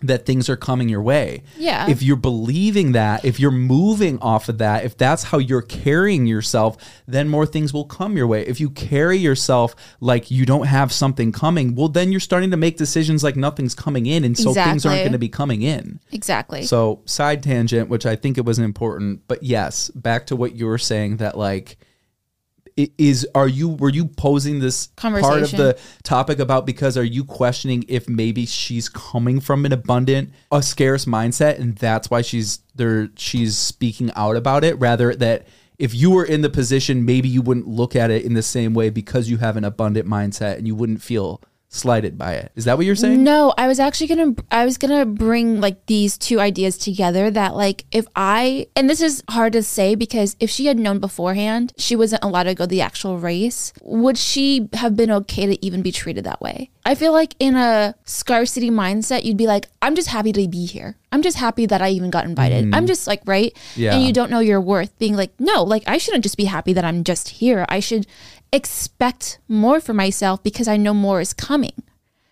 that 0.02 0.26
things 0.26 0.50
are 0.50 0.56
coming 0.56 0.88
your 0.90 1.02
way 1.02 1.44
Yeah. 1.58 1.90
if 1.90 2.02
you're 2.02 2.16
believing 2.16 2.94
that 2.94 3.26
if 3.26 3.40
you're 3.40 3.52
moving 3.52 4.18
off 4.20 4.48
of 4.50 4.58
that 4.60 4.86
if 4.86 4.98
that's 4.98 5.24
how 5.24 5.38
you're 5.40 5.62
carrying 5.62 6.26
yourself 6.26 6.78
then 7.08 7.28
more 7.28 7.46
things 7.46 7.74
will 7.74 7.86
come 7.86 8.16
your 8.16 8.28
way 8.28 8.46
if 8.48 8.60
you 8.60 8.70
carry 8.70 9.18
yourself 9.18 9.76
like 10.00 10.32
you 10.32 10.46
don't 10.46 10.68
have 10.68 10.92
something 10.94 11.32
coming 11.32 11.76
well 11.76 11.90
then 11.90 12.12
you're 12.12 12.20
starting 12.20 12.52
to 12.52 12.58
make 12.58 12.78
decisions 12.78 13.24
like 13.24 13.36
nothing's 13.36 13.76
coming 13.76 14.06
in 14.06 14.24
and 14.24 14.38
so 14.38 14.54
things 14.54 14.86
aren't 14.86 15.00
going 15.00 15.12
to 15.12 15.18
be 15.20 15.30
coming 15.30 15.62
in 15.62 16.00
Exactly. 16.12 16.64
so 16.64 17.02
side 17.06 17.44
tangent, 17.44 17.90
which 17.90 18.06
I 18.06 18.16
think 18.16 18.38
it 18.38 18.46
was 18.46 18.60
important, 18.60 19.22
but 19.28 19.44
yes, 19.44 19.90
back 19.92 20.26
to 20.28 20.36
what 20.36 20.56
you 20.56 20.66
were 20.66 20.78
saying 20.78 21.18
that 21.18 21.38
like 21.38 21.78
is 22.98 23.28
are 23.36 23.48
you 23.48 23.70
were 23.70 23.90
you 23.90 24.06
posing 24.06 24.60
this 24.60 24.88
part 24.88 25.44
of 25.44 25.52
the 25.52 25.78
topic 26.04 26.40
about 26.40 26.66
because 26.66 26.98
are 26.98 27.04
you 27.04 27.24
questioning 27.24 27.84
if 27.88 28.08
maybe 28.08 28.46
she's 28.46 28.90
coming 28.90 29.40
from 29.40 29.66
an 29.66 29.74
abundant 29.74 30.32
a 30.52 30.62
scarce 30.62 31.06
mindset 31.06 31.60
and 31.60 31.76
that's 31.78 32.10
why 32.10 32.22
she's 32.22 32.60
there 32.76 33.10
she's 33.16 33.58
speaking 33.58 34.12
out 34.16 34.36
about 34.36 34.64
it? 34.64 34.78
Rather 34.80 35.14
that 35.16 35.48
if 35.78 35.94
you 35.94 36.12
were 36.12 36.26
in 36.26 36.42
the 36.42 36.50
position 36.50 37.06
maybe 37.06 37.28
you 37.28 37.42
wouldn't 37.42 37.68
look 37.68 37.96
at 37.96 38.12
it 38.12 38.24
in 38.24 38.34
the 38.34 38.44
same 38.44 38.74
way 38.74 38.90
because 38.90 39.30
you 39.30 39.38
have 39.38 39.58
an 39.58 39.64
abundant 39.64 40.08
mindset 40.08 40.58
and 40.58 40.68
you 40.68 40.76
wouldn't 40.76 41.02
feel 41.02 41.42
slighted 41.70 42.18
by 42.18 42.34
it. 42.34 42.52
Is 42.56 42.66
that 42.66 42.78
what 42.78 42.86
you're 42.86 42.96
saying? 42.96 43.24
No, 43.24 43.54
I 43.58 43.68
was 43.68 43.80
actually 43.80 44.08
gonna 44.08 44.36
I 44.52 44.66
was 44.66 44.78
gonna 44.78 45.06
bring 45.06 45.62
like 45.62 45.86
these 45.86 46.18
two 46.18 46.40
ideas 46.40 46.78
together 46.78 47.30
that 47.32 47.56
like 47.56 47.86
if 47.92 48.08
I 48.16 48.68
and 48.76 48.90
this 48.90 49.02
is 49.02 49.24
hard 49.30 49.54
to 49.54 49.64
say 49.64 49.96
because 49.96 50.36
if 50.40 50.50
she 50.50 50.66
had 50.66 50.80
known 50.80 51.00
beforehand 51.00 51.74
she 51.78 51.96
wasn't 51.96 52.24
allowed 52.24 52.44
to 52.44 52.56
go 52.56 52.66
the 52.66 52.82
actual 52.82 53.20
race, 53.20 53.72
would 53.82 54.18
she 54.18 54.68
have 54.74 54.96
been 54.96 55.12
okay 55.12 55.46
to 55.46 55.64
even 55.66 55.82
be 55.82 55.92
treated 55.92 56.24
that 56.24 56.42
way? 56.42 56.72
I 56.86 56.96
feel 56.96 57.12
like 57.12 57.36
in 57.38 57.56
a 57.56 57.94
scarcity 58.06 58.72
mindset, 58.72 59.24
you'd 59.24 59.38
be 59.38 59.46
like, 59.46 59.68
I'm 59.80 59.96
just 59.96 60.08
happy 60.08 60.32
to 60.34 60.48
be 60.48 60.66
here. 60.66 60.98
I'm 61.12 61.22
just 61.22 61.38
happy 61.38 61.68
that 61.68 61.84
I 61.84 61.90
even 61.90 62.10
got 62.10 62.26
invited. 62.26 62.64
I'm 62.64 62.72
mm-hmm. 62.72 62.86
just 62.86 63.06
like, 63.06 63.22
right? 63.26 63.56
Yeah. 63.76 63.94
And 63.94 64.04
you 64.04 64.14
don't 64.14 64.32
know 64.32 64.40
your 64.40 64.62
worth. 64.62 64.98
Being 64.98 65.16
like, 65.16 65.32
no, 65.40 65.64
like 65.64 65.84
I 65.86 66.00
shouldn't 66.00 66.24
just 66.24 66.38
be 66.38 66.46
happy 66.46 66.74
that 66.74 66.86
I'm 66.86 67.04
just 67.04 67.30
here. 67.30 67.66
I 67.70 67.80
should 67.80 68.08
expect 68.52 69.40
more 69.48 69.80
for 69.80 69.94
myself 69.94 70.44
because 70.44 70.68
I 70.68 70.78
know 70.78 70.94
more 70.94 71.22
is 71.22 71.34
coming. 71.34 71.84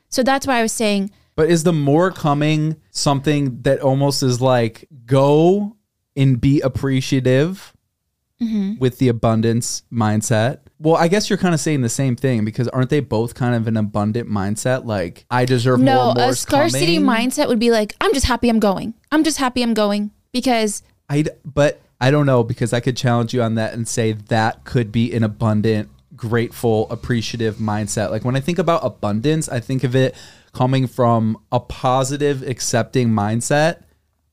So 0.10 0.24
that's 0.24 0.48
why 0.48 0.60
I 0.60 0.62
was 0.62 0.72
saying, 0.72 1.12
But 1.36 1.50
is 1.50 1.64
the 1.64 1.74
more 1.74 2.12
coming 2.12 2.78
something 2.92 3.62
that 3.64 3.80
almost 3.80 4.24
is 4.24 4.42
like 4.42 4.88
go 5.06 5.76
and 6.16 6.42
be 6.42 6.62
appreciative 6.62 7.74
mm-hmm. 8.42 8.78
with 8.80 8.98
the 9.00 9.08
abundance 9.08 9.84
mindset. 9.92 10.60
Well, 10.80 10.96
I 10.96 11.08
guess 11.08 11.30
you're 11.30 11.38
kind 11.38 11.54
of 11.54 11.60
saying 11.60 11.82
the 11.82 11.90
same 11.90 12.16
thing 12.16 12.46
because 12.46 12.68
aren't 12.68 12.90
they 12.90 13.00
both 13.00 13.34
kind 13.34 13.56
of 13.56 13.68
an 13.68 13.78
abundant 13.78 14.30
mindset? 14.30 14.86
Like 14.86 15.26
I 15.30 15.46
deserve 15.46 15.80
more. 15.80 15.86
No, 15.86 16.14
a 16.18 16.34
scarcity 16.34 17.00
mindset 17.00 17.48
would 17.48 17.60
be 17.60 17.72
like, 17.72 17.96
I'm 18.02 18.14
just 18.14 18.26
happy 18.26 18.50
I'm 18.50 18.60
going. 18.60 18.94
I'm 19.12 19.24
just 19.24 19.38
happy 19.38 19.64
I'm 19.64 19.74
going 19.74 20.12
because 20.32 20.84
I 21.10 21.26
but 21.46 21.82
I 22.00 22.12
don't 22.12 22.26
know 22.26 22.44
because 22.44 22.74
I 22.74 22.80
could 22.80 22.96
challenge 22.96 23.34
you 23.34 23.42
on 23.42 23.56
that 23.56 23.74
and 23.74 23.88
say 23.88 24.12
that 24.14 24.66
could 24.66 24.92
be 24.92 25.14
an 25.14 25.24
abundant, 25.24 25.90
grateful, 26.18 26.90
appreciative 26.90 27.58
mindset. 27.58 28.10
Like 28.10 28.26
when 28.26 28.36
I 28.36 28.40
think 28.40 28.60
about 28.60 28.84
abundance, 28.84 29.48
I 29.48 29.60
think 29.60 29.84
of 29.84 29.96
it 29.96 30.16
coming 30.52 30.88
from 30.88 31.38
a 31.52 31.60
positive, 31.60 32.42
accepting 32.42 33.10
mindset 33.10 33.84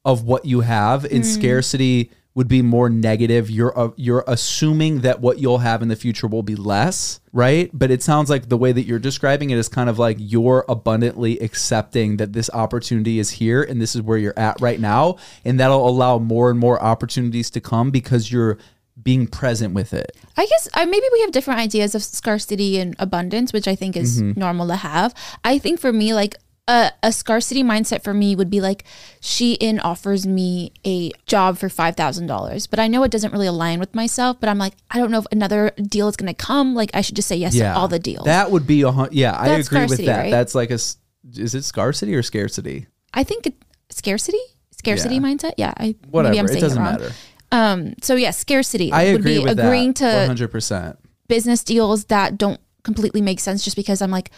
of 0.05 0.25
what 0.25 0.45
you 0.45 0.61
have. 0.61 1.05
In 1.05 1.23
scarcity 1.23 2.11
would 2.35 2.49
be 2.49 2.63
more 2.63 2.91
negative. 2.91 3.49
You're 3.49 3.77
uh, 3.79 3.91
you're 3.97 4.25
assuming 4.27 5.03
that 5.03 5.21
what 5.21 5.39
you'll 5.39 5.59
have 5.59 5.83
in 5.83 5.89
the 5.89 5.97
future 5.97 6.27
will 6.27 6.43
be 6.43 6.57
less, 6.57 7.21
right? 7.33 7.71
But 7.73 7.91
it 7.91 8.03
sounds 8.03 8.29
like 8.29 8.49
the 8.49 8.57
way 8.57 8.73
that 8.73 8.83
you're 8.83 8.99
describing 8.99 9.51
it 9.51 9.59
is 9.59 9.69
kind 9.69 9.89
of 9.89 9.99
like 9.99 10.17
you're 10.19 10.65
abundantly 10.69 11.39
accepting 11.39 12.17
that 12.17 12.33
this 12.33 12.51
opportunity 12.53 13.19
is 13.19 13.31
here 13.31 13.63
and 13.63 13.81
this 13.81 13.95
is 13.95 14.03
where 14.03 14.19
you're 14.19 14.39
at 14.39 14.61
right 14.61 14.81
now, 14.81 15.17
and 15.45 15.61
that'll 15.61 15.89
allow 15.89 16.19
more 16.19 16.51
and 16.51 16.59
more 16.59 16.83
opportunities 16.83 17.51
to 17.51 17.61
come 17.61 17.91
because 17.91 18.33
you're 18.33 18.59
being 19.03 19.27
present 19.27 19.75
with 19.75 19.93
it. 19.93 20.17
I 20.37 20.47
guess 20.47 20.69
I, 20.75 20.85
maybe 20.85 21.07
we 21.13 21.21
have 21.23 21.33
different 21.33 21.61
ideas 21.61 21.95
of 21.95 22.03
scarcity 22.03 22.79
and 22.79 22.95
abundance, 22.99 23.53
which 23.53 23.67
I 23.69 23.75
think 23.75 23.97
is 23.97 24.23
Mm-hmm. 24.23 24.39
normal 24.39 24.69
to 24.69 24.77
have. 24.77 25.15
I 25.45 25.59
think 25.59 25.81
for 25.81 25.93
me, 25.93 26.15
like 26.15 26.37
a, 26.69 26.93
a 27.03 27.13
scarcity 27.13 27.63
mindset 27.63 28.03
for 28.03 28.15
me 28.15 28.35
would 28.35 28.49
be 28.49 28.61
like 28.63 28.85
she 29.21 29.55
in 29.55 29.79
offers 29.81 30.27
me 30.27 30.73
a 30.87 31.11
job 31.27 31.59
for 31.59 31.69
five 31.69 31.95
thousand 31.97 32.27
dollars, 32.29 32.67
but 32.67 32.79
I 32.79 32.89
know 32.89 33.03
it 33.03 33.11
doesn't 33.11 33.33
really 33.33 33.49
align 33.49 33.81
with 33.81 33.95
myself. 33.95 34.39
But 34.41 34.49
I'm 34.49 34.59
like, 34.59 34.75
I 34.91 34.99
don't 34.99 35.11
know 35.11 35.19
if 35.19 35.27
another 35.33 35.73
deal 35.83 36.09
is 36.09 36.17
going 36.17 36.33
to 36.33 36.47
come. 36.47 36.75
Like, 36.75 36.91
I 36.95 37.01
should 37.03 37.17
just 37.17 37.29
say 37.29 37.37
yes 37.37 37.55
to 37.57 37.65
all 37.77 37.89
the 37.89 37.99
deals. 37.99 38.25
That 38.25 38.51
would 38.51 38.67
be 38.67 38.81
a 38.83 38.91
yeah. 39.11 39.37
I 39.39 39.49
That's 39.49 39.67
agree 39.67 39.85
with 39.87 40.07
that. 40.07 40.19
right? 40.19 40.31
That's 40.31 40.55
like 40.55 40.71
a 40.71 40.75
is 40.75 41.55
it 41.55 41.65
scarcity 41.65 42.15
or 42.15 42.23
scarcity? 42.23 42.87
I 43.13 43.25
think 43.25 43.47
it, 43.47 43.55
scarcity, 43.91 44.39
scarcity 44.71 45.17
Yeah. 45.17 45.21
mindset. 45.21 45.53
Yeah, 45.59 45.75
I 45.77 45.97
Whatever. 46.11 46.31
maybe 46.33 46.39
I'm 46.39 46.45
it 46.47 46.49
saying 46.49 46.61
doesn't 46.63 46.79
it 46.81 46.85
wrong. 46.85 46.93
matter. 46.93 47.13
Um, 47.55 47.95
so 48.03 48.17
yeah, 48.17 48.33
scarcity 48.33 48.91
I 48.93 49.13
would 49.13 49.21
agree 49.21 49.39
be 49.39 49.45
with 49.45 49.59
agreeing 49.59 49.93
that. 49.95 50.23
To 50.23 50.27
hundred 50.27 50.51
percent. 50.51 50.99
business 51.29 51.63
deals 51.63 52.07
that 52.07 52.37
don't 52.37 52.61
completely 52.83 53.21
make 53.21 53.41
sense 53.41 53.65
just 53.65 53.77
because 53.77 54.03
I'm 54.03 54.11
like, 54.11 54.31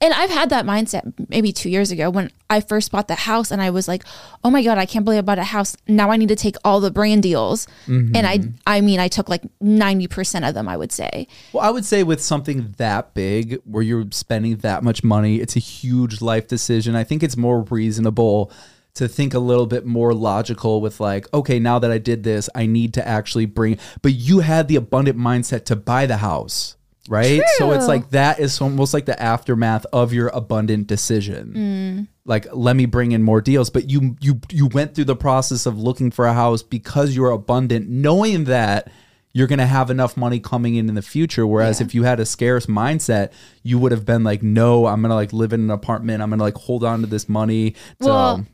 and 0.00 0.14
I've 0.14 0.30
had 0.30 0.50
that 0.50 0.64
mindset 0.64 1.12
maybe 1.28 1.52
two 1.52 1.70
years 1.70 1.90
ago 1.90 2.08
when 2.08 2.30
I 2.48 2.60
first 2.60 2.92
bought 2.92 3.08
the 3.08 3.16
house 3.16 3.50
and 3.50 3.60
I 3.60 3.70
was 3.70 3.88
like, 3.88 4.04
oh 4.44 4.50
my 4.50 4.62
God, 4.62 4.78
I 4.78 4.86
can't 4.86 5.04
believe 5.04 5.18
I 5.18 5.22
bought 5.22 5.38
a 5.38 5.44
house. 5.44 5.76
Now 5.88 6.10
I 6.10 6.16
need 6.16 6.28
to 6.28 6.36
take 6.36 6.54
all 6.64 6.80
the 6.80 6.90
brand 6.90 7.24
deals. 7.24 7.66
Mm-hmm. 7.86 8.14
And 8.14 8.26
I, 8.26 8.40
I 8.66 8.80
mean, 8.80 9.00
I 9.00 9.08
took 9.08 9.28
like 9.28 9.42
90% 9.60 10.48
of 10.48 10.54
them, 10.54 10.68
I 10.68 10.76
would 10.76 10.92
say. 10.92 11.26
Well, 11.52 11.64
I 11.64 11.70
would 11.70 11.84
say 11.84 12.04
with 12.04 12.22
something 12.22 12.74
that 12.76 13.14
big 13.14 13.60
where 13.64 13.82
you're 13.82 14.06
spending 14.12 14.58
that 14.58 14.84
much 14.84 15.02
money, 15.02 15.40
it's 15.40 15.56
a 15.56 15.60
huge 15.60 16.20
life 16.20 16.46
decision. 16.46 16.94
I 16.94 17.02
think 17.02 17.24
it's 17.24 17.36
more 17.36 17.62
reasonable 17.62 18.52
to 18.94 19.08
think 19.08 19.34
a 19.34 19.38
little 19.38 19.66
bit 19.66 19.86
more 19.86 20.12
logical 20.12 20.80
with 20.80 21.00
like, 21.00 21.32
okay, 21.32 21.58
now 21.58 21.78
that 21.78 21.90
I 21.90 21.98
did 21.98 22.24
this, 22.24 22.48
I 22.54 22.66
need 22.66 22.94
to 22.94 23.06
actually 23.06 23.46
bring 23.46 23.78
but 24.02 24.12
you 24.12 24.40
had 24.40 24.68
the 24.68 24.76
abundant 24.76 25.18
mindset 25.18 25.64
to 25.66 25.76
buy 25.76 26.06
the 26.06 26.16
house. 26.18 26.76
Right? 27.08 27.40
So 27.56 27.72
it's 27.72 27.88
like 27.88 28.10
that 28.10 28.38
is 28.38 28.60
almost 28.60 28.92
like 28.92 29.06
the 29.06 29.20
aftermath 29.20 29.86
of 29.94 30.12
your 30.12 30.28
abundant 30.28 30.88
decision. 30.88 31.54
Mm. 31.56 32.08
Like 32.26 32.46
let 32.52 32.76
me 32.76 32.84
bring 32.84 33.12
in 33.12 33.22
more 33.22 33.40
deals, 33.40 33.70
but 33.70 33.88
you 33.88 34.16
you 34.20 34.40
you 34.50 34.66
went 34.66 34.94
through 34.94 35.06
the 35.06 35.16
process 35.16 35.64
of 35.64 35.78
looking 35.78 36.10
for 36.10 36.26
a 36.26 36.34
house 36.34 36.62
because 36.62 37.16
you're 37.16 37.30
abundant, 37.30 37.88
knowing 37.88 38.44
that 38.44 38.90
you're 39.32 39.46
going 39.46 39.58
to 39.58 39.66
have 39.66 39.90
enough 39.90 40.16
money 40.16 40.40
coming 40.40 40.74
in 40.74 40.88
in 40.88 40.94
the 40.94 41.02
future 41.02 41.46
whereas 41.46 41.80
if 41.80 41.94
you 41.94 42.02
had 42.02 42.18
a 42.18 42.26
scarce 42.26 42.66
mindset 42.66 43.30
you 43.62 43.78
would 43.78 43.92
have 43.92 44.04
been 44.04 44.24
like 44.24 44.42
no 44.42 44.86
i'm 44.86 45.00
going 45.02 45.10
to 45.10 45.14
like 45.14 45.32
live 45.32 45.52
in 45.52 45.60
an 45.60 45.70
apartment 45.70 46.22
i'm 46.22 46.30
going 46.30 46.38
to 46.38 46.44
like 46.44 46.56
hold 46.56 46.82
on 46.82 47.02
to 47.02 47.06
this 47.06 47.28
money 47.28 47.74
so 48.00 48.08
Well, 48.08 48.16
um, 48.16 48.46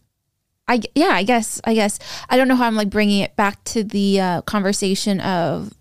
I, 0.66 0.80
yeah, 0.94 1.10
I 1.10 1.22
guess, 1.22 1.60
I 1.64 1.74
guess. 1.74 1.98
I 2.28 2.36
don't 2.36 2.48
know 2.48 2.56
how 2.56 2.66
I'm 2.66 2.74
like 2.74 2.90
bringing 2.90 3.20
it 3.20 3.36
back 3.36 3.62
to 3.64 3.84
the 3.84 4.20
uh, 4.20 4.42
conversation 4.42 5.20
of 5.20 5.72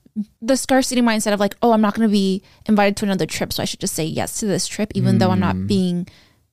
the 0.42 0.58
scarcity 0.58 1.02
mindset 1.02 1.34
of 1.34 1.40
like, 1.40 1.56
oh, 1.62 1.72
I'm 1.72 1.82
not 1.82 1.96
going 1.96 2.08
to 2.08 2.12
be 2.12 2.44
invited 2.66 2.98
to 2.98 3.06
another 3.06 3.26
trip. 3.26 3.54
So 3.54 3.64
I 3.64 3.66
should 3.66 3.80
just 3.80 3.96
say 3.96 4.04
yes 4.04 4.40
to 4.40 4.46
this 4.46 4.68
trip, 4.68 4.92
even 4.94 5.18
though 5.18 5.32
I'm 5.32 5.40
not 5.40 5.68
being 5.68 6.08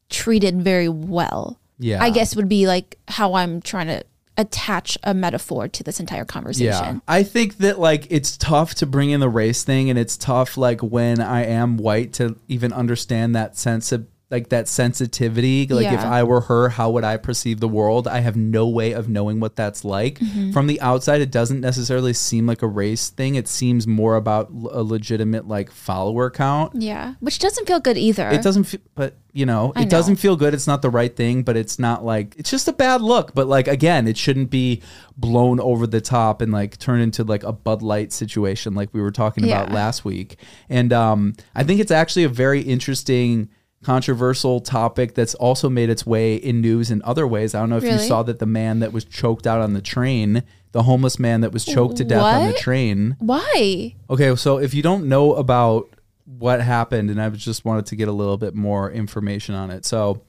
treated 0.09 0.62
very 0.62 0.89
well. 0.89 1.59
Yeah. 1.78 2.03
I 2.03 2.11
guess 2.11 2.37
would 2.37 2.49
be 2.49 2.66
like 2.66 2.99
how 3.09 3.35
I'm 3.35 3.61
trying 3.61 3.87
to 3.89 4.05
attach 4.37 4.97
a 5.03 5.12
metaphor 5.12 5.68
to 5.68 5.83
this 5.83 6.01
entire 6.01 6.24
conversation. 6.24 6.95
Yeah. 6.95 7.01
I 7.09 7.22
think 7.22 7.59
that 7.59 7.78
like 7.78 8.07
it's 8.11 8.37
tough 8.37 8.74
to 8.76 8.87
bring 8.87 9.11
in 9.11 9.20
the 9.20 9.28
race 9.28 9.64
thing 9.64 9.91
and 9.91 9.99
it's 9.99 10.16
tough 10.16 10.57
like 10.57 10.81
when 10.81 11.20
I 11.20 11.45
am 11.45 11.76
white 11.76 12.14
to 12.14 12.39
even 12.49 12.72
understand 12.72 13.35
that 13.35 13.57
sense 13.57 13.93
of 13.93 14.07
like 14.31 14.51
that 14.51 14.68
sensitivity. 14.68 15.66
Like 15.66 15.93
if 15.93 16.01
I 16.01 16.22
were 16.22 16.43
her, 16.43 16.68
how 16.68 16.91
would 16.91 17.03
I 17.03 17.16
perceive 17.16 17.59
the 17.59 17.68
world? 17.68 18.07
I 18.07 18.20
have 18.20 18.37
no 18.37 18.68
way 18.68 18.93
of 18.93 19.09
knowing 19.09 19.41
what 19.41 19.57
that's 19.57 19.85
like. 19.85 20.20
Mm-hmm. 20.20 20.53
From 20.53 20.68
the 20.68 20.81
outside, 20.81 21.20
it 21.20 21.33
doesn't 21.33 21.61
necessarily 21.61 22.12
seem 22.12 22.47
like 22.47 22.62
a 22.62 22.68
race 22.68 23.11
thing. 23.11 23.35
It 23.35 23.49
seems 23.49 23.87
more 23.89 24.14
about 24.14 24.51
a 24.51 24.83
legitimate 24.83 25.49
like 25.49 25.70
follower 25.70 26.31
count. 26.31 26.81
Yeah. 26.81 27.14
Which 27.18 27.41
doesn't 27.41 27.66
feel 27.66 27.81
good 27.81 27.99
either. 27.99 28.28
It 28.28 28.43
doesn't 28.43 28.64
feel, 28.64 28.81
but 28.95 29.16
you 29.33 29.47
know, 29.47 29.72
I 29.74 29.83
it 29.83 29.91
doesn't 29.91 30.16
feel 30.16 30.37
good. 30.37 30.55
It's 30.55 30.66
not 30.66 30.83
the 30.83 30.91
right 30.91 31.14
thing, 31.14 31.43
but 31.43 31.57
it's 31.57 31.78
not 31.78 32.05
like 32.05 32.37
it's 32.37 32.51
just 32.51 32.68
a 32.68 32.72
bad 32.72 33.01
look. 33.01 33.35
But 33.35 33.49
like 33.49 33.66
again, 33.66 34.07
it 34.07 34.16
shouldn't 34.16 34.51
be 34.51 34.81
blown 35.16 35.59
over 35.59 35.87
the 35.87 36.01
top 36.01 36.41
and 36.41 36.53
like 36.53 36.78
turn 36.78 37.01
into 37.01 37.24
like 37.24 37.43
a 37.43 37.53
Bud 37.53 37.83
Light 37.83 38.12
situation 38.12 38.74
like 38.74 38.91
we 38.93 39.01
were 39.01 39.11
talking 39.11 39.45
about 39.45 39.72
last 39.72 40.05
week. 40.05 40.37
And 40.68 40.93
um, 40.93 41.35
I 41.55 41.64
think 41.64 41.81
it's 41.81 41.93
actually 41.93 42.24
a 42.24 42.28
very 42.28 42.61
interesting. 42.61 43.49
Controversial 43.83 44.61
topic 44.61 45.14
that's 45.14 45.35
also 45.35 45.70
made 45.70 45.89
its 45.89 46.05
way 46.05 46.35
in 46.35 46.61
news 46.61 46.91
in 46.91 47.01
other 47.03 47.26
ways. 47.26 47.55
I 47.55 47.61
don't 47.61 47.70
know 47.70 47.78
if 47.78 47.85
you 47.85 47.99
saw 47.99 48.22
that 48.24 48.39
the 48.39 48.47
man 48.47 48.81
that 48.81 48.93
was 48.93 49.05
choked 49.05 49.47
out 49.47 49.61
on 49.61 49.72
the 49.72 49.81
train, 49.81 50.43
the 50.72 50.83
homeless 50.83 51.18
man 51.18 51.41
that 51.41 51.53
was 51.53 51.64
choked 51.64 51.97
to 51.97 52.05
death 52.05 52.22
on 52.22 52.47
the 52.49 52.59
train. 52.59 53.16
Why? 53.18 53.95
Okay, 54.11 54.37
so 54.37 54.59
if 54.59 54.74
you 54.74 54.83
don't 54.83 55.09
know 55.09 55.35
about 55.35 55.89
what 56.26 56.61
happened, 56.61 57.11
and 57.11 57.20
I 57.20 57.28
just 57.31 57.64
wanted 57.64 57.87
to 57.87 57.97
get 57.97 58.09
a 58.09 58.12
little 58.12 58.37
bit 58.37 58.55
more 58.55 58.91
information 58.91 59.55
on 59.55 59.70
it. 59.70 59.85
So 59.85 60.22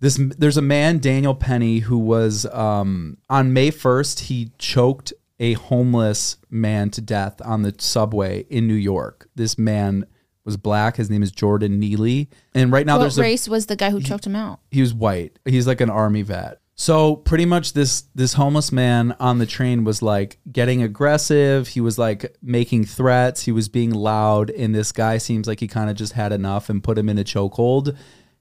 this 0.00 0.18
there's 0.36 0.56
a 0.56 0.62
man, 0.62 0.98
Daniel 0.98 1.34
Penny, 1.34 1.78
who 1.78 1.98
was 1.98 2.44
um, 2.46 3.18
on 3.30 3.52
May 3.52 3.70
1st, 3.70 4.20
he 4.20 4.50
choked 4.58 5.12
a 5.40 5.54
homeless 5.54 6.36
man 6.50 6.90
to 6.90 7.00
death 7.00 7.40
on 7.44 7.62
the 7.62 7.74
subway 7.78 8.44
in 8.50 8.66
New 8.66 8.74
York. 8.74 9.28
This 9.34 9.58
man 9.58 10.06
was 10.44 10.56
black. 10.56 10.96
His 10.96 11.10
name 11.10 11.22
is 11.22 11.30
Jordan 11.30 11.78
Neely. 11.78 12.28
And 12.54 12.72
right 12.72 12.86
now 12.86 12.96
what 12.96 13.02
there's 13.02 13.18
a 13.18 13.22
race 13.22 13.48
was 13.48 13.66
the 13.66 13.76
guy 13.76 13.90
who 13.90 14.00
choked 14.00 14.26
him 14.26 14.36
out? 14.36 14.60
he 14.70 14.80
was 14.80 14.92
white. 14.94 15.38
He's 15.44 15.66
like 15.66 15.80
an 15.80 15.90
army 15.90 16.22
vet. 16.22 16.60
So 16.76 17.14
pretty 17.16 17.44
much 17.46 17.72
this 17.72 18.02
this 18.16 18.32
homeless 18.32 18.72
man 18.72 19.14
on 19.20 19.38
the 19.38 19.46
train 19.46 19.84
was 19.84 20.02
like 20.02 20.38
getting 20.50 20.82
aggressive. 20.82 21.68
He 21.68 21.80
was 21.80 21.98
like 21.98 22.36
making 22.42 22.86
threats. 22.86 23.42
He 23.42 23.52
was 23.52 23.68
being 23.68 23.92
loud, 23.92 24.50
and 24.50 24.74
this 24.74 24.90
guy 24.90 25.18
seems 25.18 25.46
like 25.46 25.60
he 25.60 25.68
kind 25.68 25.88
of 25.88 25.94
just 25.96 26.14
had 26.14 26.32
enough 26.32 26.68
and 26.68 26.82
put 26.82 26.98
him 26.98 27.08
in 27.08 27.16
a 27.16 27.24
chokehold 27.24 27.96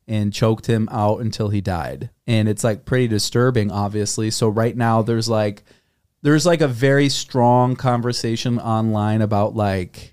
and 0.08 0.34
choked 0.34 0.66
him 0.66 0.89
out 0.91 1.20
until 1.20 1.49
he 1.49 1.62
died. 1.62 2.10
And 2.26 2.49
it's 2.49 2.64
like 2.64 2.86
pretty 2.86 3.08
disturbing, 3.08 3.72
obviously. 3.72 4.32
So 4.32 4.49
right 4.49 4.76
now 4.76 5.04
there's 5.04 5.30
like 5.30 5.64
there's 6.24 6.45
like 6.45 6.62
a 6.62 6.68
very 6.68 7.10
strong 7.10 7.76
conversation 7.76 8.58
online 8.58 9.22
about 9.22 9.56
like 9.56 10.12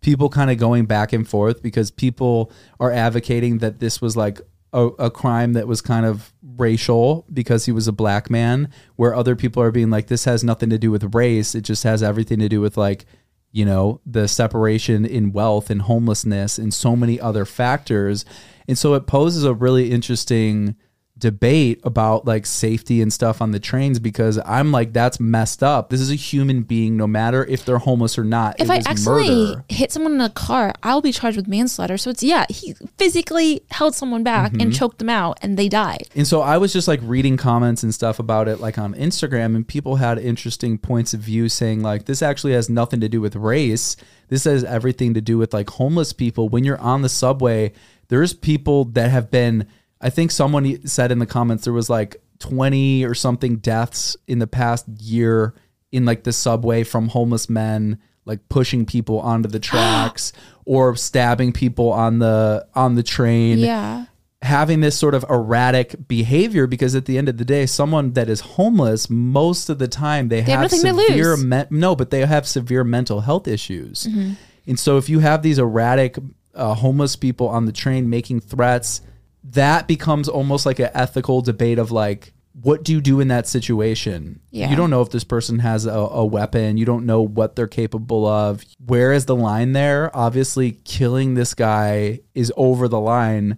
people 0.00 0.28
kind 0.28 0.50
of 0.50 0.58
going 0.58 0.86
back 0.86 1.12
and 1.12 1.28
forth 1.28 1.62
because 1.62 1.90
people 1.90 2.50
are 2.78 2.90
advocating 2.90 3.58
that 3.58 3.80
this 3.80 4.00
was 4.00 4.16
like 4.16 4.40
a, 4.72 4.86
a 4.86 5.10
crime 5.10 5.52
that 5.54 5.66
was 5.66 5.80
kind 5.80 6.06
of 6.06 6.32
racial 6.56 7.26
because 7.32 7.66
he 7.66 7.72
was 7.72 7.88
a 7.88 7.92
black 7.92 8.30
man, 8.30 8.70
where 8.96 9.14
other 9.14 9.36
people 9.36 9.62
are 9.62 9.70
being 9.70 9.90
like, 9.90 10.06
this 10.06 10.24
has 10.24 10.44
nothing 10.44 10.70
to 10.70 10.78
do 10.78 10.90
with 10.90 11.14
race. 11.14 11.54
It 11.54 11.62
just 11.62 11.84
has 11.84 12.02
everything 12.02 12.38
to 12.38 12.48
do 12.48 12.60
with 12.60 12.76
like, 12.76 13.04
you 13.52 13.64
know, 13.64 14.00
the 14.06 14.28
separation 14.28 15.04
in 15.04 15.32
wealth 15.32 15.70
and 15.70 15.82
homelessness 15.82 16.58
and 16.58 16.72
so 16.72 16.94
many 16.94 17.20
other 17.20 17.44
factors. 17.44 18.24
And 18.68 18.78
so 18.78 18.94
it 18.94 19.06
poses 19.06 19.44
a 19.44 19.54
really 19.54 19.90
interesting 19.90 20.76
debate 21.20 21.80
about 21.84 22.24
like 22.26 22.46
safety 22.46 23.00
and 23.02 23.12
stuff 23.12 23.40
on 23.40 23.52
the 23.52 23.60
trains 23.60 23.98
because 23.98 24.38
I'm 24.44 24.72
like 24.72 24.92
that's 24.92 25.20
messed 25.20 25.62
up. 25.62 25.90
This 25.90 26.00
is 26.00 26.10
a 26.10 26.14
human 26.16 26.62
being 26.62 26.96
no 26.96 27.06
matter 27.06 27.44
if 27.44 27.64
they're 27.64 27.78
homeless 27.78 28.18
or 28.18 28.24
not. 28.24 28.56
If 28.58 28.68
it 28.68 28.70
I 28.70 28.76
accidentally 28.78 29.28
murder. 29.54 29.64
hit 29.68 29.92
someone 29.92 30.12
in 30.14 30.20
a 30.20 30.30
car, 30.30 30.72
I'll 30.82 31.00
be 31.02 31.12
charged 31.12 31.36
with 31.36 31.46
manslaughter. 31.46 31.96
So 31.98 32.10
it's 32.10 32.22
yeah, 32.22 32.46
he 32.48 32.74
physically 32.98 33.62
held 33.70 33.94
someone 33.94 34.22
back 34.24 34.40
Mm-hmm. 34.52 34.60
and 34.62 34.74
choked 34.74 34.98
them 34.98 35.10
out, 35.10 35.38
and 35.42 35.58
they 35.58 35.68
died. 35.68 36.08
And 36.16 36.26
so 36.26 36.40
I 36.40 36.56
was 36.56 36.72
just 36.72 36.88
like 36.88 37.00
reading 37.02 37.36
comments 37.36 37.82
and 37.82 37.92
stuff 37.94 38.18
about 38.18 38.48
it 38.48 38.58
like 38.60 38.78
on 38.78 38.94
Instagram 38.94 39.54
and 39.54 39.66
people 39.68 39.96
had 39.96 40.18
interesting 40.18 40.78
points 40.78 41.12
of 41.14 41.20
view 41.20 41.48
saying 41.48 41.82
like 41.82 42.06
this 42.06 42.22
actually 42.22 42.52
has 42.54 42.68
nothing 42.70 43.00
to 43.00 43.08
do 43.08 43.20
with 43.20 43.36
race. 43.36 43.96
This 44.28 44.44
has 44.44 44.64
everything 44.64 45.14
to 45.14 45.20
do 45.20 45.36
with 45.36 45.52
like 45.52 45.68
homeless 45.70 46.12
people 46.12 46.48
when 46.48 46.64
you're 46.64 46.80
on 46.80 47.02
the 47.02 47.08
subway, 47.08 47.72
there's 48.08 48.32
people 48.32 48.86
that 48.86 49.10
have 49.10 49.30
been 49.30 49.66
I 50.00 50.10
think 50.10 50.30
someone 50.30 50.86
said 50.86 51.12
in 51.12 51.18
the 51.18 51.26
comments 51.26 51.64
there 51.64 51.72
was 51.72 51.90
like 51.90 52.16
20 52.40 53.04
or 53.04 53.14
something 53.14 53.56
deaths 53.56 54.16
in 54.26 54.38
the 54.38 54.46
past 54.46 54.88
year 55.00 55.54
in 55.92 56.04
like 56.06 56.24
the 56.24 56.32
subway 56.32 56.84
from 56.84 57.08
homeless 57.08 57.50
men 57.50 57.98
like 58.24 58.48
pushing 58.48 58.86
people 58.86 59.20
onto 59.20 59.48
the 59.48 59.58
tracks 59.70 60.32
or 60.64 60.96
stabbing 60.96 61.52
people 61.52 61.92
on 61.92 62.18
the 62.18 62.66
on 62.74 62.94
the 62.94 63.02
train 63.02 63.58
Yeah. 63.58 64.06
having 64.40 64.80
this 64.80 64.96
sort 64.96 65.14
of 65.14 65.24
erratic 65.28 66.08
behavior 66.08 66.66
because 66.66 66.94
at 66.94 67.04
the 67.04 67.18
end 67.18 67.28
of 67.28 67.36
the 67.36 67.44
day 67.44 67.66
someone 67.66 68.12
that 68.12 68.30
is 68.30 68.40
homeless 68.40 69.10
most 69.10 69.68
of 69.68 69.78
the 69.78 69.88
time 69.88 70.28
they, 70.28 70.40
have 70.42 70.48
have, 70.48 70.60
nothing 70.62 70.80
to 70.80 70.88
severe 71.02 71.30
lose. 71.32 71.44
men- 71.44 71.66
no 71.70 71.94
but 71.94 72.10
they 72.10 72.24
have 72.24 72.46
severe 72.46 72.84
mental 72.84 73.20
health 73.20 73.46
issues 73.48 74.06
Mm-hmm. 74.06 74.32
and 74.66 74.78
so 74.78 74.96
if 74.96 75.08
you 75.10 75.18
have 75.18 75.42
these 75.42 75.58
erratic 75.58 76.16
uh, 76.54 76.74
homeless 76.74 77.16
people 77.16 77.48
on 77.48 77.66
the 77.66 77.72
train 77.72 78.08
making 78.08 78.40
threats 78.40 79.02
that 79.42 79.88
becomes 79.88 80.28
almost 80.28 80.66
like 80.66 80.78
an 80.78 80.90
ethical 80.94 81.40
debate 81.42 81.78
of 81.78 81.90
like 81.90 82.32
what 82.62 82.82
do 82.82 82.92
you 82.92 83.00
do 83.00 83.20
in 83.20 83.28
that 83.28 83.46
situation 83.46 84.40
Yeah. 84.50 84.68
you 84.70 84.76
don't 84.76 84.90
know 84.90 85.00
if 85.02 85.10
this 85.10 85.24
person 85.24 85.60
has 85.60 85.86
a, 85.86 85.90
a 85.92 86.24
weapon 86.24 86.76
you 86.76 86.84
don't 86.84 87.06
know 87.06 87.22
what 87.22 87.56
they're 87.56 87.66
capable 87.68 88.26
of 88.26 88.62
where 88.84 89.12
is 89.12 89.26
the 89.26 89.36
line 89.36 89.72
there 89.72 90.14
obviously 90.16 90.72
killing 90.84 91.34
this 91.34 91.54
guy 91.54 92.20
is 92.34 92.52
over 92.56 92.88
the 92.88 93.00
line 93.00 93.56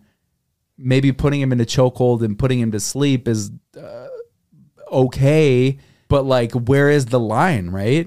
maybe 0.79 1.11
putting 1.13 1.41
him 1.41 1.53
in 1.53 1.61
a 1.61 1.65
chokehold 1.65 2.23
and 2.23 2.39
putting 2.39 2.61
him 2.61 2.71
to 2.73 2.81
sleep 2.81 3.27
is 3.29 3.51
uh, 3.81 4.07
okay, 4.91 5.79
but 6.09 6.25
like, 6.25 6.53
where 6.53 6.91
is 6.91 7.07
the 7.07 7.21
line, 7.21 7.71
right? 7.71 8.07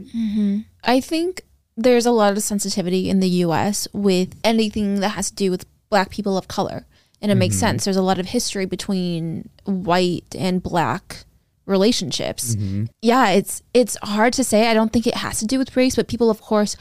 I 0.84 1.00
think 1.00 1.42
there's 1.76 2.06
a 2.06 2.12
lot 2.12 2.34
of 2.38 2.44
sensitivity 2.44 3.10
in 3.10 3.20
the 3.20 3.30
US 3.46 3.88
with 3.94 4.36
anything 4.44 5.00
that 5.00 5.10
has 5.10 5.30
to 5.30 5.36
do 5.36 5.52
with 5.52 5.66
black 5.90 6.10
people 6.10 6.38
of 6.38 6.48
color. 6.48 6.86
And 7.26 7.32
it 7.32 7.36
makes 7.36 7.56
mm-hmm. 7.56 7.62
sense. 7.62 7.86
There's 7.86 7.98
a 7.98 8.04
lot 8.04 8.20
of 8.20 8.28
history 8.28 8.68
between 8.68 9.50
white 9.64 10.36
and 10.38 10.62
black 10.62 11.26
relationships. 11.66 12.56
Mm-hmm. 12.56 12.86
Yeah, 13.02 13.30
it's 13.30 13.64
it's 13.74 13.98
hard 14.04 14.34
to 14.34 14.44
say. 14.44 14.70
I 14.70 14.76
don't 14.76 14.94
think 14.94 15.08
it 15.08 15.16
has 15.16 15.40
to 15.40 15.48
do 15.48 15.58
with 15.58 15.76
race, 15.76 15.96
but 15.96 16.08
people 16.08 16.30
of 16.30 16.40
course 16.40 16.78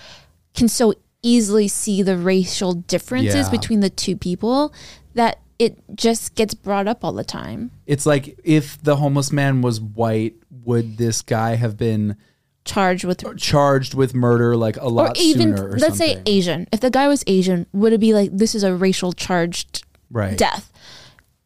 can 0.54 0.68
so 0.68 0.92
easily 1.22 1.66
see 1.66 2.02
the 2.02 2.18
racial 2.18 2.74
differences 2.74 3.46
Yeah. 3.46 3.50
between 3.50 3.80
the 3.80 3.88
two 3.88 4.18
people 4.18 4.74
that 5.14 5.38
it 5.58 5.78
just 5.94 6.34
gets 6.34 6.52
brought 6.52 6.86
up 6.86 7.02
all 7.02 7.14
the 7.14 7.24
time. 7.24 7.70
It's 7.86 8.04
like 8.04 8.38
if 8.44 8.82
the 8.82 8.96
homeless 8.96 9.32
man 9.32 9.62
was 9.62 9.80
white, 9.80 10.34
would 10.50 10.98
this 10.98 11.22
guy 11.22 11.54
have 11.54 11.78
been 11.78 12.16
Charged 12.64 13.04
with 13.04 13.36
charged 13.36 13.92
with 13.92 14.14
murder 14.14 14.56
like 14.56 14.78
a 14.78 14.84
or 14.84 14.90
lot 14.90 15.18
even 15.18 15.54
sooner? 15.54 15.68
Or 15.68 15.78
let's 15.78 15.98
say? 15.98 16.22
Asian. 16.24 16.66
If 16.72 16.80
the 16.80 16.90
guy 16.90 17.08
was 17.08 17.22
Asian, 17.26 17.66
would 17.74 17.92
it 17.92 18.00
be 18.00 18.14
like 18.14 18.30
this 18.32 18.54
is 18.54 18.62
a 18.62 18.74
racial 18.74 19.12
charged 19.12 19.84
right? 20.14 20.38
death? 20.38 20.72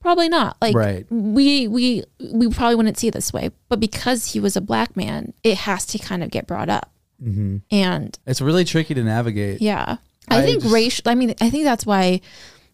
Probably 0.01 0.29
not. 0.29 0.57
Like 0.63 0.77
Right. 0.77 1.07
we 1.11 1.67
we 1.67 2.05
we 2.33 2.49
probably 2.51 2.77
wouldn't 2.77 2.97
see 2.99 3.09
it 3.09 3.15
this 3.15 3.33
way. 3.33 3.51
But 3.69 3.81
because 3.81 4.33
he 4.33 4.39
was 4.39 4.57
a 4.57 4.61
black 4.61 4.97
man, 4.97 5.33
it 5.43 5.57
has 5.59 5.85
to 5.87 5.99
kind 5.99 6.23
of 6.23 6.31
get 6.31 6.47
brought 6.47 6.69
up. 6.69 6.93
Mm-hmm. 7.23 7.57
And 7.73 8.17
It's 8.27 8.41
really 8.41 8.65
tricky 8.65 8.95
to 8.95 9.03
navigate. 9.03 9.61
yeah, 9.61 9.97
I, 10.29 10.39
I 10.39 10.43
think 10.43 10.63
just- 10.63 10.73
racial. 10.73 11.03
I 11.09 11.17
mean, 11.17 11.35
I 11.41 11.51
think 11.51 11.65
that's 11.65 11.85
why 11.85 12.21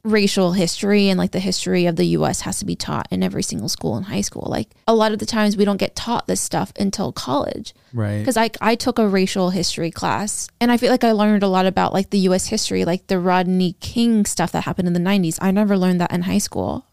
racial 0.05 0.53
history 0.53 1.09
and 1.09 1.19
like 1.19 1.33
the 1.33 1.41
history 1.41 1.87
of 1.87 1.97
the 1.97 2.05
U.S. 2.09 2.43
has 2.43 2.59
to 2.59 2.65
be 2.67 2.77
taught 2.77 3.09
in 3.11 3.23
every 3.23 3.43
single 3.43 3.69
school 3.71 3.97
in 3.97 4.05
high 4.05 4.21
school. 4.21 4.47
Like 4.49 4.69
a 4.87 4.95
lot 4.95 5.13
of 5.13 5.19
the 5.19 5.27
times 5.27 5.57
we 5.57 5.65
don't 5.65 5.79
get 5.79 5.97
taught 5.97 6.27
this 6.27 6.41
stuff 6.43 6.73
until 6.79 7.11
college 7.11 7.75
Right. 7.93 8.19
because 8.19 8.37
I, 8.37 8.51
I 8.61 8.75
took 8.75 8.99
a 8.99 9.09
racial 9.09 9.51
history 9.51 9.91
class 9.91 10.49
and 10.61 10.71
I 10.71 10.77
feel 10.77 10.91
like 10.91 11.05
I 11.05 11.13
learned 11.13 11.43
a 11.43 11.49
lot 11.49 11.65
about 11.67 11.93
like 11.95 12.11
the 12.11 12.19
US 12.21 12.47
history, 12.47 12.85
like 12.85 13.07
the 13.07 13.19
Rodney 13.19 13.73
King 13.81 14.27
stuff 14.27 14.53
that 14.53 14.65
happened 14.65 14.89
in 14.89 14.95
the 14.95 15.01
90s. 15.01 15.39
I 15.41 15.51
never 15.51 15.77
learned 15.79 16.01
that 16.03 16.13
in 16.13 16.23
high 16.23 16.39
school. 16.39 16.87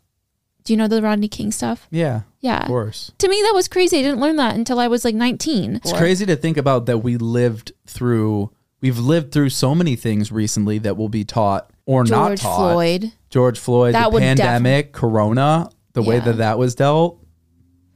Do 0.63 0.71
you 0.71 0.77
know 0.77 0.87
the 0.87 1.01
Rodney 1.01 1.27
King 1.27 1.51
stuff? 1.51 1.87
Yeah. 1.91 2.21
Yeah. 2.39 2.61
Of 2.61 2.67
course. 2.67 3.11
To 3.17 3.27
me, 3.27 3.41
that 3.41 3.53
was 3.55 3.67
crazy. 3.67 3.97
I 3.99 4.03
didn't 4.03 4.21
learn 4.21 4.35
that 4.37 4.55
until 4.55 4.79
I 4.79 4.87
was 4.87 5.03
like 5.03 5.15
19. 5.15 5.77
It's 5.77 5.91
crazy 5.91 6.25
to 6.27 6.35
think 6.35 6.55
about 6.55 6.85
that 6.85 6.99
we 6.99 7.17
lived 7.17 7.71
through. 7.87 8.51
We've 8.79 8.99
lived 8.99 9.31
through 9.31 9.49
so 9.49 9.73
many 9.75 9.95
things 9.95 10.31
recently 10.31 10.77
that 10.79 10.97
will 10.97 11.09
be 11.09 11.23
taught 11.23 11.70
or 11.85 12.03
not 12.03 12.27
George 12.29 12.39
taught. 12.41 12.71
Floyd. 12.73 13.11
George 13.29 13.59
Floyd, 13.59 13.95
That 13.95 14.11
the 14.11 14.19
pandemic, 14.19 14.91
Corona, 14.93 15.69
the 15.93 16.01
way 16.01 16.19
that 16.19 16.37
that 16.37 16.57
was 16.57 16.75
dealt. 16.75 17.19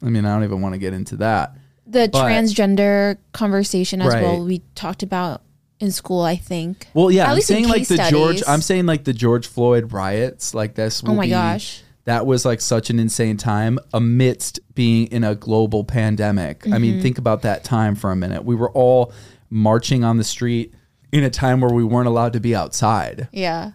I 0.01 0.09
mean, 0.09 0.25
I 0.25 0.33
don't 0.33 0.43
even 0.43 0.61
want 0.61 0.73
to 0.73 0.79
get 0.79 0.93
into 0.93 1.17
that. 1.17 1.55
The 1.87 2.09
But- 2.11 2.25
transgender 2.25 3.17
conversation 3.31 4.01
as 4.01 4.13
well, 4.13 4.43
we 4.45 4.61
talked 4.75 5.03
about 5.03 5.41
in 5.79 5.91
school, 5.91 6.21
I 6.21 6.35
think. 6.35 6.87
Well, 6.93 7.11
yeah, 7.11 7.23
At 7.23 7.29
I'm 7.29 7.35
least 7.35 7.49
in 7.51 7.55
saying 7.57 7.67
like 7.69 7.87
the 7.87 7.97
George. 7.97 8.37
studies. 8.37 8.43
I'm 8.47 8.61
saying 8.61 8.85
like 8.85 9.03
the 9.03 9.13
George 9.13 9.45
Floyd 9.47 9.91
riots, 9.91 10.53
like 10.53 10.75
this. 10.75 11.03
Oh 11.05 11.13
my 11.13 11.25
be- 11.25 11.29
gosh. 11.31 11.81
that 12.05 12.25
was 12.25 12.45
like 12.45 12.61
such 12.61 12.89
an 12.89 12.99
insane 12.99 13.35
time 13.35 13.77
amidst 13.93 14.59
being 14.75 15.07
in 15.07 15.23
a 15.23 15.35
global 15.35 15.83
pandemic. 15.83 16.65
I 16.65 16.69
Mm-hmm. 16.71 16.81
mean, 16.81 17.01
think 17.01 17.17
about 17.17 17.41
that 17.41 17.63
time 17.63 17.95
for 17.95 18.11
a 18.11 18.15
minute. 18.15 18.45
We 18.45 18.55
were 18.55 18.69
all 18.71 19.11
marching 19.49 20.03
on 20.03 20.17
the 20.17 20.23
street 20.23 20.73
in 21.17 21.23
a 21.23 21.29
time 21.29 21.61
where 21.61 21.71
we 21.73 21.83
weren't 21.83 22.07
allowed 22.07 22.33
to 22.33 22.39
be 22.39 22.55
outside. 22.55 23.27
Yeah. 23.31 23.71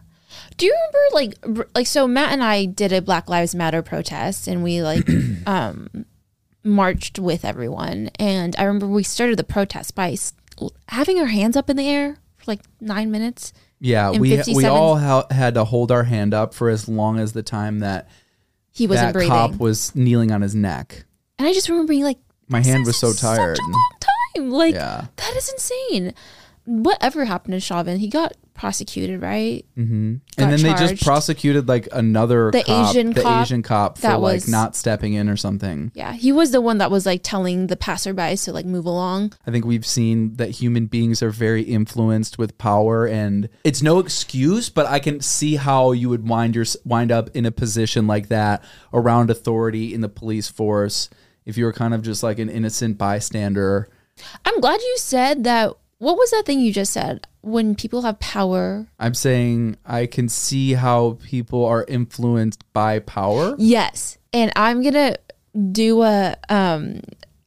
Do 0.56 0.66
you 0.66 0.74
remember 0.76 0.98
like 1.56 1.66
like 1.74 1.86
so 1.86 2.06
Matt 2.06 2.32
and 2.32 2.42
I 2.42 2.66
did 2.66 2.92
a 2.92 3.00
Black 3.00 3.28
Lives 3.28 3.54
Matter 3.54 3.82
protest 3.82 4.46
and 4.46 4.62
we 4.62 4.82
like 4.82 5.08
um 5.46 5.88
marched 6.62 7.18
with 7.18 7.44
everyone 7.44 8.10
and 8.18 8.54
I 8.58 8.64
remember 8.64 8.86
we 8.86 9.02
started 9.02 9.38
the 9.38 9.44
protest 9.44 9.94
by 9.94 10.16
having 10.88 11.18
our 11.18 11.26
hands 11.26 11.56
up 11.56 11.70
in 11.70 11.76
the 11.76 11.88
air 11.88 12.18
for 12.36 12.44
like 12.52 12.60
9 12.80 13.10
minutes. 13.10 13.52
Yeah, 13.80 14.10
we 14.10 14.38
we 14.54 14.66
all 14.66 14.96
ha- 14.98 15.26
had 15.30 15.54
to 15.54 15.64
hold 15.64 15.90
our 15.90 16.04
hand 16.04 16.34
up 16.34 16.52
for 16.52 16.68
as 16.68 16.86
long 16.86 17.18
as 17.18 17.32
the 17.32 17.42
time 17.42 17.78
that 17.78 18.08
He 18.70 18.86
wasn't 18.86 19.08
that 19.08 19.12
breathing. 19.14 19.30
cop 19.32 19.56
was 19.56 19.94
kneeling 19.96 20.30
on 20.32 20.42
his 20.42 20.54
neck. 20.54 21.04
and 21.38 21.48
I 21.48 21.54
just 21.54 21.70
remember 21.70 21.90
being 21.90 22.04
like 22.04 22.18
My 22.48 22.60
hand 22.62 22.84
was 22.84 22.98
so 22.98 23.14
tired. 23.14 23.56
such 23.56 23.64
a 23.64 23.70
long 23.70 23.90
time. 24.00 24.50
Like 24.50 24.74
Yeah. 24.74 25.06
that 25.16 25.34
is 25.36 25.48
insane. 25.50 26.12
Whatever 26.64 27.24
happened 27.24 27.52
to 27.52 27.60
Chauvin? 27.60 27.98
He 27.98 28.08
got 28.08 28.32
prosecuted, 28.54 29.22
right? 29.22 29.64
Mm-hmm. 29.78 29.94
and 29.94 30.20
got 30.36 30.50
then 30.50 30.60
they 30.62 30.74
just 30.74 31.02
prosecuted 31.02 31.66
like 31.66 31.88
another 31.92 32.50
The 32.50 32.62
cop, 32.62 32.90
Asian 32.90 33.12
the 33.14 33.22
cop 33.22 33.42
Asian 33.46 33.62
cop 33.62 33.96
for 33.96 34.02
that 34.02 34.20
like 34.20 34.34
was- 34.34 34.48
not 34.48 34.76
stepping 34.76 35.14
in 35.14 35.30
or 35.30 35.36
something. 35.36 35.90
Yeah, 35.94 36.12
he 36.12 36.30
was 36.30 36.50
the 36.50 36.60
one 36.60 36.76
that 36.78 36.90
was 36.90 37.06
like 37.06 37.22
telling 37.22 37.68
the 37.68 37.76
passerbys 37.76 38.44
to 38.44 38.52
like 38.52 38.66
move 38.66 38.84
along. 38.84 39.32
I 39.46 39.50
think 39.50 39.64
we've 39.64 39.86
seen 39.86 40.36
that 40.36 40.50
human 40.50 40.86
beings 40.86 41.22
are 41.22 41.30
very 41.30 41.62
influenced 41.62 42.36
with 42.36 42.58
power, 42.58 43.06
and 43.06 43.48
it's 43.64 43.80
no 43.82 43.98
excuse. 43.98 44.68
But 44.68 44.86
I 44.86 44.98
can 44.98 45.20
see 45.20 45.56
how 45.56 45.92
you 45.92 46.10
would 46.10 46.28
wind 46.28 46.54
your 46.54 46.66
wind 46.84 47.10
up 47.10 47.30
in 47.34 47.46
a 47.46 47.50
position 47.50 48.06
like 48.06 48.28
that 48.28 48.62
around 48.92 49.30
authority 49.30 49.94
in 49.94 50.02
the 50.02 50.08
police 50.10 50.48
force 50.48 51.08
if 51.46 51.56
you 51.56 51.64
were 51.64 51.72
kind 51.72 51.94
of 51.94 52.02
just 52.02 52.22
like 52.22 52.38
an 52.38 52.50
innocent 52.50 52.98
bystander. 52.98 53.88
I'm 54.44 54.60
glad 54.60 54.80
you 54.82 54.96
said 54.98 55.44
that. 55.44 55.72
What 56.00 56.16
was 56.16 56.30
that 56.30 56.44
thing 56.46 56.60
you 56.60 56.72
just 56.72 56.94
said? 56.94 57.26
When 57.42 57.74
people 57.74 58.00
have 58.02 58.18
power. 58.20 58.86
I'm 58.98 59.12
saying 59.12 59.76
I 59.84 60.06
can 60.06 60.30
see 60.30 60.72
how 60.72 61.18
people 61.22 61.66
are 61.66 61.84
influenced 61.86 62.64
by 62.72 63.00
power. 63.00 63.54
Yes. 63.58 64.16
And 64.32 64.50
I'm 64.56 64.80
going 64.80 64.94
to 64.94 65.18
do 65.72 66.02
a 66.02 66.36
um 66.48 67.00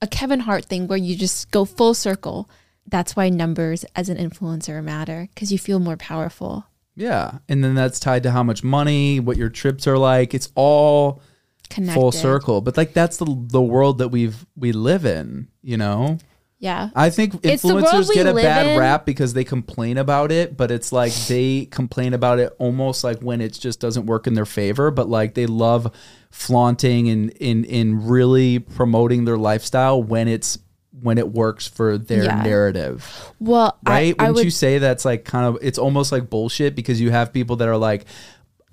a 0.03 0.07
Kevin 0.07 0.41
Hart 0.41 0.65
thing 0.65 0.85
where 0.87 0.99
you 0.99 1.15
just 1.15 1.49
go 1.49 1.65
full 1.65 1.95
circle. 1.95 2.47
That's 2.87 3.15
why 3.15 3.29
numbers 3.29 3.85
as 3.95 4.07
an 4.07 4.17
influencer 4.17 4.83
matter 4.83 5.29
cuz 5.35 5.51
you 5.51 5.57
feel 5.57 5.79
more 5.79 5.97
powerful. 5.97 6.65
Yeah, 6.95 7.39
and 7.49 7.63
then 7.63 7.73
that's 7.73 7.99
tied 7.99 8.21
to 8.21 8.31
how 8.31 8.43
much 8.43 8.63
money, 8.63 9.19
what 9.19 9.35
your 9.37 9.49
trips 9.49 9.87
are 9.87 9.97
like. 9.97 10.35
It's 10.35 10.49
all 10.53 11.21
Connected. 11.69 11.99
full 11.99 12.11
circle. 12.11 12.61
But 12.61 12.77
like 12.77 12.93
that's 12.93 13.17
the 13.17 13.25
the 13.25 13.61
world 13.63 13.97
that 13.97 14.09
we've 14.09 14.45
we 14.55 14.73
live 14.73 15.05
in. 15.05 15.47
You 15.63 15.77
know. 15.77 16.19
Yeah. 16.64 16.91
I 16.95 17.09
think 17.09 17.36
It's 17.43 17.61
the 17.61 17.74
world 17.76 17.88
influencers 17.88 18.07
we 18.07 18.16
get 18.16 18.26
a 18.26 18.32
live 18.32 18.43
bad 18.45 18.68
in. 18.68 18.80
rap 18.80 19.05
because 19.05 19.34
they 19.34 19.43
complain 19.43 19.97
about 19.97 20.32
it, 20.32 20.55
but 20.55 20.72
it's 20.72 20.93
like 20.93 21.11
they 21.28 21.66
complain 21.66 22.14
about 22.14 22.39
it 22.39 22.55
almost 22.57 23.03
like 23.03 23.20
when 23.20 23.41
it 23.41 23.51
just 23.51 23.82
doesn't 23.82 24.05
work 24.05 24.28
in 24.28 24.34
their 24.34 24.45
favor, 24.45 24.89
but 24.89 25.09
like 25.09 25.34
they 25.34 25.45
love 25.45 25.91
flaunting 26.32 27.09
and 27.09 27.32
in 27.32 27.66
in 27.66 28.07
really 28.07 28.59
promoting 28.59 29.26
their 29.26 29.38
lifestyle 29.38 30.01
when 30.01 30.28
it's 30.30 30.57
when 31.01 31.18
it 31.18 31.34
works 31.34 31.68
for 31.68 31.97
their 31.97 32.24
Yeah. 32.24 32.41
narrative. 32.43 33.32
Well, 33.39 33.78
Right? 33.86 34.16
I, 34.18 34.24
I 34.26 34.28
Wouldn't 34.30 34.36
would 34.36 34.45
you 34.45 34.51
say 34.51 34.78
that's 34.78 35.03
like 35.03 35.26
kind 35.26 35.45
of 35.45 35.57
it's 35.61 35.78
almost 35.78 36.11
like 36.14 36.30
bullshit 36.30 36.76
because 36.76 37.01
you 37.01 37.11
have 37.11 37.34
people 37.34 37.57
that 37.57 37.68
are 37.68 37.78
like 37.78 38.05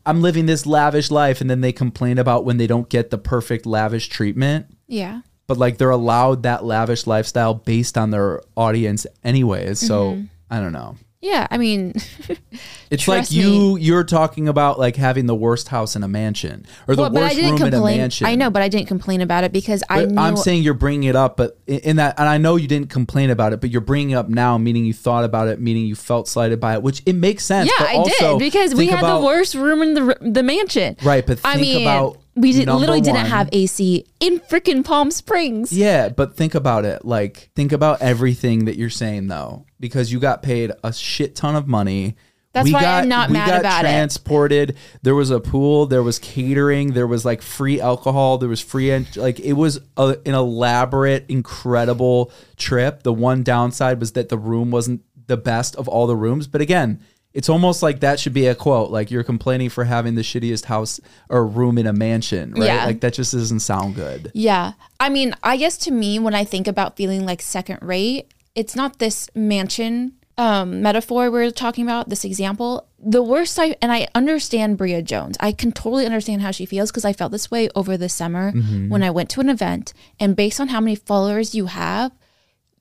I'm 0.06 0.22
living 0.22 0.46
this 0.46 0.64
lavish 0.64 1.10
life 1.10 1.40
and 1.40 1.50
then 1.50 1.60
they 1.60 1.72
complain 1.72 2.18
about 2.18 2.44
when 2.44 2.56
they 2.56 2.66
don't 2.68 2.88
get 2.88 3.10
the 3.10 3.18
perfect 3.18 3.66
lavish 3.66 4.08
treatment 4.08 4.66
Yeah. 4.86 5.22
But 5.50 5.58
like 5.58 5.76
they're 5.78 5.90
allowed 5.90 6.44
that 6.44 6.64
lavish 6.64 7.06
lifestyle 7.08 7.54
based 7.54 7.98
on 7.98 8.10
their 8.10 8.40
audience 8.56 9.04
anyways 9.24 9.80
so 9.80 10.12
Mm-hmm. 10.12 10.24
i 10.48 10.60
don't 10.60 10.72
know 10.72 10.94
Yeah, 11.22 11.46
I 11.50 11.58
mean, 11.58 11.92
it's 12.90 13.06
like 13.06 13.30
you 13.30 13.76
you're 13.76 14.04
talking 14.04 14.48
about 14.48 14.78
like 14.78 14.96
having 14.96 15.26
the 15.26 15.34
worst 15.34 15.68
house 15.68 15.94
in 15.94 16.02
a 16.02 16.08
mansion 16.08 16.64
or 16.88 16.96
the 16.96 17.02
well, 17.02 17.10
I 17.18 17.20
worst 17.34 17.36
room 17.36 17.62
in 17.68 17.74
a 17.74 17.80
mansion 17.82 18.26
I 18.26 18.36
know, 18.36 18.48
but 18.48 18.62
I 18.62 18.68
didn't 18.68 18.88
complain 18.88 19.20
about 19.20 19.44
it 19.44 19.52
because 19.52 19.84
I. 19.90 20.06
Knew- 20.06 20.16
I'm 20.18 20.36
saying 20.38 20.62
you're 20.62 20.72
bringing 20.86 21.10
it 21.10 21.16
up, 21.16 21.36
but 21.36 21.58
in 21.66 21.96
that, 21.96 22.18
and 22.18 22.26
I 22.26 22.38
know 22.38 22.56
you 22.56 22.66
didn't 22.68 22.88
complain 22.88 23.28
about 23.28 23.52
it, 23.52 23.60
but 23.60 23.68
you're 23.70 23.82
bringing 23.82 24.12
it 24.12 24.14
up 24.14 24.30
now, 24.30 24.56
meaning 24.56 24.86
you 24.86 24.94
thought 24.94 25.24
about 25.24 25.48
it, 25.48 25.60
meaning 25.60 25.84
you 25.84 25.94
felt 25.94 26.26
slighted 26.26 26.58
by 26.58 26.72
it, 26.76 26.82
which 26.82 27.02
it 27.04 27.12
makes 27.14 27.44
sense. 27.44 27.68
Yeah, 27.68 27.84
but 27.84 27.88
I 27.88 28.02
did 28.30 28.38
because 28.38 28.74
we 28.74 28.86
had 28.86 29.00
about- 29.00 29.20
the 29.20 29.26
worst 29.26 29.54
room 29.54 29.82
in 29.82 29.92
the 29.92 30.16
the 30.22 30.42
mansion. 30.42 30.96
Right, 31.04 31.26
but 31.26 31.38
I 31.44 31.56
think 31.56 31.66
mean, 31.66 31.82
about 31.82 32.16
We 32.40 32.52
did, 32.52 32.66
Number 32.66 32.80
literally 32.80 33.00
didn't 33.00 33.22
one. 33.22 33.26
have 33.30 33.48
AC 33.52 34.04
in 34.20 34.40
freaking 34.40 34.84
Palm 34.84 35.10
Springs. 35.10 35.72
Yeah, 35.72 36.08
but 36.08 36.36
think 36.36 36.54
about 36.54 36.84
it. 36.84 37.04
Like, 37.04 37.50
think 37.54 37.72
about 37.72 38.00
everything 38.02 38.64
that 38.64 38.76
you're 38.76 38.90
saying 38.90 39.26
though, 39.28 39.66
because 39.78 40.12
you 40.12 40.18
got 40.20 40.42
paid 40.42 40.72
a 40.82 40.92
shit 40.92 41.34
ton 41.36 41.56
of 41.56 41.66
money. 41.68 42.16
That's 42.52 42.72
why 42.72 42.84
I'm 42.84 43.08
not 43.08 43.28
we 43.28 43.34
mad 43.34 43.46
got 43.48 43.60
about 43.60 43.84
it. 43.84 43.88
transported. 43.88 44.76
There 45.02 45.14
was 45.14 45.30
a 45.30 45.38
pool. 45.38 45.86
There 45.86 46.02
was 46.02 46.18
catering. 46.18 46.94
There 46.94 47.06
was 47.06 47.24
like 47.24 47.42
free 47.42 47.80
alcohol. 47.80 48.38
There 48.38 48.48
was 48.48 48.60
free 48.60 48.90
ent- 48.90 49.16
like 49.16 49.38
it 49.38 49.52
was 49.52 49.78
a, 49.96 50.16
an 50.26 50.34
elaborate, 50.34 51.26
incredible 51.28 52.32
trip. 52.56 53.04
The 53.04 53.12
one 53.12 53.44
downside 53.44 54.00
was 54.00 54.12
that 54.12 54.30
the 54.30 54.38
room 54.38 54.72
wasn't 54.72 55.02
the 55.28 55.36
best 55.36 55.76
of 55.76 55.86
all 55.86 56.08
the 56.08 56.16
rooms. 56.16 56.48
But 56.48 56.60
again, 56.60 57.00
it's 57.32 57.48
almost 57.48 57.82
like 57.82 58.00
that 58.00 58.18
should 58.18 58.34
be 58.34 58.46
a 58.46 58.54
quote. 58.54 58.90
Like 58.90 59.10
you're 59.10 59.22
complaining 59.22 59.68
for 59.68 59.84
having 59.84 60.14
the 60.14 60.22
shittiest 60.22 60.64
house 60.64 61.00
or 61.28 61.46
room 61.46 61.78
in 61.78 61.86
a 61.86 61.92
mansion, 61.92 62.52
right? 62.52 62.66
Yeah. 62.66 62.84
Like 62.84 63.00
that 63.00 63.14
just 63.14 63.32
doesn't 63.32 63.60
sound 63.60 63.94
good. 63.94 64.30
Yeah. 64.34 64.72
I 64.98 65.08
mean, 65.08 65.34
I 65.42 65.56
guess 65.56 65.76
to 65.78 65.90
me, 65.90 66.18
when 66.18 66.34
I 66.34 66.44
think 66.44 66.66
about 66.66 66.96
feeling 66.96 67.24
like 67.24 67.40
second 67.40 67.78
rate, 67.82 68.32
it's 68.54 68.74
not 68.74 68.98
this 68.98 69.30
mansion 69.34 70.14
um, 70.38 70.80
metaphor 70.80 71.30
we're 71.30 71.50
talking 71.50 71.84
about, 71.84 72.08
this 72.08 72.24
example. 72.24 72.88
The 72.98 73.22
worst 73.22 73.58
I, 73.58 73.76
and 73.82 73.92
I 73.92 74.08
understand 74.14 74.78
Bria 74.78 75.02
Jones. 75.02 75.36
I 75.38 75.52
can 75.52 75.70
totally 75.70 76.06
understand 76.06 76.40
how 76.40 76.50
she 76.50 76.64
feels 76.64 76.90
because 76.90 77.04
I 77.04 77.12
felt 77.12 77.30
this 77.30 77.50
way 77.50 77.68
over 77.74 77.96
the 77.96 78.08
summer 78.08 78.52
when 78.88 79.02
I 79.02 79.10
went 79.10 79.28
to 79.30 79.40
an 79.40 79.50
event. 79.50 79.92
And 80.18 80.34
based 80.34 80.58
on 80.58 80.68
how 80.68 80.80
many 80.80 80.96
followers 80.96 81.54
you 81.54 81.66
have, 81.66 82.12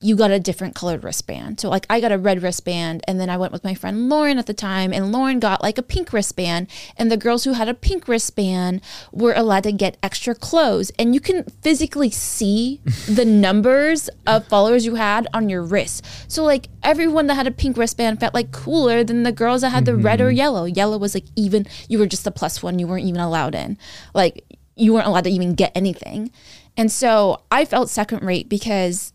you 0.02 0.16
got 0.16 0.30
a 0.30 0.40
different 0.40 0.74
colored 0.74 1.04
wristband. 1.04 1.60
So 1.60 1.68
like 1.68 1.84
I 1.90 2.00
got 2.00 2.10
a 2.10 2.16
red 2.16 2.42
wristband 2.42 3.02
and 3.06 3.20
then 3.20 3.28
I 3.28 3.36
went 3.36 3.52
with 3.52 3.64
my 3.64 3.74
friend 3.74 4.08
Lauren 4.08 4.38
at 4.38 4.46
the 4.46 4.54
time 4.54 4.94
and 4.94 5.12
Lauren 5.12 5.40
got 5.40 5.62
like 5.62 5.76
a 5.76 5.82
pink 5.82 6.14
wristband 6.14 6.68
and 6.96 7.12
the 7.12 7.18
girls 7.18 7.44
who 7.44 7.52
had 7.52 7.68
a 7.68 7.74
pink 7.74 8.08
wristband 8.08 8.80
were 9.12 9.34
allowed 9.34 9.64
to 9.64 9.72
get 9.72 9.98
extra 10.02 10.34
clothes 10.34 10.90
and 10.98 11.14
you 11.14 11.20
can 11.20 11.44
physically 11.60 12.08
see 12.08 12.80
the 13.08 13.26
numbers 13.26 14.08
of 14.26 14.48
followers 14.48 14.86
you 14.86 14.94
had 14.94 15.28
on 15.34 15.50
your 15.50 15.62
wrist. 15.62 16.02
So 16.28 16.44
like 16.44 16.68
everyone 16.82 17.26
that 17.26 17.34
had 17.34 17.46
a 17.46 17.50
pink 17.50 17.76
wristband 17.76 18.20
felt 18.20 18.32
like 18.32 18.52
cooler 18.52 19.04
than 19.04 19.22
the 19.22 19.32
girls 19.32 19.60
that 19.60 19.70
had 19.70 19.84
the 19.84 19.96
red 19.96 20.22
or 20.22 20.28
mm-hmm. 20.28 20.36
yellow. 20.36 20.64
Yellow 20.64 20.96
was 20.96 21.12
like 21.12 21.26
even 21.36 21.66
you 21.88 21.98
were 21.98 22.06
just 22.06 22.26
a 22.26 22.30
plus 22.30 22.62
one, 22.62 22.78
you 22.78 22.86
weren't 22.86 23.04
even 23.04 23.20
allowed 23.20 23.54
in. 23.54 23.76
Like 24.14 24.44
you 24.76 24.94
weren't 24.94 25.06
allowed 25.06 25.24
to 25.24 25.30
even 25.30 25.54
get 25.54 25.72
anything. 25.74 26.30
And 26.74 26.90
so 26.90 27.42
I 27.50 27.66
felt 27.66 27.90
second 27.90 28.22
rate 28.22 28.48
because 28.48 29.12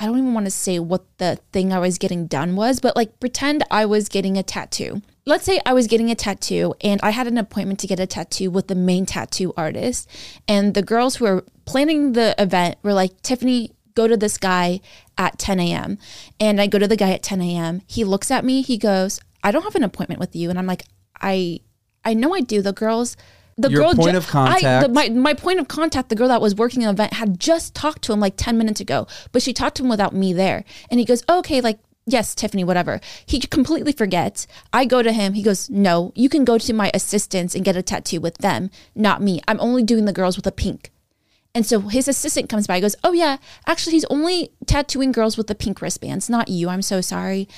I 0.00 0.06
don't 0.06 0.16
even 0.16 0.32
want 0.32 0.46
to 0.46 0.50
say 0.50 0.78
what 0.78 1.04
the 1.18 1.38
thing 1.52 1.74
I 1.74 1.78
was 1.78 1.98
getting 1.98 2.26
done 2.26 2.56
was, 2.56 2.80
but 2.80 2.96
like 2.96 3.20
pretend 3.20 3.64
I 3.70 3.84
was 3.84 4.08
getting 4.08 4.38
a 4.38 4.42
tattoo. 4.42 5.02
Let's 5.26 5.44
say 5.44 5.60
I 5.66 5.74
was 5.74 5.86
getting 5.86 6.10
a 6.10 6.14
tattoo 6.14 6.74
and 6.80 6.98
I 7.02 7.10
had 7.10 7.26
an 7.26 7.36
appointment 7.36 7.80
to 7.80 7.86
get 7.86 8.00
a 8.00 8.06
tattoo 8.06 8.50
with 8.50 8.68
the 8.68 8.74
main 8.74 9.04
tattoo 9.04 9.52
artist. 9.58 10.08
And 10.48 10.72
the 10.72 10.82
girls 10.82 11.16
who 11.16 11.26
were 11.26 11.44
planning 11.66 12.14
the 12.14 12.34
event 12.38 12.76
were 12.82 12.94
like, 12.94 13.20
Tiffany, 13.20 13.72
go 13.94 14.08
to 14.08 14.16
this 14.16 14.38
guy 14.38 14.80
at 15.18 15.38
10 15.38 15.60
a.m. 15.60 15.98
And 16.40 16.62
I 16.62 16.66
go 16.66 16.78
to 16.78 16.88
the 16.88 16.96
guy 16.96 17.10
at 17.10 17.22
10 17.22 17.42
a.m. 17.42 17.82
He 17.86 18.02
looks 18.02 18.30
at 18.30 18.42
me, 18.42 18.62
he 18.62 18.78
goes, 18.78 19.20
I 19.44 19.50
don't 19.50 19.64
have 19.64 19.74
an 19.74 19.84
appointment 19.84 20.18
with 20.18 20.34
you. 20.34 20.48
And 20.48 20.58
I'm 20.58 20.66
like, 20.66 20.84
I 21.20 21.60
I 22.02 22.14
know 22.14 22.34
I 22.34 22.40
do. 22.40 22.62
The 22.62 22.72
girls 22.72 23.18
the 23.60 23.70
Your 23.70 23.82
girl 23.82 23.94
point 23.94 24.12
ju- 24.12 24.16
of 24.16 24.26
contact- 24.26 24.64
I, 24.64 24.82
the, 24.82 24.88
my, 24.88 25.08
my 25.10 25.34
point 25.34 25.58
of 25.60 25.68
contact, 25.68 26.08
the 26.08 26.14
girl 26.14 26.28
that 26.28 26.40
was 26.40 26.54
working 26.54 26.82
the 26.82 26.90
event, 26.90 27.14
had 27.14 27.38
just 27.38 27.74
talked 27.74 28.02
to 28.02 28.12
him 28.12 28.20
like 28.20 28.34
10 28.36 28.56
minutes 28.58 28.80
ago, 28.80 29.06
but 29.32 29.42
she 29.42 29.52
talked 29.52 29.76
to 29.76 29.82
him 29.82 29.88
without 29.88 30.14
me 30.14 30.32
there. 30.32 30.64
And 30.90 30.98
he 31.00 31.06
goes, 31.06 31.22
okay, 31.28 31.60
like, 31.60 31.78
yes, 32.06 32.34
Tiffany, 32.34 32.64
whatever. 32.64 33.00
He 33.26 33.40
completely 33.40 33.92
forgets. 33.92 34.46
I 34.72 34.84
go 34.84 35.02
to 35.02 35.12
him. 35.12 35.34
He 35.34 35.42
goes, 35.42 35.68
no, 35.70 36.12
you 36.14 36.28
can 36.28 36.44
go 36.44 36.58
to 36.58 36.72
my 36.72 36.90
assistants 36.94 37.54
and 37.54 37.64
get 37.64 37.76
a 37.76 37.82
tattoo 37.82 38.20
with 38.20 38.38
them, 38.38 38.70
not 38.94 39.22
me. 39.22 39.40
I'm 39.46 39.60
only 39.60 39.82
doing 39.82 40.04
the 40.06 40.12
girls 40.12 40.36
with 40.36 40.46
a 40.46 40.52
pink. 40.52 40.90
And 41.54 41.66
so 41.66 41.80
his 41.80 42.06
assistant 42.06 42.48
comes 42.48 42.66
by, 42.68 42.76
He 42.76 42.80
goes, 42.80 42.94
Oh, 43.02 43.12
yeah, 43.12 43.38
actually, 43.66 43.94
he's 43.94 44.04
only 44.04 44.52
tattooing 44.66 45.10
girls 45.10 45.36
with 45.36 45.48
the 45.48 45.54
pink 45.56 45.82
wristbands, 45.82 46.30
not 46.30 46.48
you. 46.48 46.68
I'm 46.68 46.82
so 46.82 47.00
sorry. 47.00 47.48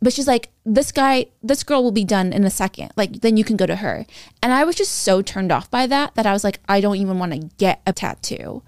But 0.00 0.12
she's 0.12 0.26
like, 0.26 0.50
This 0.64 0.92
guy, 0.92 1.26
this 1.42 1.62
girl 1.62 1.82
will 1.82 1.92
be 1.92 2.04
done 2.04 2.32
in 2.32 2.44
a 2.44 2.50
second. 2.50 2.92
Like, 2.96 3.20
then 3.20 3.36
you 3.36 3.44
can 3.44 3.56
go 3.56 3.66
to 3.66 3.76
her. 3.76 4.06
And 4.42 4.52
I 4.52 4.64
was 4.64 4.76
just 4.76 4.92
so 4.92 5.22
turned 5.22 5.52
off 5.52 5.70
by 5.70 5.86
that 5.86 6.14
that 6.14 6.26
I 6.26 6.32
was 6.32 6.44
like, 6.44 6.60
I 6.68 6.80
don't 6.80 6.96
even 6.96 7.18
want 7.18 7.32
to 7.32 7.50
get 7.58 7.80
a 7.86 7.92
tattoo. 7.92 8.62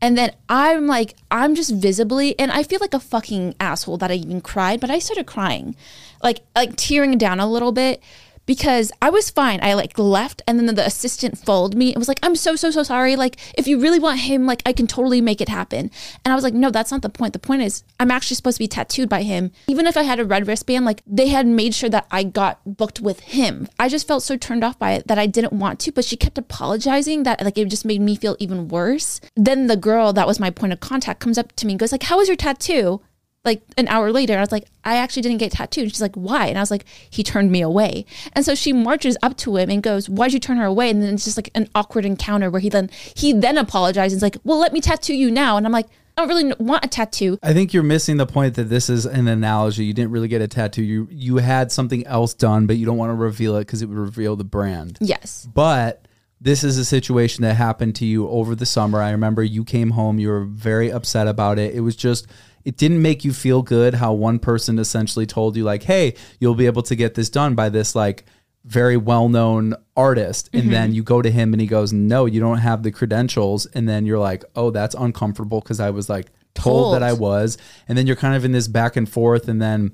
And 0.00 0.16
then 0.16 0.32
I'm 0.48 0.86
like, 0.86 1.16
I'm 1.30 1.54
just 1.54 1.74
visibly, 1.74 2.38
and 2.38 2.52
I 2.52 2.62
feel 2.62 2.78
like 2.80 2.94
a 2.94 3.00
fucking 3.00 3.56
asshole 3.58 3.96
that 3.98 4.12
I 4.12 4.14
even 4.14 4.40
cried, 4.40 4.80
but 4.80 4.90
I 4.90 5.00
started 5.00 5.26
crying, 5.26 5.74
like, 6.22 6.42
like 6.54 6.76
tearing 6.76 7.18
down 7.18 7.40
a 7.40 7.50
little 7.50 7.72
bit 7.72 8.00
because 8.48 8.90
I 9.02 9.10
was 9.10 9.28
fine. 9.28 9.60
I 9.62 9.74
like 9.74 9.98
left, 9.98 10.40
and 10.46 10.58
then 10.58 10.74
the 10.74 10.86
assistant 10.86 11.36
followed 11.36 11.74
me. 11.74 11.92
and 11.92 11.98
was 11.98 12.08
like, 12.08 12.18
I'm 12.22 12.34
so, 12.34 12.56
so, 12.56 12.70
so 12.70 12.82
sorry. 12.82 13.14
Like, 13.14 13.36
if 13.58 13.68
you 13.68 13.78
really 13.78 13.98
want 13.98 14.20
him, 14.20 14.46
like, 14.46 14.62
I 14.64 14.72
can 14.72 14.86
totally 14.86 15.20
make 15.20 15.42
it 15.42 15.50
happen. 15.50 15.90
And 16.24 16.32
I 16.32 16.34
was 16.34 16.42
like, 16.42 16.54
no, 16.54 16.70
that's 16.70 16.90
not 16.90 17.02
the 17.02 17.10
point. 17.10 17.34
The 17.34 17.38
point 17.38 17.60
is, 17.60 17.84
I'm 18.00 18.10
actually 18.10 18.36
supposed 18.36 18.56
to 18.56 18.64
be 18.64 18.66
tattooed 18.66 19.10
by 19.10 19.22
him. 19.22 19.52
Even 19.66 19.86
if 19.86 19.98
I 19.98 20.02
had 20.02 20.18
a 20.18 20.24
red 20.24 20.46
wristband, 20.46 20.86
like, 20.86 21.02
they 21.06 21.28
had 21.28 21.46
made 21.46 21.74
sure 21.74 21.90
that 21.90 22.06
I 22.10 22.22
got 22.22 22.60
booked 22.64 23.02
with 23.02 23.20
him. 23.20 23.68
I 23.78 23.90
just 23.90 24.08
felt 24.08 24.22
so 24.22 24.38
turned 24.38 24.64
off 24.64 24.78
by 24.78 24.92
it 24.92 25.08
that 25.08 25.18
I 25.18 25.26
didn't 25.26 25.52
want 25.52 25.78
to, 25.80 25.92
but 25.92 26.06
she 26.06 26.16
kept 26.16 26.38
apologizing 26.38 27.24
that, 27.24 27.44
like, 27.44 27.58
it 27.58 27.68
just 27.68 27.84
made 27.84 28.00
me 28.00 28.16
feel 28.16 28.34
even 28.38 28.68
worse. 28.68 29.20
Then 29.36 29.66
the 29.66 29.76
girl 29.76 30.14
that 30.14 30.26
was 30.26 30.40
my 30.40 30.48
point 30.48 30.72
of 30.72 30.80
contact 30.80 31.20
comes 31.20 31.36
up 31.36 31.54
to 31.56 31.66
me 31.66 31.74
and 31.74 31.80
goes, 31.80 31.92
like, 31.92 32.04
how 32.04 32.16
was 32.16 32.28
your 32.28 32.36
tattoo? 32.36 33.02
Like 33.44 33.62
an 33.76 33.88
hour 33.88 34.12
later, 34.12 34.36
I 34.36 34.40
was 34.40 34.52
like, 34.52 34.66
I 34.84 34.96
actually 34.96 35.22
didn't 35.22 35.38
get 35.38 35.52
tattooed. 35.52 35.90
She's 35.90 36.00
like, 36.00 36.14
why? 36.14 36.46
And 36.46 36.58
I 36.58 36.60
was 36.60 36.70
like, 36.70 36.84
he 37.08 37.22
turned 37.22 37.50
me 37.50 37.60
away. 37.60 38.04
And 38.32 38.44
so 38.44 38.54
she 38.54 38.72
marches 38.72 39.16
up 39.22 39.36
to 39.38 39.56
him 39.56 39.70
and 39.70 39.82
goes, 39.82 40.08
why'd 40.08 40.32
you 40.32 40.40
turn 40.40 40.58
her 40.58 40.66
away? 40.66 40.90
And 40.90 41.02
then 41.02 41.14
it's 41.14 41.24
just 41.24 41.38
like 41.38 41.50
an 41.54 41.68
awkward 41.74 42.04
encounter 42.04 42.50
where 42.50 42.60
he 42.60 42.68
then 42.68 42.90
he 43.14 43.32
then 43.32 43.56
apologizes, 43.56 44.18
is 44.18 44.22
like, 44.22 44.36
well, 44.44 44.58
let 44.58 44.72
me 44.72 44.80
tattoo 44.80 45.14
you 45.14 45.30
now. 45.30 45.56
And 45.56 45.66
I'm 45.66 45.72
like, 45.72 45.86
I 46.16 46.22
don't 46.22 46.28
really 46.28 46.52
want 46.58 46.84
a 46.84 46.88
tattoo. 46.88 47.38
I 47.44 47.52
think 47.52 47.72
you're 47.72 47.84
missing 47.84 48.16
the 48.16 48.26
point 48.26 48.56
that 48.56 48.64
this 48.64 48.90
is 48.90 49.06
an 49.06 49.28
analogy. 49.28 49.84
You 49.84 49.94
didn't 49.94 50.10
really 50.10 50.26
get 50.26 50.42
a 50.42 50.48
tattoo. 50.48 50.82
You 50.82 51.06
you 51.12 51.36
had 51.36 51.70
something 51.70 52.04
else 52.06 52.34
done, 52.34 52.66
but 52.66 52.76
you 52.76 52.86
don't 52.86 52.96
want 52.96 53.10
to 53.10 53.14
reveal 53.14 53.56
it 53.56 53.60
because 53.60 53.82
it 53.82 53.86
would 53.86 53.98
reveal 53.98 54.34
the 54.34 54.44
brand. 54.44 54.98
Yes. 55.00 55.48
But 55.54 56.08
this 56.40 56.64
is 56.64 56.76
a 56.76 56.84
situation 56.84 57.42
that 57.42 57.54
happened 57.54 57.94
to 57.96 58.04
you 58.04 58.28
over 58.28 58.54
the 58.54 58.66
summer. 58.66 59.00
I 59.00 59.10
remember 59.10 59.42
you 59.42 59.64
came 59.64 59.90
home, 59.90 60.18
you 60.18 60.28
were 60.28 60.44
very 60.44 60.90
upset 60.90 61.28
about 61.28 61.58
it. 61.58 61.74
It 61.74 61.80
was 61.80 61.96
just 61.96 62.26
it 62.68 62.76
didn't 62.76 63.00
make 63.00 63.24
you 63.24 63.32
feel 63.32 63.62
good 63.62 63.94
how 63.94 64.12
one 64.12 64.38
person 64.38 64.78
essentially 64.78 65.24
told 65.24 65.56
you 65.56 65.64
like, 65.64 65.84
"Hey, 65.84 66.14
you'll 66.38 66.54
be 66.54 66.66
able 66.66 66.82
to 66.82 66.94
get 66.94 67.14
this 67.14 67.30
done 67.30 67.54
by 67.54 67.70
this 67.70 67.94
like 67.94 68.26
very 68.66 68.98
well-known 68.98 69.74
artist." 69.96 70.50
And 70.52 70.64
mm-hmm. 70.64 70.72
then 70.72 70.92
you 70.92 71.02
go 71.02 71.22
to 71.22 71.30
him 71.30 71.54
and 71.54 71.62
he 71.62 71.66
goes, 71.66 71.94
"No, 71.94 72.26
you 72.26 72.40
don't 72.40 72.58
have 72.58 72.82
the 72.82 72.90
credentials." 72.90 73.64
And 73.64 73.88
then 73.88 74.04
you're 74.04 74.18
like, 74.18 74.44
"Oh, 74.54 74.70
that's 74.70 74.94
uncomfortable 74.94 75.62
because 75.62 75.80
I 75.80 75.88
was 75.88 76.10
like 76.10 76.26
told, 76.52 76.94
that 76.94 77.02
I 77.02 77.14
was." 77.14 77.56
And 77.88 77.96
then 77.96 78.06
you're 78.06 78.16
kind 78.16 78.36
of 78.36 78.44
in 78.44 78.52
this 78.52 78.68
back 78.68 78.96
and 78.96 79.08
forth 79.08 79.48
and 79.48 79.62
then 79.62 79.92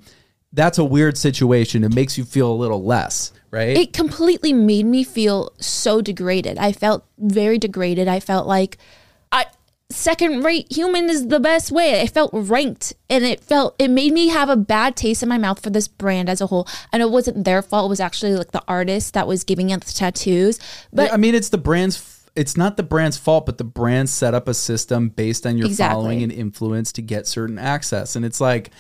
that's 0.53 0.79
a 0.79 0.85
weird 0.85 1.17
situation. 1.17 1.85
It 1.85 1.95
makes 1.95 2.19
you 2.19 2.25
feel 2.25 2.51
a 2.51 2.55
little 2.55 2.83
less, 2.83 3.33
right? 3.53 3.77
It 3.77 3.93
completely 3.93 4.53
made 4.53 4.87
me 4.87 5.05
feel 5.05 5.53
so 5.61 6.01
degraded. 6.01 6.59
I 6.59 6.73
felt 6.73 7.05
very 7.19 7.59
degraded. 7.59 8.09
I 8.09 8.19
felt 8.19 8.49
like 8.49 8.79
I 9.31 9.47
second 9.95 10.43
rate 10.43 10.71
human 10.73 11.09
is 11.09 11.29
the 11.29 11.41
best 11.41 11.71
way. 11.73 11.93
It 12.03 12.11
felt 12.11 12.31
ranked 12.33 12.93
and 13.09 13.25
it 13.25 13.41
felt 13.41 13.75
it 13.79 13.89
made 13.91 14.13
me 14.13 14.29
have 14.29 14.49
a 14.49 14.57
bad 14.57 14.97
taste 14.97 15.23
in 15.23 15.29
my 15.29 15.39
mouth 15.39 15.61
for 15.63 15.71
this 15.71 15.89
brand 15.89 16.29
as 16.29 16.41
a 16.41 16.47
whole. 16.49 16.69
And 16.93 17.03
it 17.03 17.11
wasn't 17.11 17.45
their 17.45 17.63
fault. 17.63 17.87
It 17.87 17.91
was 17.91 18.01
actually 18.01 18.35
like 18.37 18.51
the 18.53 18.63
artist 18.69 19.15
that 19.15 19.27
was 19.27 19.45
giving 19.45 19.73
out 19.73 19.83
the 19.83 19.93
tattoos. 19.93 20.59
But 20.93 21.13
I 21.13 21.17
mean, 21.17 21.35
it's 21.35 21.49
the 21.49 21.59
brand's. 21.59 22.11
It's 22.37 22.57
not 22.57 22.77
the 22.77 22.83
brand's 22.83 23.17
fault, 23.17 23.47
but 23.47 23.59
the 23.59 23.65
brand 23.65 24.11
set 24.11 24.35
up 24.35 24.49
a 24.49 24.55
system 24.55 25.09
based 25.09 25.47
on 25.47 25.57
your 25.57 25.69
Exactly. 25.69 25.95
following 25.95 26.23
and 26.25 26.33
influence 26.33 26.91
to 26.95 27.03
get 27.03 27.29
certain 27.29 27.61
access. 27.61 28.17
And 28.17 28.25
it's 28.25 28.41
like, 28.41 28.71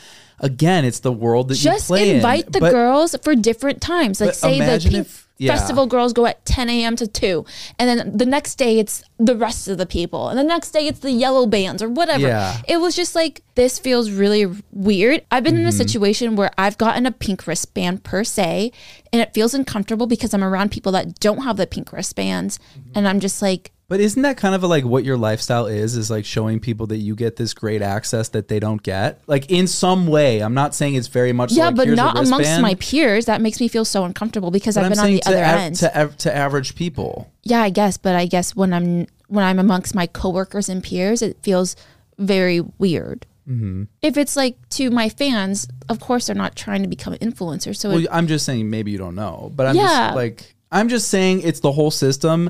again, 0.41 0.85
it's 0.85 0.99
the 0.99 1.13
world 1.13 1.47
that 1.49 1.55
just 1.55 1.89
you 1.89 1.95
play 1.95 2.17
invite 2.17 2.47
in. 2.47 2.51
the 2.53 2.59
But 2.59 2.73
girls 2.73 3.15
for 3.23 3.37
different 3.37 3.81
times. 3.81 4.21
Like 4.21 4.35
say 4.35 4.59
the 4.59 4.99
if- 4.99 5.24
yeah. 5.37 5.55
festival 5.55 5.87
girls 5.87 6.13
go 6.13 6.27
at 6.27 6.45
10 6.45 6.71
a.m. 6.71 6.97
to 6.97 7.07
2. 7.07 7.45
And 7.79 7.89
then 7.89 8.17
the 8.17 8.27
next 8.27 8.55
day 8.57 8.79
it's 8.79 9.03
the 9.19 9.37
rest 9.37 9.69
of 9.69 9.79
the 9.79 9.87
people. 9.87 10.29
And 10.29 10.39
the 10.39 10.45
next 10.45 10.71
day 10.71 10.87
it's 10.87 11.01
the 11.01 11.11
yellow 11.11 11.47
bands 11.47 11.83
or 11.83 11.89
whatever. 11.89 12.27
Yeah. 12.27 12.61
It 12.69 12.79
was 12.79 12.95
just 12.95 13.15
like, 13.15 13.43
this 13.57 13.79
feels 13.79 14.11
really 14.11 14.47
weird. 14.73 15.25
I've 15.31 15.45
been 15.45 15.57
in 15.57 15.67
a 15.67 15.69
Mm-hmm. 15.69 15.77
situation 15.79 16.37
where 16.37 16.51
I've 16.57 16.79
gotten 16.79 17.05
a 17.07 17.11
pink 17.13 17.47
wristband 17.47 18.05
per 18.05 18.23
se, 18.25 18.71
and 19.13 19.21
it 19.21 19.35
feels 19.35 19.55
uncomfortable 19.55 20.07
because 20.07 20.33
I'm 20.35 20.43
around 20.45 20.71
people 20.71 20.93
that 20.93 21.19
don't 21.21 21.43
have 21.43 21.57
the 21.57 21.67
pink 21.67 21.93
wristbands. 21.93 22.59
Mm-hmm. 22.59 22.91
And 22.95 23.09
I'm 23.09 23.21
just 23.21 23.43
like, 23.43 23.73
But 23.87 24.01
isn't 24.01 24.23
that 24.23 24.39
kind 24.39 24.55
of 24.55 24.63
like 24.63 24.85
what 24.85 25.05
your 25.05 25.19
lifestyle 25.19 25.67
is? 25.67 25.95
Is 25.97 26.11
like 26.11 26.25
showing 26.25 26.59
people 26.59 26.87
that 26.87 26.97
you 26.97 27.15
get 27.15 27.37
this 27.37 27.53
great 27.53 27.83
access 27.83 28.31
that 28.31 28.49
they 28.49 28.59
don't 28.59 28.83
get, 28.83 29.21
like 29.27 29.51
in 29.51 29.67
some 29.67 30.07
way. 30.07 30.41
I'm 30.41 30.55
not 30.55 30.75
saying 30.75 30.95
it's 30.95 31.09
very 31.09 31.33
much. 31.35 31.53
yeah, 31.53 31.67
like, 31.67 31.77
but 31.77 31.89
a 31.89 31.95
not 31.95 32.17
amongst 32.19 32.61
my 32.63 32.75
peers. 32.77 33.27
That 33.27 33.43
makes 33.43 33.61
me 33.61 33.69
feel 33.69 33.85
so 33.85 34.05
uncomfortable 34.05 34.51
because 34.51 34.77
But 34.77 34.85
I've 34.85 34.91
been 34.91 34.99
on 35.01 35.11
the 35.11 35.23
other 35.27 35.37
av- 35.45 35.59
end. 35.61 35.77
to 35.77 36.11
to 36.19 36.35
average 36.35 36.75
people. 36.77 37.31
Yeah, 37.43 37.61
I 37.61 37.69
guess, 37.71 37.99
but 37.99 38.15
I 38.15 38.25
guess 38.25 38.57
when 38.57 38.73
I'm 38.73 39.07
when 39.29 39.45
I'm 39.45 39.59
amongst 39.59 39.95
my 39.95 40.07
coworkers 40.07 40.69
and 40.71 40.83
peers, 40.83 41.21
it 41.21 41.37
feels 41.43 41.77
very 42.19 42.61
weird. 42.79 43.27
Mm-hmm. 43.47 43.85
If 44.01 44.17
it's 44.17 44.35
like 44.37 44.57
to 44.71 44.91
my 44.91 45.11
fans, 45.11 45.69
of 45.91 46.01
course 46.01 46.27
they're 46.29 46.35
not 46.37 46.57
trying 46.57 46.81
to 46.83 46.89
become 46.89 47.13
influencers. 47.17 47.77
So 47.77 47.91
Well, 47.91 47.99
it, 47.99 48.07
I'm 48.11 48.29
just 48.29 48.47
saying 48.47 48.71
maybe 48.71 48.91
you 48.93 48.99
don't 48.99 49.15
know, 49.15 49.53
but 49.55 49.67
I'm 49.67 49.77
Yeah. 49.77 50.07
just 50.07 50.17
like 50.17 50.55
I'm 50.73 50.89
just 50.89 51.09
saying 51.09 51.43
it's 51.43 51.61
the 51.61 51.73
whole 51.73 51.91
system. 51.91 52.49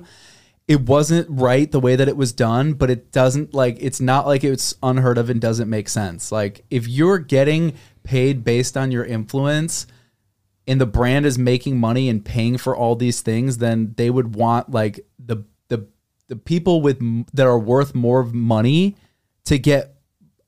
It 0.67 0.81
wasn't 0.81 1.27
right 1.29 1.71
the 1.71 1.81
way 1.81 1.95
that 1.95 2.09
it 2.09 2.17
was 2.17 2.33
done, 2.33 2.73
but 2.73 2.91
it 2.91 3.13
doesn't 3.13 3.53
like 3.53 3.77
it's 3.81 4.01
not 4.01 4.27
like 4.27 4.43
it's 4.43 4.75
unheard 4.83 5.19
of 5.19 5.29
and 5.29 5.41
doesn't 5.41 5.69
make 5.69 5.89
sense. 5.89 6.33
Like 6.33 6.65
if 6.71 6.89
you're 6.89 7.19
getting 7.19 7.75
paid 8.03 8.45
based 8.45 8.77
on 8.77 8.91
your 8.91 9.05
influence 9.05 9.87
and 10.67 10.81
the 10.81 10.87
brand 10.87 11.27
is 11.27 11.39
making 11.39 11.79
money 11.79 12.09
and 12.09 12.25
paying 12.25 12.57
for 12.57 12.75
all 12.75 12.97
these 12.97 13.21
things, 13.21 13.59
then 13.59 13.95
they 13.99 14.09
would 14.09 14.35
want 14.37 14.71
like 14.71 15.01
the 15.19 15.45
the 15.69 15.87
the 16.29 16.37
people 16.37 16.81
with 16.81 16.99
that 17.35 17.47
are 17.47 17.59
worth 17.59 17.95
more 17.95 18.25
money 18.25 18.97
to 19.45 19.59
get 19.59 19.97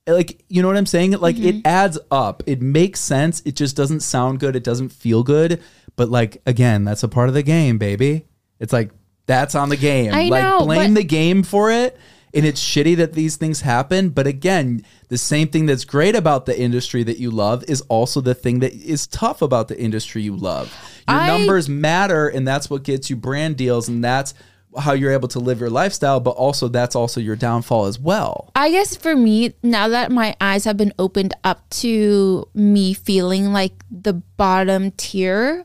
like 0.07 0.43
you 0.49 0.63
know 0.63 0.69
what 0.69 0.79
I'm 0.79 0.87
saying? 0.87 1.13
Like 1.13 1.37
it 1.37 1.57
mm-hmm. 1.57 1.67
adds 1.67 1.99
up. 2.11 2.43
It 2.47 2.63
makes 2.63 3.01
sense. 3.01 3.43
It 3.45 3.55
just 3.55 3.77
doesn't 3.77 4.01
sound 4.01 4.41
good. 4.41 4.57
It 4.57 4.65
doesn't 4.65 4.91
feel 4.91 5.23
good. 5.23 5.63
But 5.95 6.09
like 6.09 6.41
again, 6.47 6.85
that's 6.85 7.03
a 7.03 7.09
part 7.09 7.29
of 7.29 7.35
the 7.35 7.43
game, 7.43 7.77
baby. 7.77 8.25
It's 8.59 8.73
like 8.73 8.93
that's 9.27 9.55
on 9.55 9.69
the 9.69 9.77
game. 9.77 10.13
I 10.15 10.29
like 10.29 10.43
know, 10.43 10.65
blame 10.65 10.95
but- 10.95 11.01
the 11.01 11.07
game 11.07 11.43
for 11.43 11.71
it. 11.71 11.99
And 12.35 12.45
it's 12.45 12.61
shitty 12.61 12.97
that 12.99 13.15
these 13.15 13.37
things 13.37 13.63
happen. 13.63 14.11
But 14.11 14.27
again, 14.27 14.85
the 15.09 15.17
same 15.17 15.49
thing 15.49 15.65
that's 15.65 15.87
great 15.87 16.15
about 16.15 16.45
the 16.45 16.59
industry 16.61 17.03
that 17.05 17.17
you 17.19 17.31
love 17.31 17.65
is 17.67 17.81
also 17.83 18.21
the 18.21 18.35
thing 18.35 18.59
that 18.59 18.75
is 18.75 19.07
tough 19.07 19.41
about 19.41 19.69
the 19.69 19.81
industry 19.81 20.21
you 20.23 20.37
love. 20.37 20.71
Your 21.09 21.17
I- 21.19 21.27
numbers 21.29 21.67
matter, 21.71 22.29
and 22.29 22.47
that's 22.47 22.69
what 22.69 22.83
gets 22.83 23.09
you 23.09 23.17
brand 23.17 23.57
deals, 23.57 23.89
and 23.89 24.05
that's 24.05 24.35
how 24.77 24.93
you're 24.93 25.13
able 25.13 25.29
to 25.29 25.39
live 25.39 25.61
your 25.61 25.71
lifestyle. 25.71 26.21
But 26.21 26.33
also, 26.33 26.69
that's 26.69 26.95
also 26.95 27.23
your 27.23 27.37
downfall 27.37 27.87
as 27.87 27.99
well. 27.99 28.51
I 28.55 28.71
guess 28.71 28.95
for 28.95 29.17
me, 29.17 29.55
now 29.63 29.89
that 29.89 30.13
my 30.13 30.37
eyes 30.39 30.67
have 30.67 30.77
been 30.77 30.93
opened 30.99 31.33
up 31.43 31.67
to 31.71 32.47
me 32.53 32.93
feeling 32.93 33.55
like 33.55 33.83
the 33.91 34.13
bottom 34.13 34.91
tier, 34.91 35.65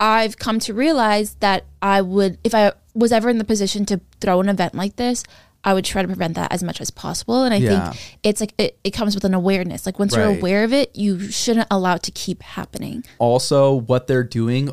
I've 0.00 0.38
come 0.38 0.58
to 0.60 0.72
realize 0.72 1.34
that 1.40 1.66
I 1.82 2.00
would, 2.00 2.38
if 2.44 2.54
I 2.54 2.72
was 2.98 3.12
ever 3.12 3.28
in 3.28 3.38
the 3.38 3.44
position 3.44 3.84
to 3.86 4.00
throw 4.20 4.40
an 4.40 4.48
event 4.48 4.74
like 4.74 4.96
this, 4.96 5.22
I 5.64 5.74
would 5.74 5.84
try 5.84 6.02
to 6.02 6.08
prevent 6.08 6.34
that 6.36 6.52
as 6.52 6.62
much 6.62 6.80
as 6.80 6.90
possible. 6.90 7.42
And 7.42 7.52
I 7.52 7.56
Yeah. 7.58 7.90
think 7.90 8.00
it's 8.22 8.40
like 8.40 8.54
it, 8.58 8.78
it 8.84 8.90
comes 8.92 9.14
with 9.16 9.24
an 9.24 9.34
awareness. 9.34 9.86
Like 9.86 9.98
once 9.98 10.14
you're 10.14 10.24
aware 10.24 10.62
of 10.64 10.72
it, 10.72 10.94
you 10.94 11.18
shouldn't 11.30 11.66
allow 11.70 11.96
it 11.96 12.02
to 12.04 12.12
keep 12.12 12.42
happening. 12.42 13.04
also 13.18 13.74
what 13.74 14.06
they're 14.06 14.22
doing 14.22 14.70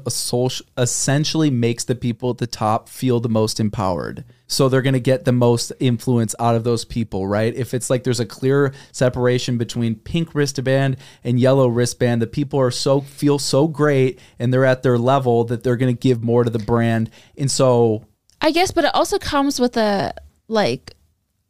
essentially 0.78 1.49
makes 1.49 1.84
the 1.86 1.95
people 1.95 2.30
at 2.32 2.38
the 2.38 2.47
top 2.47 2.89
feel 2.89 3.19
the 3.19 3.30
most 3.30 3.59
empowered 3.59 4.23
so 4.47 4.69
they're 4.69 4.84
going 4.84 4.93
to 4.93 4.99
get 4.99 5.26
the 5.26 5.32
most 5.32 5.71
influence 5.80 6.36
out 6.39 6.53
of 6.55 6.63
those 6.63 6.86
people 6.86 7.26
right 7.28 7.55
if 7.55 7.73
it's 7.73 7.89
like 7.89 8.03
there's 8.03 8.19
a 8.19 8.26
clear 8.26 8.71
separation 8.91 9.57
between 9.57 9.95
pink 9.95 10.36
wristband 10.36 10.97
and 11.23 11.39
yellow 11.39 11.67
wristband 11.67 12.21
the 12.21 12.28
people 12.28 12.59
are 12.59 12.71
so 12.71 13.01
feel 13.01 13.39
so 13.39 13.67
great 13.67 14.19
and 14.38 14.53
they're 14.53 14.65
at 14.65 14.84
their 14.84 14.97
level 14.97 15.43
that 15.45 15.63
they're 15.63 15.78
going 15.78 15.93
to 15.95 15.99
give 15.99 16.23
more 16.23 16.43
to 16.43 16.49
the 16.49 16.59
brand 16.59 17.09
and 17.38 17.49
so 17.49 18.05
I 18.42 18.52
guess, 18.52 18.72
but 18.72 18.84
it 18.86 18.94
also 18.94 19.18
comes 19.20 19.60
with 19.60 19.78
a 19.78 20.14
like 20.48 20.96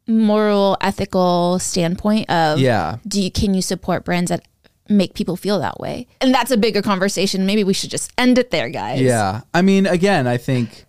moral, 0.08 0.76
ethical 0.80 1.58
standpoint 1.58 2.30
of 2.30 2.58
Yeah. 2.58 2.96
do 3.06 3.20
you 3.20 3.30
can 3.30 3.54
you 3.54 3.62
support 3.62 4.04
brands 4.04 4.28
that 4.30 4.46
make 4.88 5.14
people 5.14 5.36
feel 5.36 5.58
that 5.60 5.80
way? 5.80 6.06
And 6.20 6.32
that's 6.32 6.50
a 6.50 6.56
bigger 6.56 6.80
conversation. 6.82 7.44
Maybe 7.44 7.64
we 7.64 7.72
should 7.74 7.90
just 7.90 8.12
end 8.16 8.38
it 8.38 8.50
there, 8.50 8.68
guys. 8.70 9.00
Yeah. 9.00 9.40
I 9.52 9.62
mean, 9.62 9.86
again, 9.86 10.26
I 10.26 10.36
think 10.36 10.86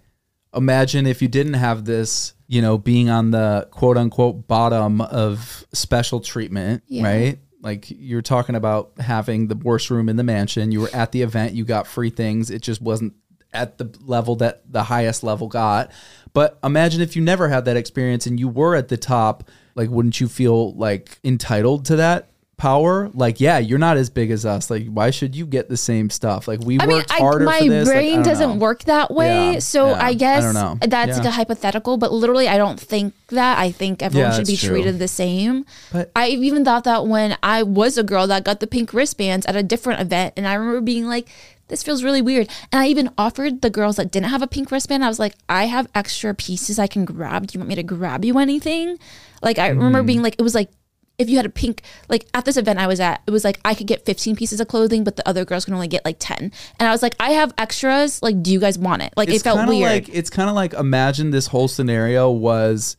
imagine 0.56 1.08
if 1.08 1.22
you 1.22 1.28
didn't 1.28 1.56
have 1.56 1.86
this, 1.86 2.34
you 2.48 2.62
know, 2.62 2.78
being 2.78 3.10
on 3.10 3.32
the 3.32 3.68
quote 3.72 3.98
unquote 3.98 4.48
bottom 4.48 5.02
of 5.02 5.66
special 5.74 6.20
treatment, 6.20 6.84
Yeah. 6.88 7.04
right? 7.04 7.40
Like 7.62 7.88
you're 7.90 8.22
talking 8.22 8.56
about 8.56 8.92
having 9.00 9.48
the 9.48 9.56
worst 9.56 9.90
room 9.90 10.10
in 10.10 10.16
the 10.16 10.24
mansion. 10.24 10.72
You 10.72 10.82
were 10.82 10.92
at 10.94 11.12
the 11.12 11.24
event, 11.24 11.54
you 11.56 11.66
got 11.66 11.88
free 11.88 12.12
things. 12.12 12.52
It 12.52 12.62
just 12.62 12.82
wasn't 12.82 13.14
at 13.54 13.78
the 13.78 13.90
level 14.06 14.36
that 14.38 14.62
the 14.72 14.84
highest 14.84 15.24
level 15.24 15.48
got. 15.48 15.92
But 16.34 16.60
imagine 16.64 17.02
if 17.02 17.16
you 17.16 17.22
never 17.22 17.50
had 17.50 17.66
that 17.66 17.78
experience 17.78 18.28
and 18.28 18.40
you 18.40 18.48
were 18.48 18.76
at 18.76 18.90
the 18.90 18.98
top, 18.98 19.44
like 19.76 19.90
wouldn't 19.90 20.20
you 20.22 20.28
feel 20.28 20.74
like 20.74 21.18
entitled 21.24 21.86
to 21.86 21.96
that? 21.98 22.30
Power, 22.58 23.12
like 23.14 23.40
yeah, 23.40 23.60
you're 23.60 23.78
not 23.78 23.98
as 23.98 24.10
big 24.10 24.32
as 24.32 24.44
us. 24.44 24.72
Like, 24.72 24.88
why 24.88 25.12
should 25.12 25.36
you 25.36 25.46
get 25.46 25.70
the 25.70 25.78
same 25.78 26.10
stuff? 26.10 26.48
Like, 26.48 26.60
we 26.62 26.80
I 26.80 26.88
mean, 26.88 27.04
I, 27.08 27.18
harder 27.20 27.46
my 27.46 27.60
for 27.60 27.70
this. 27.70 27.88
Brain 27.88 28.16
don't 28.16 28.24
doesn't 28.24 28.50
know. 28.50 28.56
work 28.56 28.84
that 28.86 29.12
way. 29.12 29.54
Yeah, 29.54 29.60
so 29.60 29.90
yeah. 29.90 30.04
I 30.04 30.08
I 30.08 30.14
guess 30.16 30.44
don't 30.44 30.56
know. 30.56 30.78
that's 30.82 31.10
Yeah. 31.10 31.18
like 31.18 31.26
a 31.26 31.32
hypothetical, 31.32 31.98
but 31.98 32.12
literally, 32.12 32.48
I 32.48 32.58
don't 32.58 32.80
think 32.80 33.14
that. 33.28 33.60
I 33.60 33.70
think 33.70 34.02
everyone 34.02 34.34
should 34.34 34.48
be 34.48 34.58
true. 34.58 34.70
treated 34.70 34.98
the 34.98 35.08
same. 35.08 35.68
But- 35.92 36.10
I 36.16 36.30
even 36.30 36.66
thought 36.66 36.84
that 36.86 37.06
when 37.06 37.38
I 37.44 37.62
was 37.62 37.96
a 38.00 38.04
girl 38.04 38.26
that 38.26 38.44
got 38.44 38.60
the 38.60 38.66
pink 38.66 38.92
wristbands 38.92 39.46
at 39.46 39.56
a 39.56 39.62
different 39.62 40.02
event, 40.02 40.34
and 40.36 40.48
I 40.48 40.56
remember 40.56 40.82
being 40.82 41.06
like, 41.06 41.30
this 41.68 41.84
feels 41.84 42.04
really 42.04 42.22
weird. 42.22 42.50
And 42.72 42.82
I 42.82 42.88
even 42.88 43.10
offered 43.18 43.62
the 43.62 43.70
girls 43.70 43.98
that 43.98 44.12
didn't 44.12 44.30
have 44.30 44.42
a 44.42 44.48
pink 44.48 44.72
wristband, 44.72 45.04
I 45.04 45.08
was 45.08 45.20
like, 45.20 45.36
I 45.50 45.66
have 45.66 45.88
extra 45.94 46.34
pieces 46.34 46.80
I 46.80 46.88
can 46.88 47.06
grab. 47.06 47.48
Do 47.48 47.54
you 47.56 47.60
want 47.60 47.70
me 47.70 47.76
to 47.76 47.84
grab 47.84 48.24
you 48.26 48.38
anything? 48.40 48.98
Like, 49.42 49.60
I 49.60 49.68
remember 49.68 50.00
Mm-hmm. 50.00 50.08
being 50.08 50.22
like, 50.22 50.36
it 50.40 50.42
was 50.44 50.56
like, 50.56 50.70
if 51.18 51.30
you 51.32 51.38
had 51.38 51.48
a 51.48 51.50
pink, 51.50 51.82
like 52.10 52.28
at 52.36 52.46
this 52.46 52.58
event 52.58 52.78
I 52.78 52.86
was 52.86 53.00
at, 53.00 53.22
it 53.26 53.32
was 53.32 53.44
like 53.44 53.60
I 53.66 53.74
could 53.74 53.88
get 53.88 54.06
15 54.06 54.36
pieces 54.36 54.60
of 54.60 54.68
clothing, 54.68 55.04
but 55.04 55.16
the 55.16 55.28
other 55.28 55.46
girls 55.46 55.66
can 55.66 55.74
only 55.74 55.88
get 55.88 56.06
like 56.06 56.18
10. 56.20 56.38
And 56.80 56.88
I 56.88 56.92
was 56.92 57.02
like, 57.02 57.16
I 57.20 57.32
have 57.32 57.56
extras. 57.58 58.22
Like, 58.22 58.44
do 58.44 58.52
you 58.52 58.60
guys 58.60 58.78
want 58.78 59.02
it? 59.02 59.14
Like, 59.18 59.30
it 59.30 59.42
felt 59.42 59.68
weird. 59.68 59.90
Like, 59.92 60.10
it's 60.10 60.30
kind 60.30 60.48
of 60.48 60.56
like 60.56 60.74
imagine 60.74 61.32
this 61.32 61.48
whole 61.48 61.68
scenario 61.68 62.30
was 62.30 62.98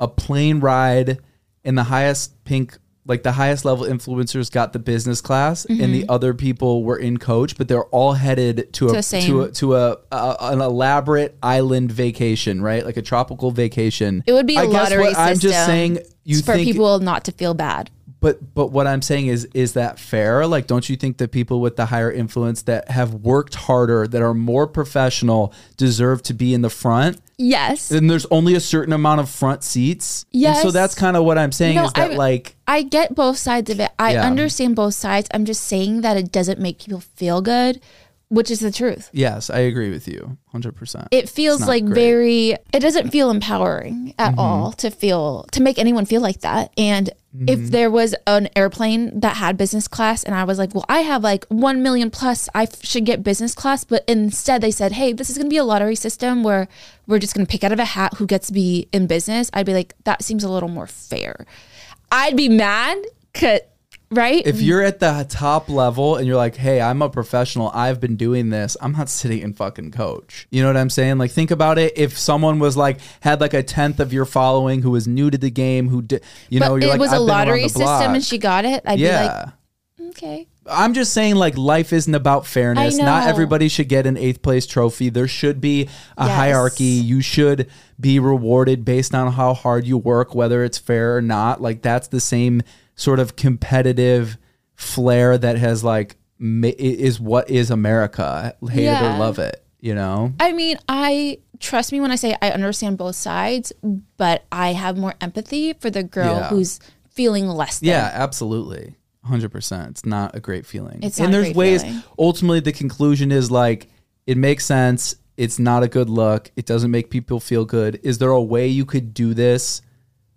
a 0.00 0.08
plane 0.08 0.58
ride, 0.58 1.18
and 1.64 1.78
the 1.78 1.84
highest 1.84 2.44
pink, 2.44 2.78
like 3.06 3.22
the 3.22 3.32
highest 3.32 3.64
level 3.64 3.84
influencers 3.86 4.50
got 4.50 4.72
the 4.72 4.78
business 4.78 5.20
class, 5.20 5.64
and 5.66 5.94
the 5.94 6.04
other 6.08 6.34
people 6.34 6.82
were 6.82 6.96
in 6.96 7.18
coach, 7.18 7.56
but 7.56 7.68
they're 7.68 7.84
all 7.86 8.14
headed 8.14 8.72
to 8.74 8.86
a 8.86 8.88
Mm-hmm. 8.88 8.96
the 8.96 9.02
same. 9.02 9.26
to 9.26 9.42
a, 9.42 9.50
to 9.52 9.76
a, 9.76 9.96
a 10.12 10.36
an 10.40 10.60
elaborate 10.60 11.36
island 11.42 11.92
vacation, 11.92 12.60
right? 12.62 12.84
Like 12.84 12.96
a 12.96 13.02
tropical 13.02 13.50
vacation. 13.50 14.22
it 14.26 14.32
would 14.32 14.46
be 14.46 14.56
a 14.56 14.60
I 14.60 14.64
guess 14.66 14.72
lottery 14.72 15.04
what 15.04 15.16
I'm 15.18 15.38
just 15.38 15.66
saying. 15.66 15.98
You 16.24 16.40
for 16.42 16.54
think 16.54 16.66
people 16.66 16.98
not 16.98 17.24
to 17.24 17.32
feel 17.32 17.54
bad. 17.54 17.90
But 18.20 18.54
but 18.54 18.68
what 18.72 18.86
I'm 18.86 19.02
saying 19.02 19.26
is 19.26 19.44
is 19.54 19.74
that 19.74 19.98
fair? 19.98 20.46
Like 20.46 20.66
don't 20.66 20.88
you 20.88 20.96
think 20.96 21.18
that 21.18 21.30
people 21.32 21.60
with 21.60 21.76
the 21.76 21.86
higher 21.86 22.10
influence 22.10 22.62
that 22.62 22.90
have 22.90 23.14
worked 23.14 23.54
harder, 23.54 24.06
that 24.08 24.22
are 24.22 24.34
more 24.34 24.66
professional, 24.66 25.52
deserve 25.76 26.22
to 26.24 26.34
be 26.34 26.54
in 26.54 26.62
the 26.62 26.70
front? 26.70 27.20
Yes. 27.38 27.90
And 27.90 28.08
there's 28.08 28.24
only 28.30 28.54
a 28.54 28.60
certain 28.60 28.94
amount 28.94 29.20
of 29.20 29.28
front 29.28 29.62
seats. 29.62 30.24
And 30.32 30.40
Yes. 30.42 30.62
so 30.62 30.70
that's 30.70 30.94
kind 30.94 31.16
of 31.18 31.24
what 31.24 31.36
I'm 31.36 31.52
saying 31.52 31.76
No, 31.76 31.84
is 31.84 31.92
that 31.92 32.12
I- 32.12 32.16
like 32.16 32.56
I 32.66 32.82
get 32.82 33.14
both 33.14 33.36
sides 33.38 33.70
of 33.70 33.78
it. 33.80 33.90
I 33.98 34.14
Yeah. 34.14 34.26
understand 34.26 34.74
both 34.74 34.94
sides. 34.94 35.28
I'm 35.34 35.44
just 35.44 35.62
saying 35.64 36.00
that 36.00 36.16
it 36.16 36.32
doesn't 36.32 36.58
make 36.58 36.78
people 36.78 37.02
feel 37.14 37.42
good, 37.42 37.80
which 38.28 38.50
is 38.50 38.60
the 38.60 38.72
truth. 38.72 39.08
yes, 39.12 39.50
I 39.50 39.60
agree 39.60 39.90
with 39.90 40.08
you 40.08 40.36
100%. 40.52 41.08
It 41.10 41.28
feels 41.28 41.66
like 41.66 41.84
great. 41.84 41.94
very 41.94 42.50
it 42.72 42.80
doesn't 42.80 43.10
feel 43.10 43.30
empowering 43.30 44.14
at 44.18 44.32
mm-hmm. 44.32 44.40
all 44.40 44.72
to 44.72 44.90
feel 44.90 45.44
to 45.52 45.62
make 45.62 45.78
anyone 45.78 46.06
feel 46.06 46.20
like 46.20 46.40
that. 46.40 46.72
And 46.76 47.10
if 47.46 47.58
mm-hmm. 47.58 47.68
there 47.68 47.90
was 47.90 48.14
an 48.26 48.48
airplane 48.56 49.20
that 49.20 49.36
had 49.36 49.56
business 49.56 49.86
class 49.86 50.24
and 50.24 50.34
I 50.34 50.44
was 50.44 50.58
like, 50.58 50.74
"Well, 50.74 50.86
I 50.88 51.00
have 51.00 51.22
like 51.22 51.44
1 51.48 51.82
million 51.82 52.10
plus, 52.10 52.48
I 52.54 52.62
f- 52.62 52.82
should 52.82 53.04
get 53.04 53.22
business 53.22 53.54
class." 53.54 53.84
But 53.84 54.04
instead 54.08 54.62
they 54.62 54.70
said, 54.70 54.92
"Hey, 54.92 55.12
this 55.12 55.28
is 55.28 55.36
going 55.36 55.46
to 55.46 55.50
be 55.50 55.58
a 55.58 55.64
lottery 55.64 55.96
system 55.96 56.42
where 56.42 56.66
we're 57.06 57.18
just 57.18 57.34
going 57.34 57.46
to 57.46 57.50
pick 57.50 57.62
out 57.62 57.72
of 57.72 57.78
a 57.78 57.84
hat 57.84 58.14
who 58.14 58.26
gets 58.26 58.46
to 58.46 58.54
be 58.54 58.88
in 58.90 59.06
business." 59.06 59.50
I'd 59.52 59.66
be 59.66 59.74
like, 59.74 59.94
"That 60.04 60.22
seems 60.22 60.44
a 60.44 60.48
little 60.48 60.70
more 60.70 60.86
fair." 60.86 61.46
I'd 62.10 62.36
be 62.36 62.48
mad 62.48 62.96
cuz 63.34 63.60
right? 64.10 64.46
if 64.46 64.60
you're 64.60 64.82
at 64.82 65.00
the 65.00 65.26
top 65.28 65.68
level 65.68 66.16
and 66.16 66.26
you're 66.26 66.36
like, 66.36 66.56
hey, 66.56 66.80
I'm 66.80 67.02
a 67.02 67.08
professional, 67.08 67.70
I've 67.70 68.00
been 68.00 68.16
doing 68.16 68.50
this, 68.50 68.76
I'm 68.80 68.92
not 68.92 69.08
sitting 69.08 69.40
in 69.40 69.52
fucking 69.54 69.90
coach. 69.92 70.46
You 70.50 70.62
know 70.62 70.68
what 70.68 70.76
I'm 70.76 70.90
saying? 70.90 71.18
Like, 71.18 71.30
think 71.30 71.50
about 71.50 71.78
it. 71.78 71.92
If 71.96 72.16
someone 72.18 72.58
was 72.58 72.76
like, 72.76 72.98
had 73.20 73.40
like 73.40 73.54
a 73.54 73.62
tenth 73.62 74.00
of 74.00 74.12
your 74.12 74.24
following 74.24 74.82
who 74.82 74.90
was 74.90 75.06
new 75.08 75.30
to 75.30 75.38
the 75.38 75.50
game, 75.50 75.88
who 75.88 76.02
did, 76.02 76.22
you 76.48 76.60
but 76.60 76.68
know, 76.68 76.74
you're 76.76 76.84
it 76.88 76.90
like, 76.90 77.00
was 77.00 77.12
a 77.12 77.18
lottery 77.18 77.62
system 77.62 77.82
block. 77.82 78.02
and 78.04 78.24
she 78.24 78.38
got 78.38 78.64
it. 78.64 78.82
I'd 78.86 78.98
yeah. 78.98 79.50
be 79.98 80.04
like, 80.04 80.10
"Okay." 80.10 80.46
I'm 80.68 80.94
just 80.94 81.12
saying, 81.12 81.36
like, 81.36 81.56
life 81.56 81.92
isn't 81.92 82.12
about 82.14 82.44
fairness. 82.44 82.96
Not 82.98 83.28
everybody 83.28 83.68
should 83.68 83.88
get 83.88 84.04
an 84.04 84.16
eighth 84.16 84.42
place 84.42 84.66
trophy. 84.66 85.10
There 85.10 85.28
should 85.28 85.60
be 85.60 85.88
a 86.18 86.26
Yes. 86.26 86.36
hierarchy. 86.36 86.84
You 86.84 87.20
should 87.20 87.68
be 88.00 88.18
rewarded 88.18 88.84
based 88.84 89.14
on 89.14 89.30
how 89.34 89.54
hard 89.54 89.86
you 89.86 89.96
work, 89.96 90.34
whether 90.34 90.64
it's 90.64 90.76
fair 90.76 91.16
or 91.16 91.22
not. 91.22 91.62
Like, 91.62 91.82
that's 91.82 92.08
the 92.08 92.18
same 92.18 92.62
sort 92.96 93.20
of 93.20 93.36
competitive 93.36 94.36
flair 94.74 95.38
that 95.38 95.56
has, 95.58 95.84
like, 95.84 96.16
is 96.40 97.20
what 97.20 97.48
is 97.48 97.70
America. 97.70 98.54
Hate 98.68 98.86
it 98.86 99.02
or 99.02 99.16
love 99.18 99.38
it, 99.38 99.64
you 99.80 99.94
know? 99.94 100.32
I 100.40 100.52
mean, 100.52 100.76
I 100.88 101.38
trust 101.60 101.92
me 101.92 102.00
when 102.00 102.10
I 102.10 102.16
say 102.16 102.36
I 102.42 102.50
understand 102.50 102.98
both 102.98 103.16
sides, 103.16 103.72
but 104.16 104.44
I 104.52 104.72
have 104.72 104.98
more 104.98 105.14
empathy 105.20 105.72
for 105.74 105.88
the 105.88 106.02
girl 106.02 106.34
Yeah. 106.36 106.48
who's 106.48 106.80
feeling 107.08 107.48
less 107.48 107.78
than. 107.78 107.88
Yeah, 107.88 108.10
absolutely. 108.12 108.96
100%. 109.26 109.90
It's 109.90 110.04
not 110.04 110.36
a 110.36 110.40
great 110.40 110.66
feeling. 110.66 111.00
It's 111.02 111.18
and 111.18 111.32
there's 111.32 111.54
ways, 111.54 111.82
feeling. 111.82 112.02
ultimately, 112.18 112.60
the 112.60 112.72
conclusion 112.72 113.32
is 113.32 113.50
like, 113.50 113.88
it 114.26 114.36
makes 114.36 114.64
sense. 114.66 115.16
It's 115.36 115.58
not 115.58 115.82
a 115.82 115.88
good 115.88 116.08
look. 116.10 116.50
It 116.56 116.66
doesn't 116.66 116.90
make 116.90 117.10
people 117.10 117.40
feel 117.40 117.64
good. 117.64 117.98
Is 118.02 118.18
there 118.18 118.30
a 118.30 118.42
way 118.42 118.68
you 118.68 118.84
could 118.84 119.14
do 119.14 119.34
this 119.34 119.82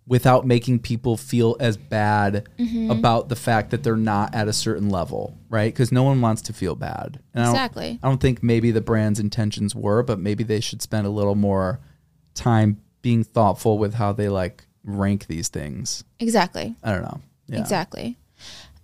without 0.09 0.45
making 0.45 0.79
people 0.79 1.15
feel 1.15 1.55
as 1.61 1.77
bad 1.77 2.47
Mm-hmm. 2.59 2.89
about 2.91 3.29
the 3.29 3.35
fact 3.37 3.69
that 3.71 3.83
they're 3.83 3.95
not 3.95 4.35
at 4.35 4.47
a 4.49 4.53
certain 4.53 4.89
level, 4.89 5.37
right? 5.49 5.71
Because 5.71 5.91
no 5.91 6.03
one 6.03 6.19
wants 6.19 6.41
to 6.41 6.51
feel 6.53 6.75
bad. 6.75 7.19
And 7.33 7.43
I 7.43 7.45
don't- 7.45 7.55
Exactly. 7.55 7.99
I 8.03 8.07
don't 8.09 8.19
think 8.19 8.43
maybe 8.43 8.71
the 8.71 8.81
brand's 8.81 9.19
intentions 9.21 9.73
were, 9.75 10.03
but 10.03 10.19
maybe 10.19 10.43
they 10.43 10.59
should 10.59 10.81
spend 10.81 11.07
a 11.07 11.09
little 11.09 11.35
more 11.35 11.79
time 12.33 12.81
being 13.01 13.23
thoughtful 13.23 13.77
with 13.77 13.93
how 13.93 14.11
they 14.11 14.27
like 14.27 14.65
rank 14.83 15.27
these 15.27 15.47
things. 15.47 16.03
Exactly. 16.19 16.75
I 16.83 16.91
don't 16.91 17.03
know. 17.03 17.21
Yeah. 17.47 17.59
Exactly. 17.59 18.17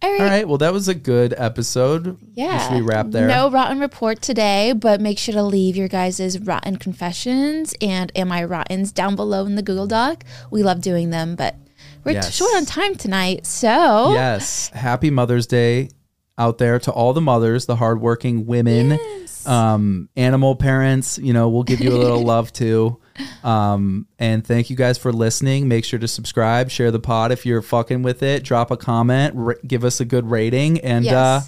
All 0.02 0.12
right. 0.12 0.22
All 0.22 0.28
right. 0.28 0.48
Well, 0.48 0.58
that 0.60 0.74
was 0.74 0.88
a 0.88 0.94
good 0.94 1.34
episode. 1.38 2.18
Yeah. 2.34 2.60
Should 2.68 2.76
we 2.76 2.82
wrap 2.82 3.10
there? 3.12 3.28
No 3.28 3.50
rotten 3.50 3.80
report 3.80 4.22
today, 4.22 4.74
but 4.74 5.02
make 5.02 5.18
sure 5.18 5.34
to 5.34 5.44
leave 5.44 5.76
your 5.76 5.88
guys' 5.88 6.38
rotten 6.40 6.76
confessions 6.78 7.74
and 7.82 8.12
am 8.16 8.32
I 8.32 8.44
rottens 8.44 8.92
down 8.92 9.16
below 9.16 9.46
in 9.46 9.56
the 9.56 9.62
Google 9.64 9.88
Doc. 9.88 10.24
We 10.52 10.62
love 10.64 10.82
doing 10.82 11.10
them, 11.10 11.36
but 11.36 11.56
we're 12.04 12.12
Yes. 12.14 12.36
short 12.36 12.54
on 12.56 12.66
time 12.66 12.96
tonight. 12.96 13.48
So 13.48 14.14
Yes. 14.14 14.70
Happy 14.74 15.10
Mother's 15.10 15.48
Day 15.48 15.90
out 16.38 16.58
there 16.60 16.78
to 16.80 16.92
all 16.92 17.14
the 17.14 17.22
mothers, 17.22 17.66
the 17.66 17.78
hardworking 17.78 18.46
women, 18.46 19.00
um, 19.46 20.10
animal 20.16 20.56
parents. 20.56 21.18
You 21.18 21.34
know, 21.34 21.50
we'll 21.50 21.64
give 21.64 21.80
you 21.82 21.92
a 21.92 21.98
little 21.98 22.22
love 22.24 22.52
too. 22.54 23.00
Um, 23.44 24.08
and 24.20 24.46
thank 24.46 24.70
you 24.70 24.76
guys 24.76 24.98
for 24.98 25.14
listening. 25.14 25.68
Make 25.68 25.86
sure 25.86 26.00
to 26.00 26.08
subscribe, 26.08 26.70
share 26.70 26.92
the 26.92 27.00
pod 27.00 27.32
if 27.32 27.46
you're 27.46 27.62
fucking 27.62 28.02
with 28.04 28.24
it. 28.24 28.44
Drop 28.44 28.72
a 28.72 28.78
comment, 28.78 29.36
r- 29.38 29.58
give 29.66 29.84
us 29.84 30.00
a 30.00 30.06
good 30.06 30.30
rating, 30.30 30.80
and 30.82 31.06
Yes. 31.06 31.14
uh, 31.14 31.42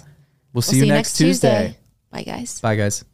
we'll 0.52 0.62
see, 0.62 0.76
we'll 0.78 0.86
you 0.86 0.92
next 0.92 1.16
Tuesday. 1.16 1.76
Bye 2.10 2.22
guys. 2.22 2.60
Bye, 2.60 2.76
guys. 2.76 3.04